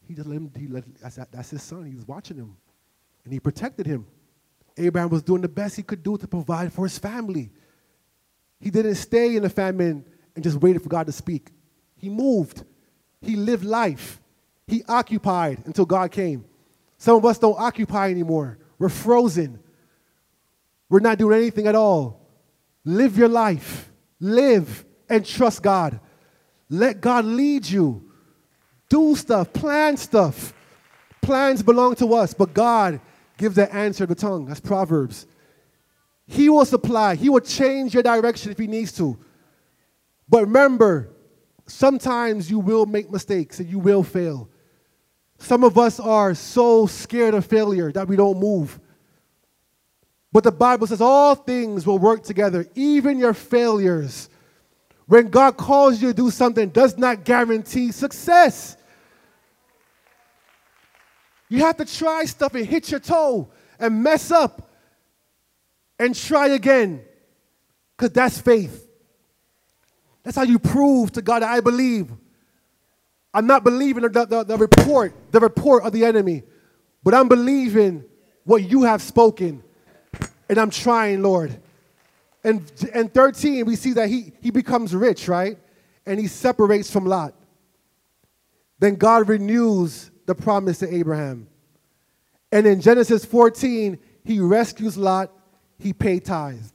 He 0.07 0.13
just 0.13 0.27
let 0.27 0.37
him, 0.37 0.51
he 0.55 0.67
let, 0.67 0.83
that's, 1.01 1.15
that's 1.15 1.49
his 1.49 1.63
son. 1.63 1.85
He 1.85 1.95
was 1.95 2.07
watching 2.07 2.37
him. 2.37 2.55
And 3.25 3.33
he 3.33 3.39
protected 3.39 3.85
him. 3.85 4.05
Abraham 4.77 5.09
was 5.09 5.23
doing 5.23 5.41
the 5.41 5.49
best 5.49 5.75
he 5.75 5.83
could 5.83 6.03
do 6.03 6.17
to 6.17 6.27
provide 6.27 6.71
for 6.71 6.85
his 6.85 6.97
family. 6.97 7.51
He 8.59 8.69
didn't 8.69 8.95
stay 8.95 9.35
in 9.35 9.43
the 9.43 9.49
famine 9.49 10.05
and 10.35 10.43
just 10.43 10.57
waited 10.57 10.81
for 10.81 10.89
God 10.89 11.05
to 11.07 11.11
speak. 11.11 11.51
He 11.95 12.09
moved. 12.09 12.63
He 13.21 13.35
lived 13.35 13.63
life. 13.63 14.19
He 14.67 14.83
occupied 14.87 15.63
until 15.65 15.85
God 15.85 16.11
came. 16.11 16.45
Some 16.97 17.15
of 17.15 17.25
us 17.25 17.37
don't 17.37 17.59
occupy 17.59 18.09
anymore. 18.09 18.57
We're 18.79 18.89
frozen. 18.89 19.59
We're 20.89 20.99
not 20.99 21.17
doing 21.17 21.37
anything 21.37 21.67
at 21.67 21.75
all. 21.75 22.21
Live 22.85 23.17
your 23.17 23.27
life. 23.27 23.91
Live 24.19 24.85
and 25.09 25.25
trust 25.25 25.61
God. 25.61 25.99
Let 26.69 27.01
God 27.01 27.25
lead 27.25 27.67
you. 27.67 28.09
Do 28.89 29.15
stuff, 29.15 29.51
plan 29.53 29.97
stuff. 29.97 30.53
Plans 31.21 31.61
belong 31.61 31.95
to 31.95 32.13
us, 32.13 32.33
but 32.33 32.53
God 32.53 33.01
gives 33.37 33.55
the 33.55 33.73
answer 33.73 34.05
to 34.05 34.13
the 34.13 34.19
tongue. 34.19 34.45
That's 34.45 34.59
Proverbs. 34.59 35.27
He 36.27 36.49
will 36.49 36.65
supply, 36.65 37.15
He 37.15 37.29
will 37.29 37.39
change 37.39 37.93
your 37.93 38.03
direction 38.03 38.51
if 38.51 38.57
He 38.57 38.67
needs 38.67 38.91
to. 38.93 39.17
But 40.29 40.41
remember, 40.41 41.09
sometimes 41.65 42.51
you 42.51 42.59
will 42.59 42.85
make 42.85 43.09
mistakes 43.09 43.59
and 43.59 43.69
you 43.69 43.79
will 43.79 44.03
fail. 44.03 44.49
Some 45.39 45.63
of 45.63 45.77
us 45.77 45.99
are 45.99 46.33
so 46.33 46.85
scared 46.85 47.33
of 47.33 47.45
failure 47.45 47.91
that 47.93 48.07
we 48.07 48.15
don't 48.15 48.39
move. 48.39 48.79
But 50.33 50.43
the 50.43 50.51
Bible 50.51 50.87
says 50.87 50.99
all 50.99 51.35
things 51.35 51.85
will 51.85 51.99
work 51.99 52.23
together, 52.23 52.67
even 52.75 53.17
your 53.17 53.33
failures. 53.33 54.29
When 55.05 55.29
God 55.29 55.55
calls 55.55 56.01
you 56.01 56.09
to 56.09 56.13
do 56.13 56.29
something, 56.29 56.69
does 56.69 56.97
not 56.97 57.23
guarantee 57.23 57.91
success. 57.93 58.75
You 61.47 61.59
have 61.59 61.77
to 61.77 61.85
try 61.85 62.25
stuff 62.25 62.55
and 62.55 62.65
hit 62.65 62.91
your 62.91 62.99
toe 62.99 63.49
and 63.79 64.03
mess 64.03 64.31
up 64.31 64.69
and 65.99 66.15
try 66.15 66.47
again 66.47 67.03
because 67.95 68.11
that's 68.11 68.39
faith. 68.39 68.87
That's 70.23 70.35
how 70.35 70.43
you 70.43 70.59
prove 70.59 71.11
to 71.13 71.21
God, 71.21 71.41
that 71.41 71.49
I 71.49 71.61
believe. 71.61 72.11
I'm 73.33 73.47
not 73.47 73.63
believing 73.63 74.03
the, 74.03 74.25
the, 74.25 74.43
the 74.43 74.57
report, 74.57 75.13
the 75.31 75.39
report 75.39 75.83
of 75.83 75.93
the 75.93 76.05
enemy, 76.05 76.43
but 77.03 77.13
I'm 77.13 77.27
believing 77.27 78.03
what 78.43 78.63
you 78.63 78.83
have 78.83 79.01
spoken. 79.01 79.63
And 80.49 80.57
I'm 80.57 80.69
trying, 80.69 81.21
Lord. 81.21 81.59
And, 82.43 82.71
and 82.93 83.13
13, 83.13 83.65
we 83.65 83.75
see 83.75 83.93
that 83.93 84.09
he, 84.09 84.31
he 84.41 84.51
becomes 84.51 84.95
rich, 84.95 85.27
right? 85.27 85.57
And 86.05 86.19
he 86.19 86.27
separates 86.27 86.89
from 86.89 87.05
Lot. 87.05 87.33
Then 88.79 88.95
God 88.95 89.27
renews 89.27 90.11
the 90.25 90.35
promise 90.35 90.79
to 90.79 90.93
Abraham. 90.93 91.47
And 92.51 92.65
in 92.65 92.79
Genesis 92.81 93.25
14, 93.25 93.99
he 94.23 94.39
rescues 94.39 94.97
Lot, 94.97 95.31
he 95.77 95.93
paid 95.93 96.25
tithes. 96.25 96.73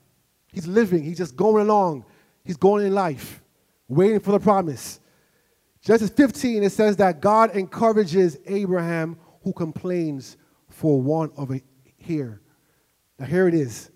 He's 0.51 0.67
living, 0.67 1.03
he's 1.03 1.17
just 1.17 1.35
going 1.35 1.67
along, 1.67 2.05
he's 2.43 2.57
going 2.57 2.85
in 2.85 2.93
life, 2.93 3.41
waiting 3.87 4.19
for 4.19 4.31
the 4.31 4.39
promise. 4.39 4.99
Genesis 5.81 6.11
15, 6.11 6.63
it 6.63 6.71
says 6.71 6.95
that 6.97 7.19
God 7.19 7.55
encourages 7.55 8.37
Abraham 8.45 9.17
who 9.43 9.51
complains 9.51 10.37
for 10.69 11.01
want 11.01 11.33
of 11.37 11.51
a 11.51 11.61
here. 11.97 12.41
Now, 13.19 13.25
here 13.25 13.47
it 13.47 13.53
is. 13.53 13.91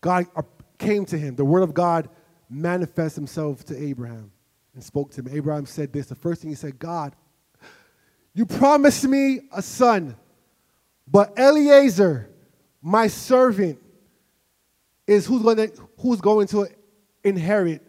God 0.00 0.26
uh, 0.36 0.42
came 0.78 1.04
to 1.06 1.18
him. 1.18 1.36
The 1.36 1.44
word 1.44 1.62
of 1.62 1.74
God 1.74 2.08
manifests 2.48 3.16
himself 3.16 3.64
to 3.64 3.76
Abraham 3.82 4.30
and 4.74 4.82
spoke 4.82 5.10
to 5.12 5.20
him. 5.20 5.28
Abraham 5.32 5.66
said 5.66 5.92
this. 5.92 6.06
The 6.06 6.14
first 6.14 6.42
thing 6.42 6.50
he 6.50 6.56
said, 6.56 6.78
God, 6.78 7.16
you 8.34 8.46
promised 8.46 9.04
me 9.04 9.40
a 9.52 9.62
son, 9.62 10.16
but 11.06 11.36
Eliezer, 11.38 12.30
my 12.80 13.08
servant, 13.08 13.78
is 15.08 15.26
who's 15.26 15.42
going 15.42 15.56
to, 15.56 15.88
who's 15.98 16.20
going 16.20 16.46
to 16.48 16.68
inherit 17.24 17.82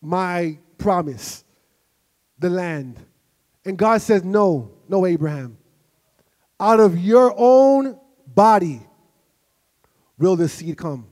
my 0.00 0.58
promise 0.76 1.42
the 2.38 2.50
land. 2.50 3.04
And 3.64 3.76
God 3.76 4.00
says, 4.02 4.22
No, 4.22 4.70
no, 4.88 5.06
Abraham. 5.06 5.58
Out 6.60 6.80
of 6.80 6.98
your 6.98 7.34
own 7.36 7.98
body 8.26 8.80
will 10.18 10.36
the 10.36 10.48
seed 10.48 10.76
come. 10.76 11.06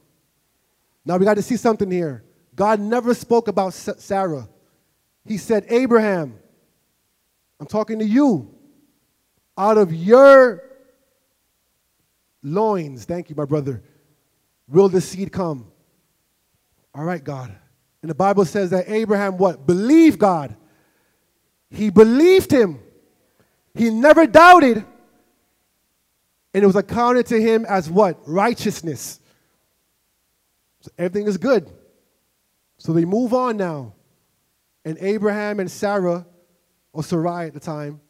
Now 1.04 1.16
we 1.16 1.24
got 1.24 1.34
to 1.34 1.42
see 1.42 1.56
something 1.56 1.90
here. 1.90 2.22
God 2.54 2.78
never 2.78 3.14
spoke 3.14 3.48
about 3.48 3.72
Sarah. 3.72 4.48
He 5.24 5.38
said, 5.38 5.66
Abraham, 5.68 6.38
I'm 7.58 7.66
talking 7.66 7.98
to 8.00 8.04
you. 8.04 8.52
Out 9.56 9.78
of 9.78 9.94
your 9.94 10.62
loins, 12.42 13.04
thank 13.04 13.30
you, 13.30 13.36
my 13.36 13.44
brother, 13.44 13.82
will 14.68 14.88
the 14.88 15.00
seed 15.00 15.32
come. 15.32 15.70
All 16.94 17.04
right, 17.04 17.22
God. 17.22 17.54
And 18.02 18.10
the 18.10 18.14
Bible 18.14 18.44
says 18.44 18.70
that 18.70 18.88
Abraham 18.88 19.38
what? 19.38 19.66
Believe 19.66 20.18
God 20.18 20.56
he 21.70 21.90
believed 21.90 22.50
him. 22.50 22.80
He 23.74 23.90
never 23.90 24.26
doubted. 24.26 24.84
And 26.54 26.64
it 26.64 26.66
was 26.66 26.76
accounted 26.76 27.26
to 27.26 27.40
him 27.40 27.66
as 27.66 27.90
what? 27.90 28.18
Righteousness. 28.26 29.20
So 30.80 30.90
everything 30.96 31.26
is 31.26 31.36
good. 31.36 31.70
So 32.78 32.92
they 32.92 33.04
move 33.04 33.34
on 33.34 33.56
now. 33.56 33.94
And 34.84 34.96
Abraham 35.00 35.58
and 35.60 35.70
Sarah, 35.70 36.26
or 36.92 37.02
Sarai 37.02 37.48
at 37.48 37.54
the 37.54 37.60
time, 37.60 38.00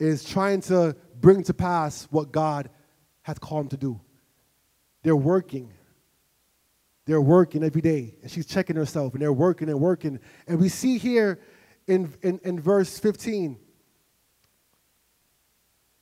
is 0.00 0.24
trying 0.24 0.60
to 0.62 0.96
bring 1.20 1.44
to 1.44 1.54
pass 1.54 2.08
what 2.10 2.32
God 2.32 2.68
has 3.22 3.38
called 3.38 3.66
him 3.66 3.68
to 3.70 3.76
do. 3.76 4.00
They're 5.04 5.14
working. 5.14 5.70
They're 7.04 7.20
working 7.20 7.62
every 7.62 7.82
day. 7.82 8.14
And 8.22 8.30
she's 8.30 8.46
checking 8.46 8.74
herself, 8.74 9.12
and 9.12 9.22
they're 9.22 9.32
working 9.32 9.68
and 9.68 9.78
working. 9.78 10.18
And 10.48 10.58
we 10.58 10.68
see 10.68 10.98
here 10.98 11.38
in, 11.86 12.12
in, 12.22 12.40
in 12.42 12.58
verse 12.58 12.98
15. 12.98 13.58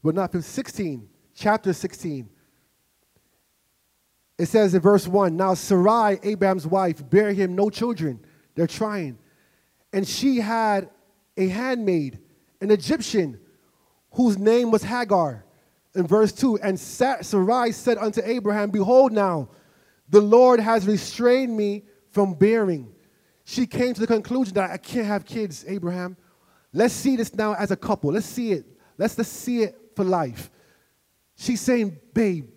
But 0.03 0.15
not 0.15 0.33
16, 0.33 1.09
chapter 1.35 1.73
16. 1.73 2.31
It 4.39 4.47
says 4.47 4.75
in 4.75 4.81
verse 4.81 5.07
1 5.07 5.37
Now 5.37 5.55
Sarai, 5.55 6.19
Abraham's 6.23 6.67
wife, 6.67 7.09
bare 7.11 7.33
him 7.33 7.55
no 7.55 7.71
children. 7.71 8.25
They're 8.55 8.67
trying. 8.67 9.19
And 9.93 10.07
she 10.07 10.39
had 10.39 10.91
a 11.37 11.49
handmaid, 11.49 12.21
an 12.61 12.71
Egyptian, 12.71 13.41
whose 14.13 14.39
name 14.39 14.71
was 14.71 14.85
Hagar. 14.85 15.45
In 15.95 16.07
verse 16.07 16.33
2 16.33 16.59
And 16.59 16.79
Sarai 16.79 17.73
said 17.73 17.99
unto 17.99 18.21
Abraham, 18.25 18.71
Behold, 18.71 19.13
now 19.13 19.51
the 20.09 20.21
Lord 20.21 20.61
has 20.61 20.87
restrained 20.87 21.57
me 21.57 21.85
from 22.11 22.35
bearing 22.35 22.95
she 23.45 23.67
came 23.67 23.95
to 23.95 24.01
the 24.01 24.07
conclusion 24.07 24.55
that 24.55 24.71
I 24.71 24.77
can't 24.77 25.07
have 25.07 25.25
kids, 25.25 25.65
Abraham. 25.67 26.17
Let's 26.73 26.95
see 26.95 27.17
this 27.17 27.35
now 27.35 27.55
as 27.55 27.71
a 27.71 27.77
couple. 27.77 28.13
Let's 28.13 28.27
see 28.27 28.53
it. 28.53 28.67
Let's, 28.99 29.19
let's 29.19 29.31
see 29.31 29.63
it 29.63 29.77
for 29.97 30.05
life. 30.05 30.51
She's 31.37 31.61
saying, 31.61 31.99
babe, 32.15 32.49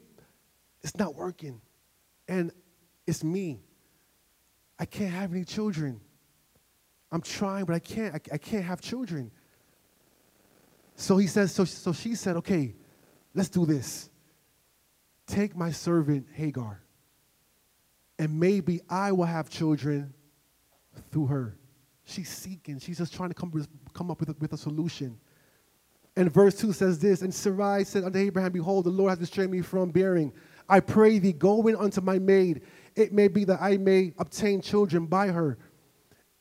it's 0.83 0.95
not 0.95 1.15
working. 1.15 1.59
And 2.27 2.51
it's 3.07 3.23
me. 3.23 3.61
I 4.77 4.85
can't 4.85 5.11
have 5.11 5.33
any 5.33 5.43
children. 5.43 5.99
I'm 7.11 7.21
trying, 7.21 7.65
but 7.65 7.75
I 7.75 7.79
can't. 7.79 8.13
I, 8.13 8.19
I 8.33 8.37
can't 8.37 8.63
have 8.63 8.81
children. 8.81 9.31
So 10.95 11.17
he 11.17 11.27
says, 11.27 11.51
so, 11.51 11.65
so 11.65 11.93
she 11.93 12.15
said, 12.15 12.35
okay, 12.37 12.73
let's 13.35 13.49
do 13.49 13.65
this. 13.65 14.09
Take 15.27 15.55
my 15.55 15.71
servant 15.71 16.27
Hagar, 16.33 16.81
and 18.17 18.39
maybe 18.39 18.81
I 18.89 19.11
will 19.11 19.25
have 19.25 19.49
children 19.49 20.13
through 21.11 21.27
her. 21.27 21.57
She's 22.05 22.29
seeking. 22.29 22.79
She's 22.79 22.97
just 22.97 23.13
trying 23.13 23.29
to 23.29 23.35
come, 23.35 23.51
come 23.93 24.11
up 24.11 24.19
with 24.19 24.29
a, 24.29 24.35
with 24.39 24.53
a 24.53 24.57
solution. 24.57 25.17
And 26.15 26.31
verse 26.31 26.55
2 26.55 26.71
says 26.71 26.99
this 26.99 27.21
And 27.21 27.33
Sarai 27.33 27.83
said 27.83 28.03
unto 28.03 28.19
Abraham, 28.19 28.51
Behold, 28.51 28.85
the 28.85 28.91
Lord 28.91 29.09
hath 29.09 29.19
restrained 29.19 29.51
me 29.51 29.61
from 29.61 29.89
bearing. 29.89 30.31
I 30.69 30.79
pray 30.79 31.19
thee, 31.19 31.33
go 31.33 31.67
in 31.67 31.75
unto 31.75 32.01
my 32.01 32.19
maid. 32.19 32.61
It 32.95 33.13
may 33.13 33.27
be 33.27 33.43
that 33.45 33.61
I 33.61 33.77
may 33.77 34.13
obtain 34.17 34.61
children 34.61 35.05
by 35.05 35.27
her. 35.27 35.57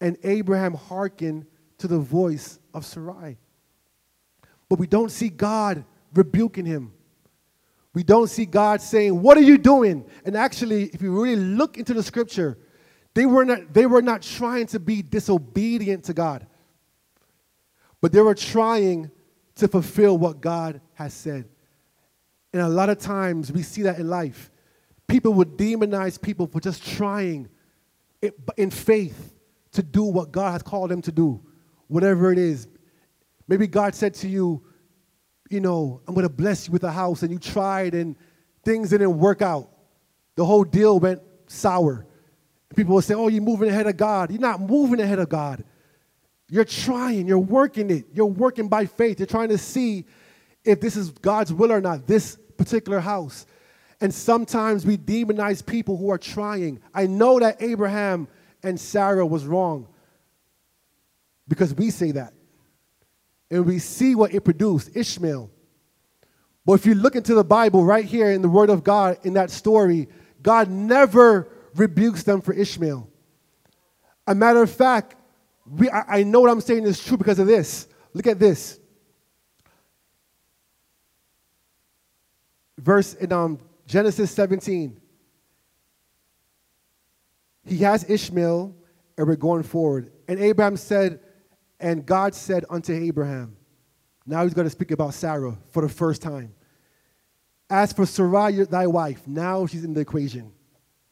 And 0.00 0.16
Abraham 0.22 0.74
hearkened 0.74 1.46
to 1.78 1.88
the 1.88 1.98
voice 1.98 2.58
of 2.72 2.86
Sarai. 2.86 3.38
But 4.68 4.78
we 4.78 4.86
don't 4.86 5.10
see 5.10 5.28
God 5.28 5.84
rebuking 6.14 6.64
him. 6.64 6.92
We 7.92 8.02
don't 8.02 8.28
see 8.28 8.44
God 8.44 8.80
saying, 8.80 9.20
What 9.20 9.36
are 9.36 9.42
you 9.42 9.58
doing? 9.58 10.04
And 10.24 10.36
actually, 10.36 10.84
if 10.86 11.00
you 11.00 11.12
really 11.12 11.36
look 11.36 11.78
into 11.78 11.94
the 11.94 12.02
scripture, 12.02 12.58
they 13.14 13.26
were 13.26 13.44
not, 13.44 13.72
they 13.72 13.86
were 13.86 14.02
not 14.02 14.22
trying 14.22 14.66
to 14.68 14.80
be 14.80 15.02
disobedient 15.02 16.04
to 16.04 16.14
God, 16.14 16.46
but 18.00 18.12
they 18.12 18.20
were 18.20 18.34
trying 18.34 19.10
to 19.56 19.68
fulfill 19.68 20.18
what 20.18 20.40
God 20.40 20.80
has 20.94 21.14
said. 21.14 21.48
And 22.52 22.62
a 22.62 22.68
lot 22.68 22.88
of 22.88 22.98
times 22.98 23.52
we 23.52 23.62
see 23.62 23.82
that 23.82 23.98
in 23.98 24.08
life. 24.08 24.50
People 25.06 25.32
would 25.34 25.56
demonize 25.56 26.20
people 26.20 26.46
for 26.46 26.60
just 26.60 26.84
trying 26.84 27.48
in 28.56 28.70
faith 28.70 29.34
to 29.72 29.82
do 29.82 30.04
what 30.04 30.32
God 30.32 30.52
has 30.52 30.62
called 30.62 30.90
them 30.90 31.02
to 31.02 31.12
do, 31.12 31.40
whatever 31.88 32.32
it 32.32 32.38
is. 32.38 32.68
Maybe 33.46 33.66
God 33.66 33.94
said 33.94 34.14
to 34.14 34.28
you, 34.28 34.64
you 35.54 35.60
know, 35.60 36.02
I'm 36.06 36.14
going 36.14 36.26
to 36.26 36.32
bless 36.32 36.66
you 36.66 36.72
with 36.72 36.84
a 36.84 36.90
house, 36.90 37.22
and 37.22 37.32
you 37.32 37.38
tried 37.38 37.94
and 37.94 38.16
things 38.64 38.90
didn't 38.90 39.16
work 39.16 39.40
out. 39.40 39.70
The 40.34 40.44
whole 40.44 40.64
deal 40.64 40.98
went 40.98 41.22
sour. 41.46 42.06
People 42.74 42.96
will 42.96 43.02
say, 43.02 43.14
oh, 43.14 43.28
you're 43.28 43.42
moving 43.42 43.68
ahead 43.68 43.86
of 43.86 43.96
God. 43.96 44.32
You're 44.32 44.40
not 44.40 44.60
moving 44.60 45.00
ahead 45.00 45.20
of 45.20 45.28
God. 45.28 45.64
You're 46.50 46.64
trying, 46.64 47.28
you're 47.28 47.38
working 47.38 47.90
it. 47.90 48.06
You're 48.12 48.26
working 48.26 48.68
by 48.68 48.86
faith. 48.86 49.20
You're 49.20 49.26
trying 49.26 49.50
to 49.50 49.58
see 49.58 50.04
if 50.64 50.80
this 50.80 50.96
is 50.96 51.10
God's 51.10 51.52
will 51.52 51.72
or 51.72 51.80
not, 51.80 52.06
this 52.06 52.36
particular 52.56 53.00
house. 53.00 53.46
And 54.00 54.12
sometimes 54.12 54.84
we 54.84 54.96
demonize 54.96 55.64
people 55.64 55.96
who 55.96 56.10
are 56.10 56.18
trying. 56.18 56.80
I 56.92 57.06
know 57.06 57.38
that 57.38 57.62
Abraham 57.62 58.28
and 58.62 58.78
Sarah 58.78 59.24
was 59.24 59.46
wrong 59.46 59.86
because 61.46 61.72
we 61.74 61.90
say 61.90 62.10
that. 62.12 62.34
And 63.54 63.64
we 63.66 63.78
see 63.78 64.16
what 64.16 64.34
it 64.34 64.40
produced 64.40 64.90
Ishmael. 64.96 65.48
But 66.66 66.72
if 66.72 66.86
you 66.86 66.96
look 66.96 67.14
into 67.14 67.36
the 67.36 67.44
Bible 67.44 67.84
right 67.84 68.04
here 68.04 68.32
in 68.32 68.42
the 68.42 68.48
Word 68.48 68.68
of 68.68 68.82
God, 68.82 69.18
in 69.22 69.34
that 69.34 69.48
story, 69.48 70.08
God 70.42 70.68
never 70.68 71.48
rebukes 71.76 72.24
them 72.24 72.40
for 72.40 72.52
Ishmael. 72.52 73.08
A 74.26 74.34
matter 74.34 74.60
of 74.60 74.72
fact, 74.72 75.14
we, 75.66 75.88
I, 75.88 76.18
I 76.18 76.22
know 76.24 76.40
what 76.40 76.50
I'm 76.50 76.60
saying 76.60 76.82
is 76.82 77.02
true 77.02 77.16
because 77.16 77.38
of 77.38 77.46
this. 77.46 77.86
Look 78.12 78.26
at 78.26 78.40
this. 78.40 78.80
Verse 82.76 83.14
in 83.14 83.32
um, 83.32 83.60
Genesis 83.86 84.32
17. 84.32 85.00
He 87.66 87.76
has 87.78 88.02
Ishmael, 88.10 88.74
and 89.16 89.28
we're 89.28 89.36
going 89.36 89.62
forward. 89.62 90.10
And 90.26 90.40
Abraham 90.40 90.76
said, 90.76 91.20
and 91.80 92.04
God 92.06 92.34
said 92.34 92.64
unto 92.70 92.92
Abraham, 92.92 93.56
now 94.26 94.44
he's 94.44 94.54
going 94.54 94.66
to 94.66 94.70
speak 94.70 94.90
about 94.90 95.14
Sarah 95.14 95.56
for 95.70 95.82
the 95.82 95.88
first 95.88 96.22
time. 96.22 96.54
As 97.68 97.92
for 97.92 98.06
Sarai, 98.06 98.64
thy 98.64 98.86
wife, 98.86 99.26
now 99.26 99.66
she's 99.66 99.84
in 99.84 99.94
the 99.94 100.00
equation. 100.00 100.52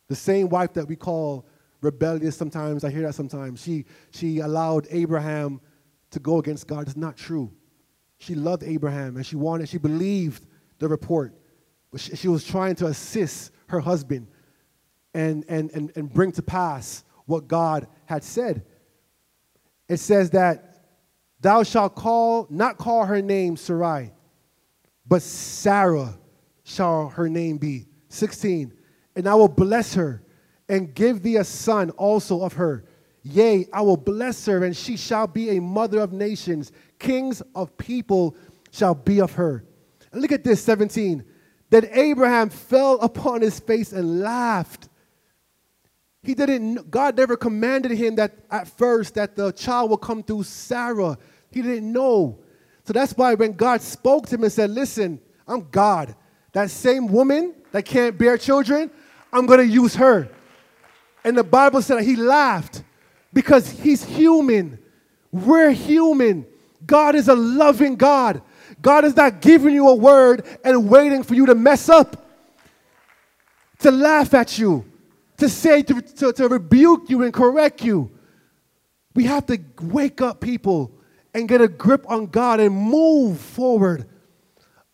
The 0.09 0.15
same 0.15 0.49
wife 0.49 0.75
that 0.75 0.87
we 0.87 0.97
call 0.97 1.47
rebellious 1.81 2.37
sometimes, 2.37 2.85
I 2.85 2.91
hear 2.91 3.03
that 3.03 3.15
sometimes. 3.15 3.63
She, 3.63 3.85
she 4.11 4.39
allowed 4.39 4.87
Abraham 4.91 5.61
to 6.11 6.21
go 6.21 6.39
against 6.39 6.67
God. 6.67 6.87
It's 6.87 6.97
not 6.97 7.17
true. 7.17 7.53
She 8.19 8.35
loved 8.35 8.63
Abraham 8.63 9.17
and 9.17 9.27
she 9.27 9.37
wanted, 9.37 9.69
she 9.69 9.79
believed 9.79 10.47
the 10.79 10.89
report. 10.89 11.35
But 11.91 12.01
she, 12.01 12.17
she 12.17 12.29
was 12.29 12.45
trying 12.45 12.77
to 12.77 12.87
assist 12.87 13.53
her 13.67 13.81
husband 13.81 14.29
and, 15.15 15.45
and, 15.49 15.71
and, 15.73 15.93
and 15.97 16.13
bring 16.13 16.33
to 16.33 16.43
pass 16.43 17.05
what 17.27 17.49
God 17.49 17.89
had 18.07 18.23
said. 18.23 18.65
It 19.93 20.01
says 20.01 20.31
that 20.31 20.87
thou 21.43 21.63
shalt 21.65 21.97
call, 21.97 22.47
not 22.49 22.79
call 22.79 23.05
her 23.05 23.21
name 23.21 23.59
Sarai, 23.59 24.11
but 25.07 25.21
Sarah 25.21 26.19
shall 26.65 27.11
her 27.11 27.29
name 27.29 27.59
be. 27.59 27.85
16. 28.09 28.73
And 29.17 29.29
I 29.29 29.35
will 29.35 29.49
bless 29.49 29.93
her 29.93 30.23
and 30.67 30.95
give 30.95 31.23
thee 31.23 31.37
a 31.37 31.45
son 31.45 31.91
also 31.91 32.41
of 32.41 32.55
her. 32.55 32.87
Yea, 33.23 33.67
I 33.71 33.83
will 33.83 33.99
bless 33.99 34.47
her, 34.47 34.65
and 34.65 34.75
she 34.75 34.97
shall 34.97 35.27
be 35.27 35.51
a 35.51 35.61
mother 35.61 36.01
of 36.01 36.15
nations. 36.15 36.73
Kings 36.99 37.43
of 37.55 37.77
people 37.77 38.35
shall 38.71 38.95
be 38.95 39.21
of 39.21 39.33
her. 39.33 39.63
And 40.11 40.23
look 40.23 40.33
at 40.33 40.43
this 40.43 40.65
17. 40.65 41.23
That 41.69 41.95
Abraham 41.95 42.49
fell 42.49 42.99
upon 43.01 43.43
his 43.43 43.61
face 43.61 43.93
and 43.93 44.21
laughed. 44.21 44.89
He 46.23 46.35
didn't, 46.35 46.91
God 46.91 47.17
never 47.17 47.37
commanded 47.37 47.93
him 47.93 48.15
that 48.17 48.33
at 48.51 48.69
first 48.69 49.15
that 49.15 49.35
the 49.35 49.51
child 49.53 49.91
will 49.91 49.97
come 49.97 50.23
through 50.23 50.45
Sarah. 50.45 51.19
He 51.51 51.63
didn't 51.63 51.93
know. 51.93 52.39
So 52.85 52.93
that's 52.93 53.13
why 53.17 53.35
when 53.35 53.53
God 53.53 53.83
spoke 53.83 54.27
to 54.29 54.37
him 54.37 54.45
and 54.45 54.53
said, 54.53 54.71
Listen, 54.71 55.21
I'm 55.47 55.69
God. 55.71 56.15
That 56.53 56.71
same 56.71 57.09
woman 57.09 57.55
that 57.73 57.85
can't 57.85 58.17
bear 58.17 58.39
children, 58.39 58.91
I'm 59.33 59.47
going 59.47 59.61
to 59.61 59.67
use 59.67 59.97
her. 59.97 60.29
And 61.25 61.37
the 61.37 61.45
Bible 61.45 61.83
said 61.83 62.03
he 62.03 62.17
laughed 62.17 62.83
because 63.33 63.71
he's 63.71 64.05
human. 64.05 64.79
We're 65.31 65.71
human. 65.71 66.47
God 66.87 67.15
is 67.15 67.29
a 67.29 67.35
loving 67.35 67.97
God. 67.97 68.43
God 68.81 69.05
is 69.05 69.17
not 69.17 69.41
giving 69.41 69.75
you 69.75 69.89
a 69.89 69.95
word 69.95 70.45
and 70.65 70.89
waiting 70.89 71.23
for 71.23 71.35
you 71.35 71.47
to 71.47 71.55
mess 71.55 71.89
up, 71.89 72.27
to 73.81 73.91
laugh 73.91 74.35
at 74.35 74.59
you, 74.59 74.85
to 75.43 75.49
say, 75.49 75.83
to, 75.83 76.01
to, 76.01 76.33
to 76.33 76.49
rebuke 76.49 77.11
you 77.11 77.25
and 77.25 77.35
correct 77.35 77.83
you. 77.83 78.13
We 79.17 79.25
have 79.25 79.45
to 79.47 79.59
wake 79.81 80.21
up, 80.21 80.41
people, 80.41 80.93
and 81.35 81.49
get 81.49 81.61
a 81.61 81.67
grip 81.67 82.09
on 82.09 82.27
God 82.27 82.61
and 82.61 82.73
move 82.73 83.41
forward. 83.41 84.07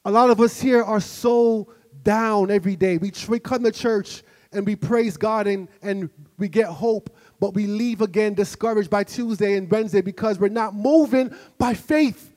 A 0.06 0.10
lot 0.10 0.30
of 0.30 0.40
us 0.40 0.58
here 0.58 0.82
are 0.82 1.00
so 1.00 1.70
down 2.02 2.50
every 2.50 2.76
day. 2.76 2.96
We, 2.96 3.12
we 3.28 3.38
come 3.38 3.62
to 3.64 3.70
church 3.70 4.22
and 4.50 4.64
we 4.64 4.74
praise 4.74 5.18
God 5.18 5.46
and, 5.46 5.68
and 5.82 6.08
we 6.38 6.48
get 6.48 6.68
hope, 6.68 7.14
but 7.38 7.52
we 7.52 7.66
leave 7.66 8.00
again 8.00 8.32
discouraged 8.32 8.88
by 8.88 9.04
Tuesday 9.04 9.54
and 9.54 9.70
Wednesday 9.70 10.00
because 10.00 10.38
we're 10.38 10.48
not 10.48 10.74
moving 10.74 11.30
by 11.58 11.74
faith. 11.74 12.34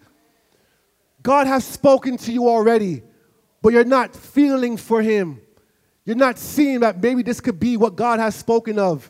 God 1.24 1.48
has 1.48 1.64
spoken 1.64 2.18
to 2.18 2.34
you 2.34 2.50
already, 2.50 3.04
but 3.62 3.72
you're 3.72 3.86
not 3.86 4.14
feeling 4.14 4.76
for 4.76 5.02
Him. 5.02 5.40
You're 6.12 6.18
not 6.18 6.38
seeing 6.38 6.82
that 6.82 7.02
maybe 7.02 7.24
this 7.24 7.40
could 7.40 7.58
be 7.58 7.78
what 7.78 7.96
God 7.96 8.20
has 8.20 8.36
spoken 8.36 8.78
of. 8.78 9.10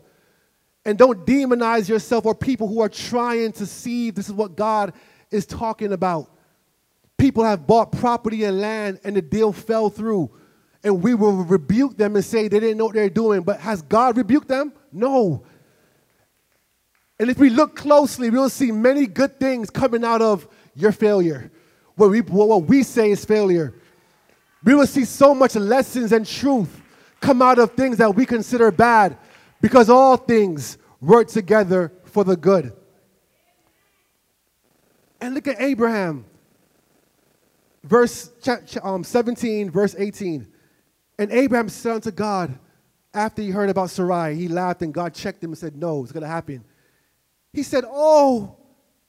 And 0.86 1.00
don't 1.00 1.26
demonize 1.26 1.90
yourself 1.90 2.28
or 2.28 2.36
people 2.36 2.68
who 2.68 2.80
are 2.80 2.90
trying 2.90 3.54
to 3.54 3.66
see 3.66 4.12
this 4.12 4.28
is 4.28 4.34
what 4.36 4.56
God 4.56 4.94
is 5.32 5.48
talking 5.48 5.94
about. 5.94 6.30
People 7.18 7.44
have 7.44 7.66
bought 7.66 7.92
property 7.92 8.44
and 8.44 8.62
land 8.62 9.00
and 9.04 9.16
the 9.16 9.22
deal 9.24 9.52
fell 9.52 9.90
through 9.90 10.30
and 10.84 11.02
we 11.02 11.16
will 11.16 11.38
rebuke 11.44 11.98
them 11.98 12.16
and 12.16 12.24
say 12.24 12.48
they 12.48 12.60
didn't 12.60 12.78
know 12.78 12.86
what 12.86 12.94
they're 12.94 13.10
doing. 13.10 13.42
But 13.42 13.62
has 13.62 13.82
God 13.82 14.16
rebuked 14.16 14.48
them? 14.48 14.72
No. 14.92 15.44
And 17.20 17.32
if 17.32 17.40
we 17.40 17.50
look 17.50 17.76
closely, 17.76 18.30
we'll 18.30 18.48
see 18.48 18.72
many 18.72 19.08
good 19.08 19.40
things 19.40 19.72
coming 19.72 20.06
out 20.06 20.22
of 20.22 20.48
your 20.76 20.92
failure. 20.92 21.52
What 21.96 22.12
we, 22.12 22.22
what 22.22 22.66
we 22.66 22.84
say 22.84 23.10
is 23.10 23.26
failure. 23.26 23.74
We 24.64 24.76
will 24.76 24.86
see 24.86 25.06
so 25.06 25.34
much 25.34 25.56
lessons 25.56 26.12
and 26.12 26.28
truth 26.28 26.81
come 27.22 27.42
out 27.42 27.60
of 27.60 27.72
things 27.74 27.98
that 27.98 28.14
we 28.14 28.26
consider 28.26 28.72
bad 28.72 29.18
because 29.62 29.90
all 29.90 30.18
things 30.18 30.78
work 31.00 31.28
together 31.28 31.94
for 32.06 32.24
the 32.24 32.36
good. 32.36 32.74
And 35.22 35.36
look 35.36 35.48
at 35.48 35.62
Abraham. 35.62 36.26
Verse 37.84 38.30
um, 38.84 39.04
17, 39.04 39.70
verse 39.70 39.96
18. 39.98 40.48
And 41.20 41.32
Abraham 41.32 41.70
said 41.70 41.94
unto 41.96 42.12
God, 42.12 42.58
after 43.14 43.42
he 43.42 43.50
heard 43.50 43.70
about 43.70 43.90
Sarai, 43.90 44.36
he 44.36 44.48
laughed 44.48 44.82
and 44.82 44.94
God 44.94 45.14
checked 45.14 45.44
him 45.44 45.52
and 45.52 45.58
said, 45.58 45.76
No, 45.76 46.04
it's 46.04 46.12
going 46.12 46.22
to 46.22 46.30
happen. 46.30 46.64
He 47.54 47.64
said, 47.64 47.84
Oh, 47.88 48.58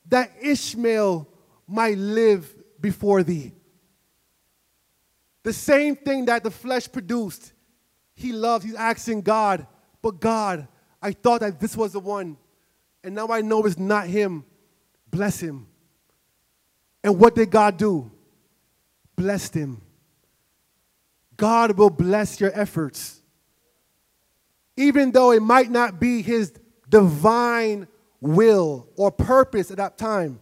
that 0.09 0.33
Ishmael 0.43 1.29
might 1.67 1.97
live 1.97 2.53
before 2.81 3.23
thee. 3.23 3.53
The 5.45 5.53
same 5.53 5.97
thing 5.97 6.27
that 6.27 6.43
the 6.43 6.51
flesh 6.51 6.91
produced, 6.91 7.53
he 8.15 8.33
loves, 8.33 8.65
He's 8.65 8.75
asking 8.75 9.23
God, 9.23 9.67
but 10.01 10.21
God, 10.21 10.69
I 11.01 11.13
thought 11.13 11.41
that 11.41 11.61
this 11.61 11.77
was 11.77 11.93
the 11.93 12.01
one, 12.01 12.37
and 13.03 13.15
now 13.15 13.29
I 13.29 13.41
know 13.41 13.65
it's 13.65 13.79
not 13.79 14.07
him. 14.07 14.45
Bless 15.11 15.41
him. 15.41 15.67
And 17.03 17.19
what 17.19 17.35
did 17.35 17.51
God 17.51 17.77
do? 17.77 18.11
Blessed 19.17 19.55
him. 19.55 19.83
God 21.37 21.77
will 21.77 21.91
bless 21.91 22.41
your 22.41 22.53
efforts. 22.55 23.21
Even 24.77 25.11
though 25.11 25.33
it 25.33 25.43
might 25.43 25.71
not 25.71 25.99
be 25.99 26.23
His 26.23 26.53
divine 26.89 27.89
will 28.21 28.89
or 28.97 29.11
purpose 29.11 29.73
at 29.73 29.79
that 29.79 29.99
time, 29.99 30.39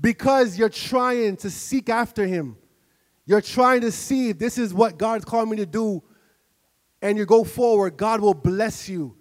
because 0.00 0.56
you're 0.56 0.68
trying 0.68 1.36
to 1.38 1.50
seek 1.50 1.88
after 1.88 2.26
Him. 2.26 2.56
You're 3.26 3.40
trying 3.40 3.80
to 3.82 3.92
see 3.92 4.30
if 4.30 4.38
this 4.38 4.56
is 4.56 4.72
what 4.72 4.98
God's 4.98 5.24
called 5.24 5.48
me 5.48 5.56
to 5.56 5.66
do, 5.66 6.02
and 7.02 7.18
you 7.18 7.26
go 7.26 7.44
forward, 7.44 7.96
God 7.96 8.20
will 8.20 8.32
bless 8.34 8.88
you 8.88 9.16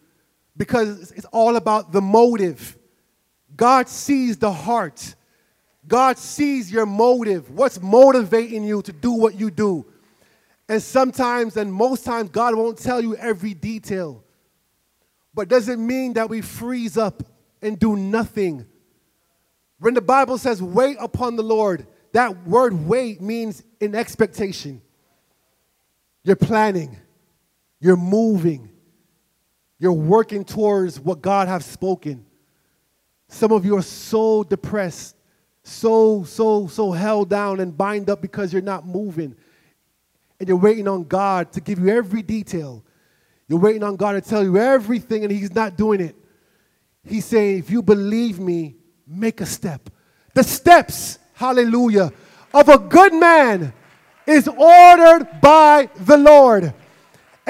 because 0.55 1.11
it's 1.11 1.25
all 1.25 1.55
about 1.55 1.91
the 1.91 2.01
motive. 2.01 2.77
God 3.55 3.89
sees 3.89 4.37
the 4.37 4.53
heart. 4.53 5.15
God 5.87 6.17
sees 6.17 6.71
your 6.71 6.85
motive. 6.85 7.49
What's 7.49 7.81
motivating 7.81 8.63
you 8.63 8.81
to 8.83 8.93
do 8.93 9.11
what 9.11 9.39
you 9.39 9.49
do? 9.49 9.85
And 10.69 10.81
sometimes, 10.81 11.57
and 11.57 11.73
most 11.73 12.05
times, 12.05 12.29
God 12.29 12.55
won't 12.55 12.77
tell 12.77 13.01
you 13.01 13.15
every 13.17 13.53
detail. 13.53 14.23
But 15.33 15.49
does 15.49 15.67
it 15.67 15.79
mean 15.79 16.13
that 16.13 16.29
we 16.29 16.41
freeze 16.41 16.97
up 16.97 17.23
and 17.61 17.77
do 17.79 17.95
nothing? 17.95 18.65
When 19.79 19.95
the 19.95 20.01
Bible 20.01 20.37
says, 20.37 20.61
wait 20.61 20.97
upon 20.99 21.35
the 21.35 21.43
Lord, 21.43 21.87
that 22.13 22.45
word 22.45 22.73
wait 22.73 23.21
means 23.21 23.63
in 23.79 23.95
expectation. 23.95 24.81
You're 26.23 26.35
planning, 26.35 26.97
you're 27.81 27.97
moving, 27.97 28.69
you're 29.79 29.91
working 29.91 30.45
towards 30.45 30.99
what 30.99 31.21
God 31.21 31.47
has 31.47 31.65
spoken. 31.65 32.25
Some 33.27 33.51
of 33.51 33.65
you 33.65 33.75
are 33.77 33.81
so 33.81 34.43
depressed, 34.43 35.15
so, 35.63 36.23
so, 36.23 36.67
so 36.67 36.91
held 36.91 37.29
down 37.29 37.59
and 37.59 37.75
bind 37.75 38.09
up 38.09 38.21
because 38.21 38.53
you're 38.53 38.61
not 38.61 38.85
moving 38.85 39.35
and 40.39 40.47
you're 40.47 40.57
waiting 40.57 40.87
on 40.87 41.03
God 41.03 41.51
to 41.53 41.61
give 41.61 41.79
you 41.79 41.89
every 41.89 42.23
detail. 42.23 42.83
You're 43.47 43.59
waiting 43.59 43.83
on 43.83 43.95
God 43.95 44.13
to 44.13 44.21
tell 44.21 44.43
you 44.43 44.57
everything, 44.57 45.23
and 45.23 45.31
He's 45.31 45.53
not 45.53 45.77
doing 45.77 46.01
it. 46.01 46.15
He's 47.03 47.25
saying, 47.25 47.59
if 47.59 47.69
you 47.69 47.81
believe 47.81 48.39
me, 48.39 48.75
make 49.05 49.41
a 49.41 49.45
step. 49.45 49.89
The 50.33 50.43
steps, 50.43 51.19
hallelujah, 51.33 52.11
of 52.53 52.69
a 52.69 52.79
good 52.79 53.13
man 53.13 53.73
is 54.25 54.47
ordered 54.47 55.27
by 55.41 55.89
the 55.99 56.17
Lord, 56.17 56.73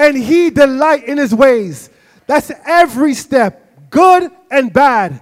and 0.02 0.16
He 0.16 0.50
delight 0.50 1.04
in 1.04 1.16
His 1.16 1.34
ways. 1.34 1.88
That's 2.26 2.50
every 2.66 3.14
step, 3.14 3.90
good 3.90 4.30
and 4.50 4.72
bad. 4.72 5.20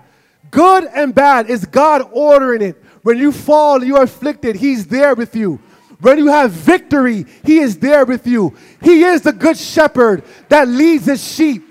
Good 0.51 0.85
and 0.85 1.15
bad 1.15 1.51
is 1.51 1.65
God 1.67 2.09
ordering 2.13 2.63
it. 2.63 2.83
When 3.03 3.19
you 3.19 3.31
fall, 3.31 3.85
you 3.85 3.97
are 3.97 4.05
afflicted, 4.05 4.57
He's 4.57 4.87
there 4.87 5.15
with 5.15 5.37
you. 5.37 5.61
When 6.01 6.17
you 6.17 6.29
have 6.29 6.51
victory, 6.51 7.27
He 7.45 7.59
is 7.59 7.79
there 7.79 8.07
with 8.07 8.27
you. 8.27 8.57
He 8.83 9.03
is 9.03 9.21
the 9.21 9.33
good 9.33 9.59
shepherd 9.59 10.25
that 10.49 10.67
leads 10.67 11.05
his 11.05 11.23
sheep. 11.23 11.63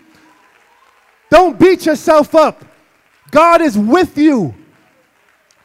Don't 1.32 1.60
beat 1.60 1.86
yourself 1.86 2.36
up. 2.36 2.64
God 3.32 3.62
is 3.62 3.78
with 3.78 4.18
you. 4.18 4.54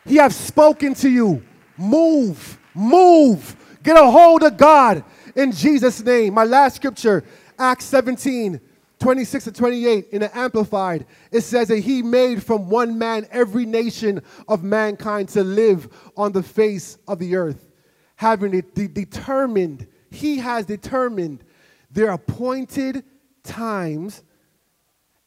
He 0.06 0.16
has 0.16 0.36
spoken 0.36 0.94
to 0.94 1.08
you. 1.08 1.42
Move, 1.76 2.58
move. 2.74 3.56
Get 3.82 3.96
a 3.96 4.10
hold 4.10 4.42
of 4.42 4.56
God 4.56 5.04
in 5.34 5.52
Jesus' 5.52 6.02
name. 6.02 6.34
My 6.34 6.44
last 6.44 6.76
scripture, 6.76 7.24
Acts 7.58 7.84
17, 7.86 8.60
26 8.98 9.44
to 9.44 9.52
28 9.52 10.08
in 10.12 10.20
the 10.20 10.36
Amplified. 10.36 11.06
It 11.30 11.42
says 11.42 11.68
that 11.68 11.80
He 11.80 12.02
made 12.02 12.42
from 12.42 12.68
one 12.68 12.98
man 12.98 13.26
every 13.30 13.66
nation 13.66 14.22
of 14.48 14.62
mankind 14.62 15.28
to 15.30 15.44
live 15.44 15.88
on 16.16 16.32
the 16.32 16.42
face 16.42 16.98
of 17.06 17.18
the 17.18 17.36
earth 17.36 17.70
having 18.16 18.54
it 18.54 18.74
de- 18.74 18.88
determined, 18.88 19.86
he 20.10 20.38
has 20.38 20.66
determined 20.66 21.44
their 21.90 22.10
appointed 22.10 23.04
times 23.42 24.22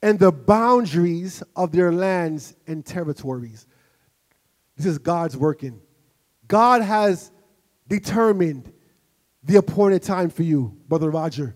and 0.02 0.20
the 0.20 0.32
boundaries 0.32 1.44
of 1.56 1.72
their 1.72 1.92
lands 1.92 2.56
and 2.68 2.86
territories. 2.86 3.68
This 4.76 4.86
is 4.86 4.98
God's 4.98 5.36
working. 5.36 5.82
God 6.48 6.82
has 6.82 7.32
determined 7.88 8.72
the 9.48 9.56
appointed 9.56 10.04
time 10.04 10.30
for 10.30 10.44
you, 10.44 10.78
Brother 10.90 11.10
Roger, 11.10 11.56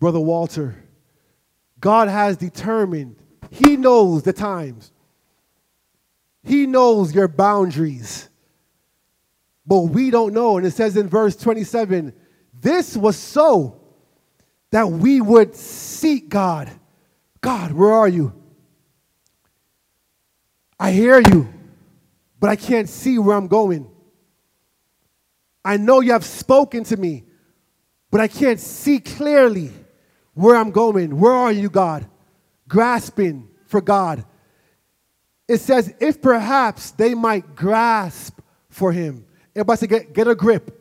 Brother 0.00 0.20
Walter. 0.20 0.74
God 1.78 2.08
has 2.08 2.36
determined, 2.36 3.16
He 3.50 3.76
knows 3.76 4.24
the 4.24 4.32
times, 4.32 4.92
He 6.42 6.66
knows 6.66 7.14
your 7.14 7.28
boundaries. 7.28 8.28
But 9.64 9.82
we 9.82 10.10
don't 10.10 10.34
know. 10.34 10.58
And 10.58 10.66
it 10.66 10.72
says 10.72 10.96
in 10.96 11.08
verse 11.08 11.36
27 11.36 12.12
this 12.60 12.96
was 12.96 13.16
so 13.16 13.80
that 14.72 14.88
we 14.90 15.20
would 15.20 15.54
seek 15.54 16.28
God. 16.28 16.70
God, 17.40 17.70
where 17.72 17.92
are 17.92 18.08
you? 18.08 18.32
I 20.80 20.90
hear 20.90 21.20
you, 21.20 21.52
but 22.40 22.50
I 22.50 22.56
can't 22.56 22.88
see 22.88 23.20
where 23.20 23.36
I'm 23.36 23.46
going. 23.46 23.91
I 25.64 25.76
know 25.76 26.00
you 26.00 26.12
have 26.12 26.24
spoken 26.24 26.84
to 26.84 26.96
me, 26.96 27.24
but 28.10 28.20
I 28.20 28.28
can't 28.28 28.60
see 28.60 28.98
clearly 28.98 29.70
where 30.34 30.56
I'm 30.56 30.70
going. 30.70 31.18
Where 31.18 31.32
are 31.32 31.52
you, 31.52 31.70
God? 31.70 32.06
Grasping 32.68 33.48
for 33.66 33.80
God. 33.80 34.24
It 35.48 35.60
says, 35.60 35.94
if 36.00 36.22
perhaps 36.22 36.92
they 36.92 37.14
might 37.14 37.54
grasp 37.54 38.40
for 38.70 38.92
him. 38.92 39.26
Everybody 39.54 39.78
say, 39.78 39.86
get, 39.86 40.12
get 40.14 40.28
a 40.28 40.34
grip 40.34 40.78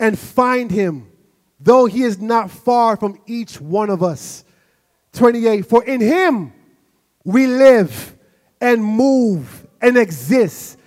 and 0.00 0.18
find 0.18 0.70
him, 0.70 1.10
though 1.60 1.86
he 1.86 2.02
is 2.02 2.18
not 2.18 2.50
far 2.50 2.96
from 2.96 3.20
each 3.26 3.60
one 3.60 3.90
of 3.90 4.02
us. 4.02 4.44
28, 5.12 5.66
for 5.66 5.84
in 5.84 6.00
him 6.00 6.52
we 7.24 7.46
live 7.46 8.16
and 8.60 8.82
move 8.84 9.66
and 9.80 9.96
exist. 9.96 10.78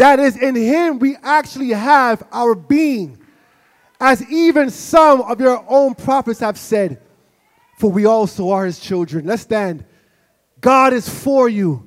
That 0.00 0.18
is, 0.18 0.34
in 0.34 0.54
Him 0.54 0.98
we 0.98 1.16
actually 1.16 1.68
have 1.68 2.26
our 2.32 2.54
being. 2.54 3.18
As 4.00 4.26
even 4.30 4.70
some 4.70 5.20
of 5.20 5.38
your 5.42 5.62
own 5.68 5.94
prophets 5.94 6.40
have 6.40 6.56
said, 6.56 7.02
for 7.78 7.90
we 7.90 8.06
also 8.06 8.48
are 8.48 8.64
His 8.64 8.80
children. 8.80 9.26
Let's 9.26 9.42
stand. 9.42 9.84
God 10.58 10.94
is 10.94 11.06
for 11.06 11.50
you. 11.50 11.86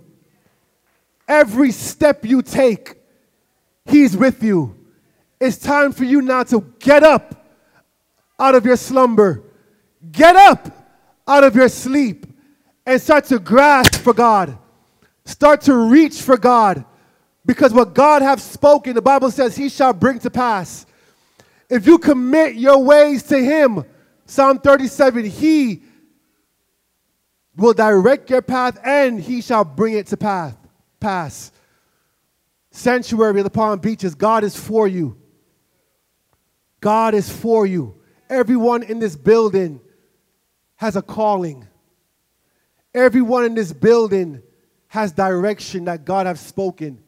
Every 1.27 1.71
step 1.71 2.23
you 2.23 2.43
take, 2.43 2.97
He's 3.85 4.15
with 4.15 4.43
you. 4.43 4.75
It's 5.39 5.57
time 5.57 5.91
for 5.91 6.03
you 6.03 6.21
now 6.21 6.43
to 6.43 6.61
get 6.77 7.01
up 7.01 7.49
out 8.39 8.53
of 8.53 8.63
your 8.63 8.77
slumber, 8.77 9.41
get 10.11 10.35
up 10.35 10.67
out 11.27 11.43
of 11.43 11.55
your 11.55 11.67
sleep, 11.67 12.27
and 12.85 13.01
start 13.01 13.25
to 13.25 13.39
grasp 13.39 13.95
for 13.95 14.13
God. 14.13 14.55
Start 15.25 15.61
to 15.61 15.73
reach 15.73 16.21
for 16.21 16.37
God 16.37 16.85
because 17.45 17.73
what 17.73 17.93
God 17.93 18.21
have 18.21 18.41
spoken, 18.41 18.95
the 18.95 19.01
Bible 19.01 19.31
says 19.31 19.55
he 19.55 19.69
shall 19.69 19.93
bring 19.93 20.19
to 20.19 20.29
pass. 20.29 20.85
If 21.69 21.85
you 21.85 21.97
commit 21.97 22.55
your 22.55 22.83
ways 22.83 23.23
to 23.23 23.37
him, 23.37 23.83
Psalm 24.25 24.59
37, 24.59 25.25
he 25.25 25.83
will 27.55 27.73
direct 27.73 28.29
your 28.29 28.41
path 28.41 28.79
and 28.83 29.19
he 29.19 29.41
shall 29.41 29.63
bring 29.63 29.93
it 29.93 30.07
to 30.07 30.17
path, 30.17 30.57
pass. 30.99 31.51
Sanctuary 32.71 33.39
of 33.39 33.43
the 33.43 33.49
Palm 33.49 33.79
Beaches, 33.79 34.15
God 34.15 34.43
is 34.43 34.55
for 34.55 34.87
you. 34.87 35.17
God 36.79 37.13
is 37.13 37.29
for 37.29 37.65
you. 37.65 37.95
Everyone 38.29 38.83
in 38.83 38.99
this 38.99 39.15
building 39.15 39.79
has 40.75 40.95
a 40.95 41.01
calling. 41.01 41.67
Everyone 42.93 43.45
in 43.45 43.53
this 43.53 43.71
building 43.71 44.41
has 44.87 45.11
direction 45.11 45.85
that 45.85 46.05
God 46.05 46.25
has 46.25 46.39
spoken. 46.39 47.02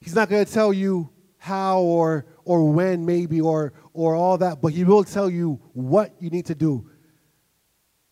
He's 0.00 0.14
not 0.14 0.28
going 0.28 0.44
to 0.44 0.50
tell 0.50 0.72
you 0.72 1.10
how 1.38 1.80
or 1.80 2.26
or 2.44 2.70
when 2.70 3.04
maybe 3.06 3.40
or 3.40 3.72
or 3.92 4.14
all 4.14 4.38
that, 4.38 4.60
but 4.60 4.72
he 4.72 4.84
will 4.84 5.04
tell 5.04 5.28
you 5.28 5.60
what 5.72 6.14
you 6.20 6.30
need 6.30 6.46
to 6.46 6.54
do 6.54 6.88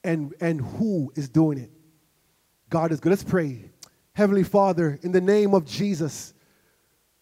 and 0.05 0.34
and 0.41 0.61
who 0.61 1.12
is 1.14 1.28
doing 1.28 1.59
it. 1.59 1.70
God 2.70 2.93
is 2.93 3.01
good. 3.01 3.11
Let's 3.11 3.24
pray. 3.24 3.70
Heavenly 4.12 4.45
Father, 4.45 4.99
in 5.03 5.12
the 5.12 5.20
name 5.20 5.55
of 5.55 5.64
Jesus, 5.64 6.34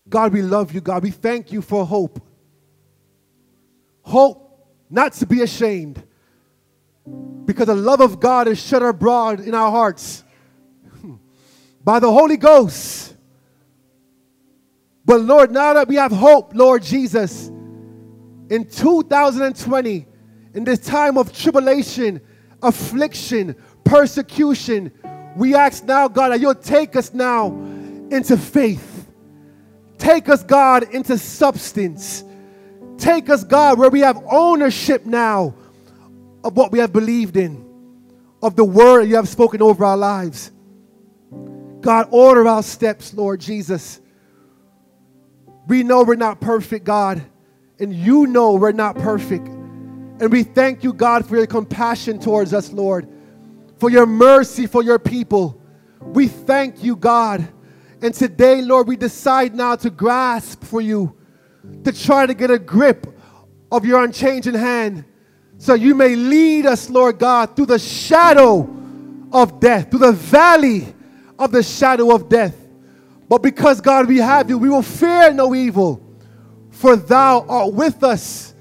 God, 0.09 0.33
we 0.33 0.43
love 0.43 0.73
you, 0.73 0.81
God. 0.81 1.03
We 1.03 1.11
thank 1.11 1.53
you 1.53 1.61
for 1.61 1.85
hope. 1.85 2.21
Hope 4.03 4.69
not 4.89 5.13
to 5.15 5.27
be 5.27 5.43
ashamed 5.43 6.03
because 7.45 7.67
the 7.67 7.75
love 7.75 8.01
of 8.01 8.21
God 8.21 8.49
is 8.49 8.61
shed 8.61 8.83
abroad 8.83 9.41
in 9.41 9.55
our 9.55 9.71
hearts 9.71 10.25
by 11.85 11.99
the 11.99 12.11
Holy 12.11 12.37
Ghost. 12.37 13.16
But 15.07 15.21
Lord, 15.21 15.53
now 15.53 15.73
that 15.75 15.87
we 15.87 15.95
have 15.95 16.11
hope, 16.11 16.53
Lord 16.53 16.83
Jesus, 16.83 17.47
in 18.51 18.67
2020, 18.69 20.07
in 20.55 20.65
this 20.65 20.81
time 20.81 21.17
of 21.17 21.33
tribulation, 21.33 22.21
affliction, 22.61 23.55
persecution, 23.85 24.91
we 25.37 25.55
ask 25.55 25.85
now, 25.85 26.09
God, 26.09 26.31
that 26.31 26.41
you'll 26.41 26.57
take 26.57 26.97
us 26.97 27.15
now 27.15 27.47
into 28.11 28.37
faith. 28.37 29.07
Take 29.97 30.29
us, 30.29 30.43
God, 30.43 30.83
into 30.93 31.17
substance. 31.19 32.25
Take 32.99 33.31
us, 33.31 33.45
God, 33.45 33.79
where 33.79 33.91
we 33.91 34.01
have 34.01 34.21
ownership 34.29 35.07
now 35.07 35.55
of 36.43 36.57
what 36.57 36.73
we 36.73 36.81
have 36.81 36.93
believed 36.93 37.37
in, 37.37 37.65
of 38.43 38.57
the 38.57 38.65
word 38.65 39.03
you 39.03 39.15
have 39.17 39.29
spoken 39.29 39.63
over 39.63 39.85
our 39.85 39.97
lives. 39.97 40.51
God, 41.81 42.09
order 42.11 42.49
our 42.49 42.65
steps, 42.65 43.15
Lord 43.15 43.41
Jesus. 43.41 44.01
We 45.67 45.83
know 45.83 46.03
we're 46.05 46.15
not 46.15 46.41
perfect, 46.41 46.85
God, 46.85 47.25
and 47.79 47.93
you 47.93 48.27
know 48.27 48.55
we're 48.55 48.73
not 48.73 48.97
perfect. 48.97 49.49
And 49.49 50.31
we 50.31 50.43
thank 50.43 50.85
you, 50.85 50.93
God, 50.93 51.27
for 51.27 51.37
your 51.37 51.47
compassion 51.47 52.19
towards 52.19 52.55
us, 52.55 52.73
Lord, 52.73 53.09
for 53.79 53.91
your 53.91 54.07
mercy 54.07 54.67
for 54.67 54.83
your 54.83 54.99
people. 54.99 55.61
We 56.01 56.29
thank 56.29 56.83
you, 56.83 56.97
God. 56.97 57.47
And 58.01 58.15
today, 58.15 58.63
Lord, 58.63 58.87
we 58.87 58.97
decide 58.97 59.55
now 59.55 59.77
to 59.77 59.91
grasp 59.91 60.65
for 60.65 60.81
you, 60.81 61.17
to 61.85 61.93
try 61.93 62.27
to 62.27 62.35
get 62.35 62.51
a 62.51 62.59
grip 62.59 63.07
of 63.73 63.85
your 63.85 64.03
unchanging 64.05 64.55
hand, 64.55 65.05
so 65.59 65.75
you 65.75 65.95
may 65.95 66.15
lead 66.15 66.67
us, 66.67 66.91
Lord 66.91 67.19
God, 67.19 67.57
through 67.57 67.67
the 67.67 67.79
shadow 67.79 68.69
of 69.33 69.59
death, 69.59 69.91
through 69.91 70.01
the 70.01 70.13
valley 70.13 70.95
of 71.39 71.51
the 71.51 71.63
shadow 71.63 72.15
of 72.15 72.29
death. 72.29 72.55
But 73.29 73.43
because, 73.43 73.81
God, 73.81 74.07
we 74.07 74.19
have 74.19 74.49
you, 74.49 74.59
we 74.59 74.69
will 74.69 74.83
fear 74.83 75.33
no 75.33 75.55
evil, 75.55 76.01
for 76.71 76.97
thou 76.97 77.45
art 77.49 77.73
with 77.73 78.05
us. 78.05 78.55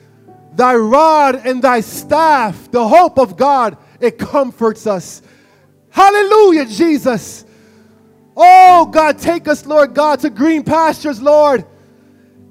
Thy 0.54 0.76
rod 0.76 1.46
and 1.46 1.62
thy 1.62 1.82
staff, 1.82 2.72
the 2.72 2.88
hope 2.88 3.20
of 3.20 3.36
God, 3.38 3.78
it 4.00 4.18
comforts 4.18 4.88
us. 4.88 5.22
Hallelujah, 5.90 6.66
Jesus. 6.66 7.46
Oh, 8.36 8.86
God, 8.86 9.18
take 9.20 9.48
us, 9.48 9.66
Lord 9.66 9.94
God, 9.94 10.20
to 10.22 10.30
green 10.30 10.64
pastures, 10.64 11.22
Lord. 11.22 11.66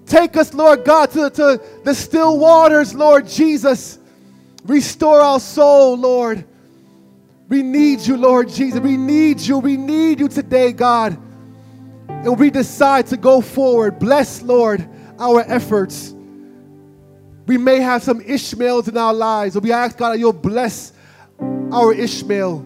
Take 0.07 0.37
us, 0.37 0.55
Lord 0.55 0.85
God, 0.85 1.11
to, 1.13 1.31
to 1.31 1.63
the 1.83 1.95
still 1.95 2.39
waters, 2.39 2.95
Lord 2.95 3.27
Jesus. 3.27 3.99
Restore 4.65 5.21
our 5.21 5.41
soul, 5.41 5.97
Lord. 5.97 6.45
We 7.49 7.63
need 7.63 8.01
you, 8.01 8.17
Lord 8.17 8.49
Jesus. 8.49 8.81
We 8.81 8.97
need 8.97 9.41
you. 9.41 9.59
We 9.59 9.77
need 9.77 10.21
you 10.21 10.29
today, 10.29 10.73
God. 10.73 11.19
And 12.25 12.39
we 12.39 12.51
decide 12.51 13.07
to 13.09 13.17
go 13.17 13.41
forward. 13.41 13.99
Bless, 13.99 14.43
Lord, 14.43 14.89
our 15.19 15.45
efforts. 15.47 16.15
We 17.47 17.59
may 17.59 17.81
have 17.81 18.03
some 18.03 18.21
Ishmaels 18.23 18.89
in 18.89 18.97
our 18.97 19.13
lives, 19.13 19.55
but 19.55 19.63
we 19.63 19.73
ask, 19.73 19.99
God, 19.99 20.11
that 20.13 20.19
you'll 20.19 20.33
bless 20.33 20.93
our 21.39 21.93
Ishmael. 21.93 22.65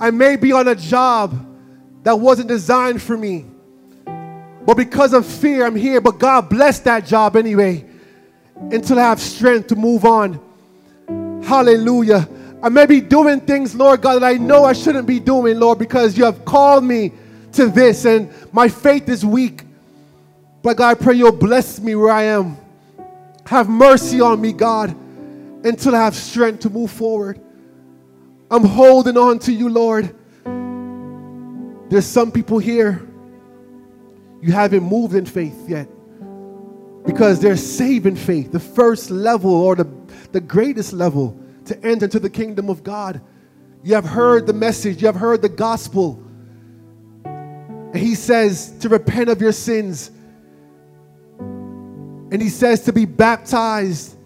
I 0.00 0.12
may 0.12 0.36
be 0.36 0.52
on 0.52 0.68
a 0.68 0.76
job 0.76 1.46
that 2.04 2.20
wasn't 2.20 2.48
designed 2.48 3.02
for 3.02 3.16
me, 3.16 3.46
but 4.64 4.76
because 4.76 5.12
of 5.12 5.26
fear, 5.26 5.66
I'm 5.66 5.74
here. 5.74 6.00
But 6.00 6.18
God 6.18 6.48
bless 6.48 6.78
that 6.80 7.04
job 7.04 7.34
anyway 7.34 7.84
until 8.54 9.00
I 9.00 9.02
have 9.02 9.20
strength 9.20 9.68
to 9.68 9.76
move 9.76 10.04
on. 10.04 10.40
Hallelujah. 11.42 12.28
I 12.62 12.68
may 12.68 12.86
be 12.86 13.00
doing 13.00 13.40
things, 13.40 13.74
Lord 13.74 14.02
God, 14.02 14.22
that 14.22 14.24
I 14.24 14.34
know 14.34 14.64
I 14.64 14.72
shouldn't 14.72 15.06
be 15.06 15.18
doing, 15.18 15.58
Lord, 15.58 15.78
because 15.78 16.16
you 16.16 16.24
have 16.24 16.44
called 16.44 16.84
me 16.84 17.12
to 17.52 17.68
this 17.68 18.04
and 18.04 18.32
my 18.52 18.68
faith 18.68 19.08
is 19.08 19.24
weak. 19.24 19.64
But 20.62 20.76
God, 20.76 20.90
I 20.90 20.94
pray 20.94 21.14
you'll 21.14 21.32
bless 21.32 21.80
me 21.80 21.94
where 21.94 22.12
I 22.12 22.24
am. 22.24 22.56
Have 23.46 23.68
mercy 23.68 24.20
on 24.20 24.40
me, 24.40 24.52
God, 24.52 24.94
until 25.64 25.94
I 25.94 26.04
have 26.04 26.14
strength 26.14 26.60
to 26.60 26.70
move 26.70 26.90
forward. 26.90 27.40
I'm 28.50 28.64
holding 28.64 29.16
on 29.16 29.38
to 29.40 29.52
you, 29.52 29.68
Lord. 29.68 30.14
There's 31.90 32.06
some 32.06 32.30
people 32.30 32.58
here, 32.58 33.06
you 34.42 34.52
haven't 34.52 34.82
moved 34.82 35.14
in 35.14 35.24
faith 35.24 35.68
yet 35.68 35.88
because 37.06 37.40
they're 37.40 37.56
saving 37.56 38.16
faith, 38.16 38.52
the 38.52 38.60
first 38.60 39.10
level 39.10 39.50
or 39.50 39.74
the, 39.74 39.88
the 40.32 40.40
greatest 40.40 40.92
level 40.92 41.38
to 41.64 41.76
enter 41.82 42.04
into 42.04 42.20
the 42.20 42.28
kingdom 42.28 42.68
of 42.68 42.84
God. 42.84 43.20
You 43.82 43.94
have 43.94 44.04
heard 44.04 44.46
the 44.46 44.52
message, 44.52 45.00
you 45.00 45.06
have 45.06 45.16
heard 45.16 45.40
the 45.40 45.48
gospel, 45.48 46.22
And 47.92 47.96
he 47.96 48.14
says 48.14 48.78
to 48.80 48.88
repent 48.88 49.30
of 49.30 49.40
your 49.40 49.52
sins. 49.52 50.10
And 51.38 52.42
he 52.42 52.50
says 52.50 52.82
to 52.84 52.92
be 52.92 53.06
baptized 53.06 54.16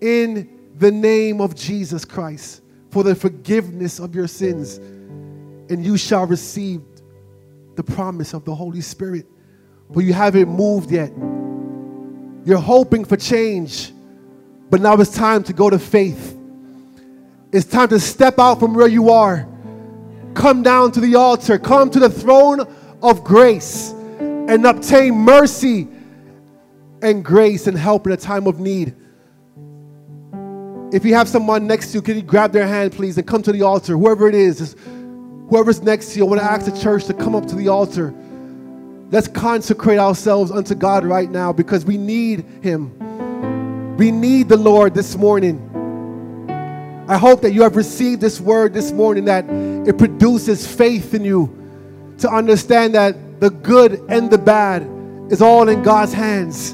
in 0.00 0.70
the 0.76 0.90
name 0.90 1.40
of 1.40 1.54
Jesus 1.54 2.04
Christ 2.04 2.62
for 2.90 3.04
the 3.04 3.14
forgiveness 3.14 4.00
of 4.00 4.14
your 4.14 4.26
sins. 4.26 4.78
And 5.70 5.84
you 5.84 5.96
shall 5.96 6.26
receive 6.26 6.82
the 7.76 7.84
promise 7.84 8.34
of 8.34 8.44
the 8.44 8.54
Holy 8.54 8.80
Spirit. 8.80 9.26
But 9.90 10.00
you 10.00 10.12
haven't 10.12 10.48
moved 10.48 10.90
yet. 10.90 11.12
You're 12.44 12.58
hoping 12.58 13.04
for 13.04 13.16
change, 13.16 13.92
but 14.68 14.80
now 14.80 14.94
it's 14.94 15.14
time 15.14 15.44
to 15.44 15.52
go 15.52 15.70
to 15.70 15.78
faith. 15.78 16.36
It's 17.52 17.66
time 17.66 17.88
to 17.88 18.00
step 18.00 18.38
out 18.38 18.58
from 18.58 18.74
where 18.74 18.88
you 18.88 19.10
are. 19.10 19.48
Come 20.34 20.62
down 20.64 20.90
to 20.92 21.00
the 21.00 21.14
altar, 21.14 21.58
come 21.58 21.88
to 21.90 22.00
the 22.00 22.10
throne 22.10 22.66
of 23.04 23.22
grace, 23.22 23.90
and 24.18 24.64
obtain 24.64 25.14
mercy 25.14 25.86
and 27.02 27.22
grace 27.22 27.66
and 27.66 27.76
help 27.76 28.06
in 28.06 28.12
a 28.12 28.16
time 28.16 28.46
of 28.46 28.58
need. 28.58 28.96
If 30.90 31.04
you 31.04 31.14
have 31.14 31.28
someone 31.28 31.66
next 31.66 31.92
to 31.92 31.98
you, 31.98 32.02
can 32.02 32.16
you 32.16 32.22
grab 32.22 32.52
their 32.52 32.66
hand, 32.66 32.92
please, 32.92 33.18
and 33.18 33.26
come 33.26 33.42
to 33.42 33.52
the 33.52 33.60
altar? 33.60 33.92
Whoever 33.92 34.26
it 34.26 34.34
is, 34.34 34.74
whoever's 35.50 35.82
next 35.82 36.12
to 36.12 36.18
you, 36.18 36.24
I 36.24 36.28
want 36.28 36.40
to 36.40 36.50
ask 36.50 36.64
the 36.64 36.80
church 36.80 37.04
to 37.04 37.14
come 37.14 37.34
up 37.34 37.46
to 37.46 37.54
the 37.54 37.68
altar. 37.68 38.14
Let's 39.10 39.28
consecrate 39.28 39.98
ourselves 39.98 40.50
unto 40.50 40.74
God 40.74 41.04
right 41.04 41.30
now 41.30 41.52
because 41.52 41.84
we 41.84 41.98
need 41.98 42.46
Him. 42.62 43.96
We 43.98 44.10
need 44.10 44.48
the 44.48 44.56
Lord 44.56 44.94
this 44.94 45.14
morning. 45.14 45.60
I 47.06 47.18
hope 47.18 47.42
that 47.42 47.52
you 47.52 47.62
have 47.62 47.76
received 47.76 48.22
this 48.22 48.40
word 48.40 48.72
this 48.72 48.92
morning, 48.92 49.26
that 49.26 49.44
it 49.86 49.98
produces 49.98 50.66
faith 50.66 51.12
in 51.12 51.22
you 51.22 51.63
to 52.18 52.30
understand 52.30 52.94
that 52.94 53.40
the 53.40 53.50
good 53.50 54.00
and 54.08 54.30
the 54.30 54.38
bad 54.38 54.82
is 55.30 55.42
all 55.42 55.68
in 55.68 55.82
God's 55.82 56.12
hands. 56.12 56.70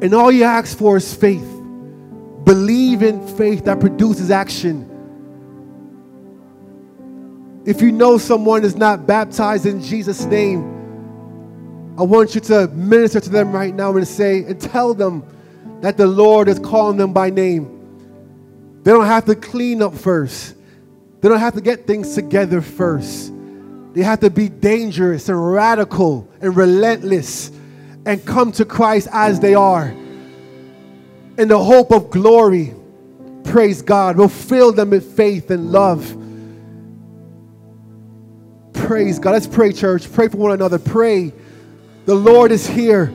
And 0.00 0.14
all 0.14 0.30
you 0.30 0.44
ask 0.44 0.76
for 0.76 0.96
is 0.96 1.12
faith. 1.12 1.46
Believe 2.44 3.02
in 3.02 3.26
faith 3.36 3.64
that 3.64 3.80
produces 3.80 4.30
action. 4.30 4.84
If 7.66 7.82
you 7.82 7.92
know 7.92 8.16
someone 8.16 8.64
is 8.64 8.76
not 8.76 9.06
baptized 9.06 9.66
in 9.66 9.82
Jesus' 9.82 10.24
name, 10.24 10.76
I 11.98 12.02
want 12.02 12.34
you 12.34 12.40
to 12.42 12.68
minister 12.68 13.20
to 13.20 13.28
them 13.28 13.52
right 13.52 13.74
now 13.74 13.96
and 13.96 14.06
say 14.06 14.44
and 14.44 14.60
tell 14.60 14.94
them 14.94 15.24
that 15.80 15.96
the 15.96 16.06
Lord 16.06 16.48
is 16.48 16.58
calling 16.58 16.96
them 16.96 17.12
by 17.12 17.28
name. 17.28 17.74
They 18.84 18.92
don't 18.92 19.06
have 19.06 19.26
to 19.26 19.34
clean 19.34 19.82
up 19.82 19.94
first. 19.94 20.54
They 21.20 21.28
don't 21.28 21.40
have 21.40 21.54
to 21.54 21.60
get 21.60 21.86
things 21.86 22.14
together 22.14 22.60
first. 22.60 23.32
They 23.98 24.04
have 24.04 24.20
to 24.20 24.30
be 24.30 24.48
dangerous 24.48 25.28
and 25.28 25.52
radical 25.52 26.28
and 26.40 26.56
relentless 26.56 27.50
and 28.06 28.24
come 28.24 28.52
to 28.52 28.64
Christ 28.64 29.08
as 29.10 29.40
they 29.40 29.56
are. 29.56 29.88
In 31.36 31.48
the 31.48 31.58
hope 31.58 31.90
of 31.90 32.08
glory, 32.08 32.76
praise 33.42 33.82
God, 33.82 34.16
We'll 34.16 34.28
fill 34.28 34.70
them 34.70 34.90
with 34.90 35.16
faith 35.16 35.50
and 35.50 35.72
love. 35.72 36.16
Praise 38.72 39.18
God. 39.18 39.32
Let's 39.32 39.48
pray, 39.48 39.72
church. 39.72 40.12
Pray 40.12 40.28
for 40.28 40.36
one 40.36 40.52
another. 40.52 40.78
Pray. 40.78 41.32
The 42.04 42.14
Lord 42.14 42.52
is 42.52 42.68
here. 42.68 43.06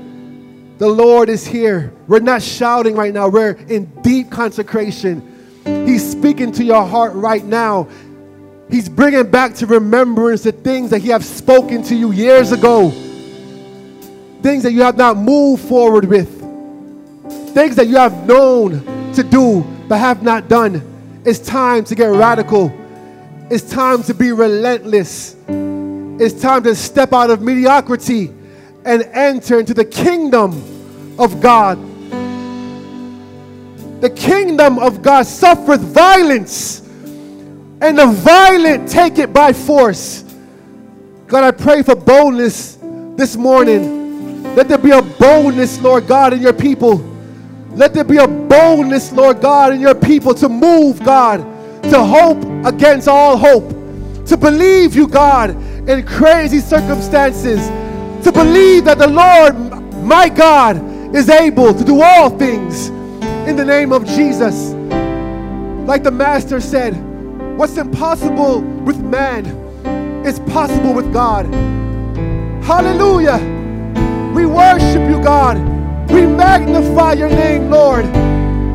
The 0.80 0.90
Lord 0.90 1.30
is 1.30 1.48
here. 1.48 1.94
We're 2.10 2.20
not 2.20 2.42
shouting 2.42 2.98
right 2.98 3.14
now, 3.14 3.30
we're 3.30 3.52
in 3.52 3.86
deep 4.02 4.30
consecration. 4.30 5.30
He's 5.64 6.12
speaking 6.12 6.52
to 6.54 6.64
your 6.66 6.86
heart 6.86 7.14
right 7.14 7.46
now. 7.46 7.88
He's 8.74 8.90
bringing 8.90 9.30
back 9.30 9.54
to 9.58 9.68
remembrance 9.68 10.42
the 10.42 10.52
things 10.52 10.90
that 10.90 11.04
He 11.04 11.10
has 11.10 11.30
spoken 11.30 11.84
to 11.84 11.96
you 11.96 12.12
years 12.12 12.52
ago. 12.52 12.90
Things 14.42 14.64
that 14.64 14.72
you 14.72 14.82
have 14.82 14.98
not 14.98 15.16
moved 15.16 15.64
forward 15.70 16.06
with. 16.06 16.28
Things 17.54 17.76
that 17.76 17.86
you 17.86 17.98
have 17.98 18.26
known 18.26 19.14
to 19.14 19.22
do 19.22 19.62
but 19.88 20.00
have 20.00 20.24
not 20.24 20.48
done. 20.48 21.22
It's 21.24 21.38
time 21.38 21.84
to 21.84 21.94
get 21.94 22.08
radical. 22.08 22.74
It's 23.52 23.70
time 23.70 24.02
to 24.06 24.14
be 24.16 24.32
relentless. 24.32 25.36
It's 25.48 26.42
time 26.42 26.64
to 26.64 26.74
step 26.74 27.14
out 27.14 27.30
of 27.30 27.44
mediocrity 27.44 28.34
and 28.86 29.04
enter 29.14 29.60
into 29.60 29.76
the 29.76 29.86
kingdom 29.86 31.20
of 31.20 31.40
God. 31.42 31.78
The 34.02 34.10
kingdom 34.10 34.80
of 34.80 35.04
God 35.04 35.28
suffereth 35.28 35.82
violence, 35.82 36.83
and 37.84 38.00
the 38.00 38.06
violent 38.06 38.88
take 38.88 39.20
it 39.20 39.34
by 39.34 39.52
force. 39.52 40.24
God, 41.28 41.44
I 41.44 41.52
pray 41.52 41.84
for 41.84 41.96
boldness 41.96 42.78
this 43.18 43.36
morning. 43.36 44.56
Let 44.56 44.70
there 44.70 44.78
be 44.78 44.92
a 44.92 45.02
boldness, 45.02 45.82
Lord 45.82 46.08
God, 46.08 46.32
in 46.32 46.42
your 46.42 46.54
people. 46.54 46.96
Let 47.72 47.94
there 47.94 48.06
be 48.06 48.18
a 48.18 48.28
boldness, 48.28 49.12
Lord 49.12 49.42
God, 49.42 49.74
in 49.74 49.82
your 49.82 49.96
people 49.96 50.34
to 50.36 50.48
move, 50.48 51.04
God, 51.04 51.40
to 51.84 52.02
hope 52.02 52.42
against 52.66 53.10
all 53.10 53.36
hope, 53.36 53.68
to 54.28 54.38
believe 54.38 54.96
you, 54.96 55.06
God, 55.06 55.50
in 55.90 56.06
crazy 56.06 56.60
circumstances, 56.60 57.68
to 58.24 58.32
believe 58.32 58.86
that 58.86 58.98
the 58.98 59.08
Lord, 59.08 59.58
my 60.06 60.30
God, 60.30 60.78
is 61.14 61.28
able 61.28 61.74
to 61.74 61.84
do 61.84 62.02
all 62.02 62.30
things 62.30 62.88
in 63.46 63.58
the 63.58 63.66
name 63.66 63.92
of 63.92 64.06
Jesus. 64.06 64.72
Like 65.86 66.04
the 66.04 66.12
Master 66.12 66.62
said, 66.62 66.96
what's 67.58 67.78
impossible 67.78 68.62
with 68.62 69.00
man 69.00 69.46
is 70.26 70.40
possible 70.40 70.94
with 70.94 71.12
God. 71.14 71.46
Hallelujah. 72.64 73.38
We 74.34 74.46
worship 74.46 75.08
you, 75.10 75.22
God. 75.24 75.58
We 76.10 76.26
magnify 76.26 77.14
your 77.14 77.30
name, 77.30 77.70
Lord. 77.70 78.06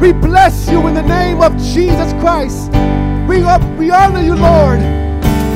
We 0.01 0.13
bless 0.13 0.69
you 0.71 0.87
in 0.87 0.95
the 0.95 1.03
name 1.03 1.41
of 1.41 1.57
Jesus 1.59 2.13
Christ. 2.21 2.71
We, 3.29 3.43
we 3.77 3.91
honor 3.91 4.23
you, 4.23 4.35
Lord. 4.35 4.79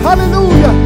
Hallelujah. 0.03 0.82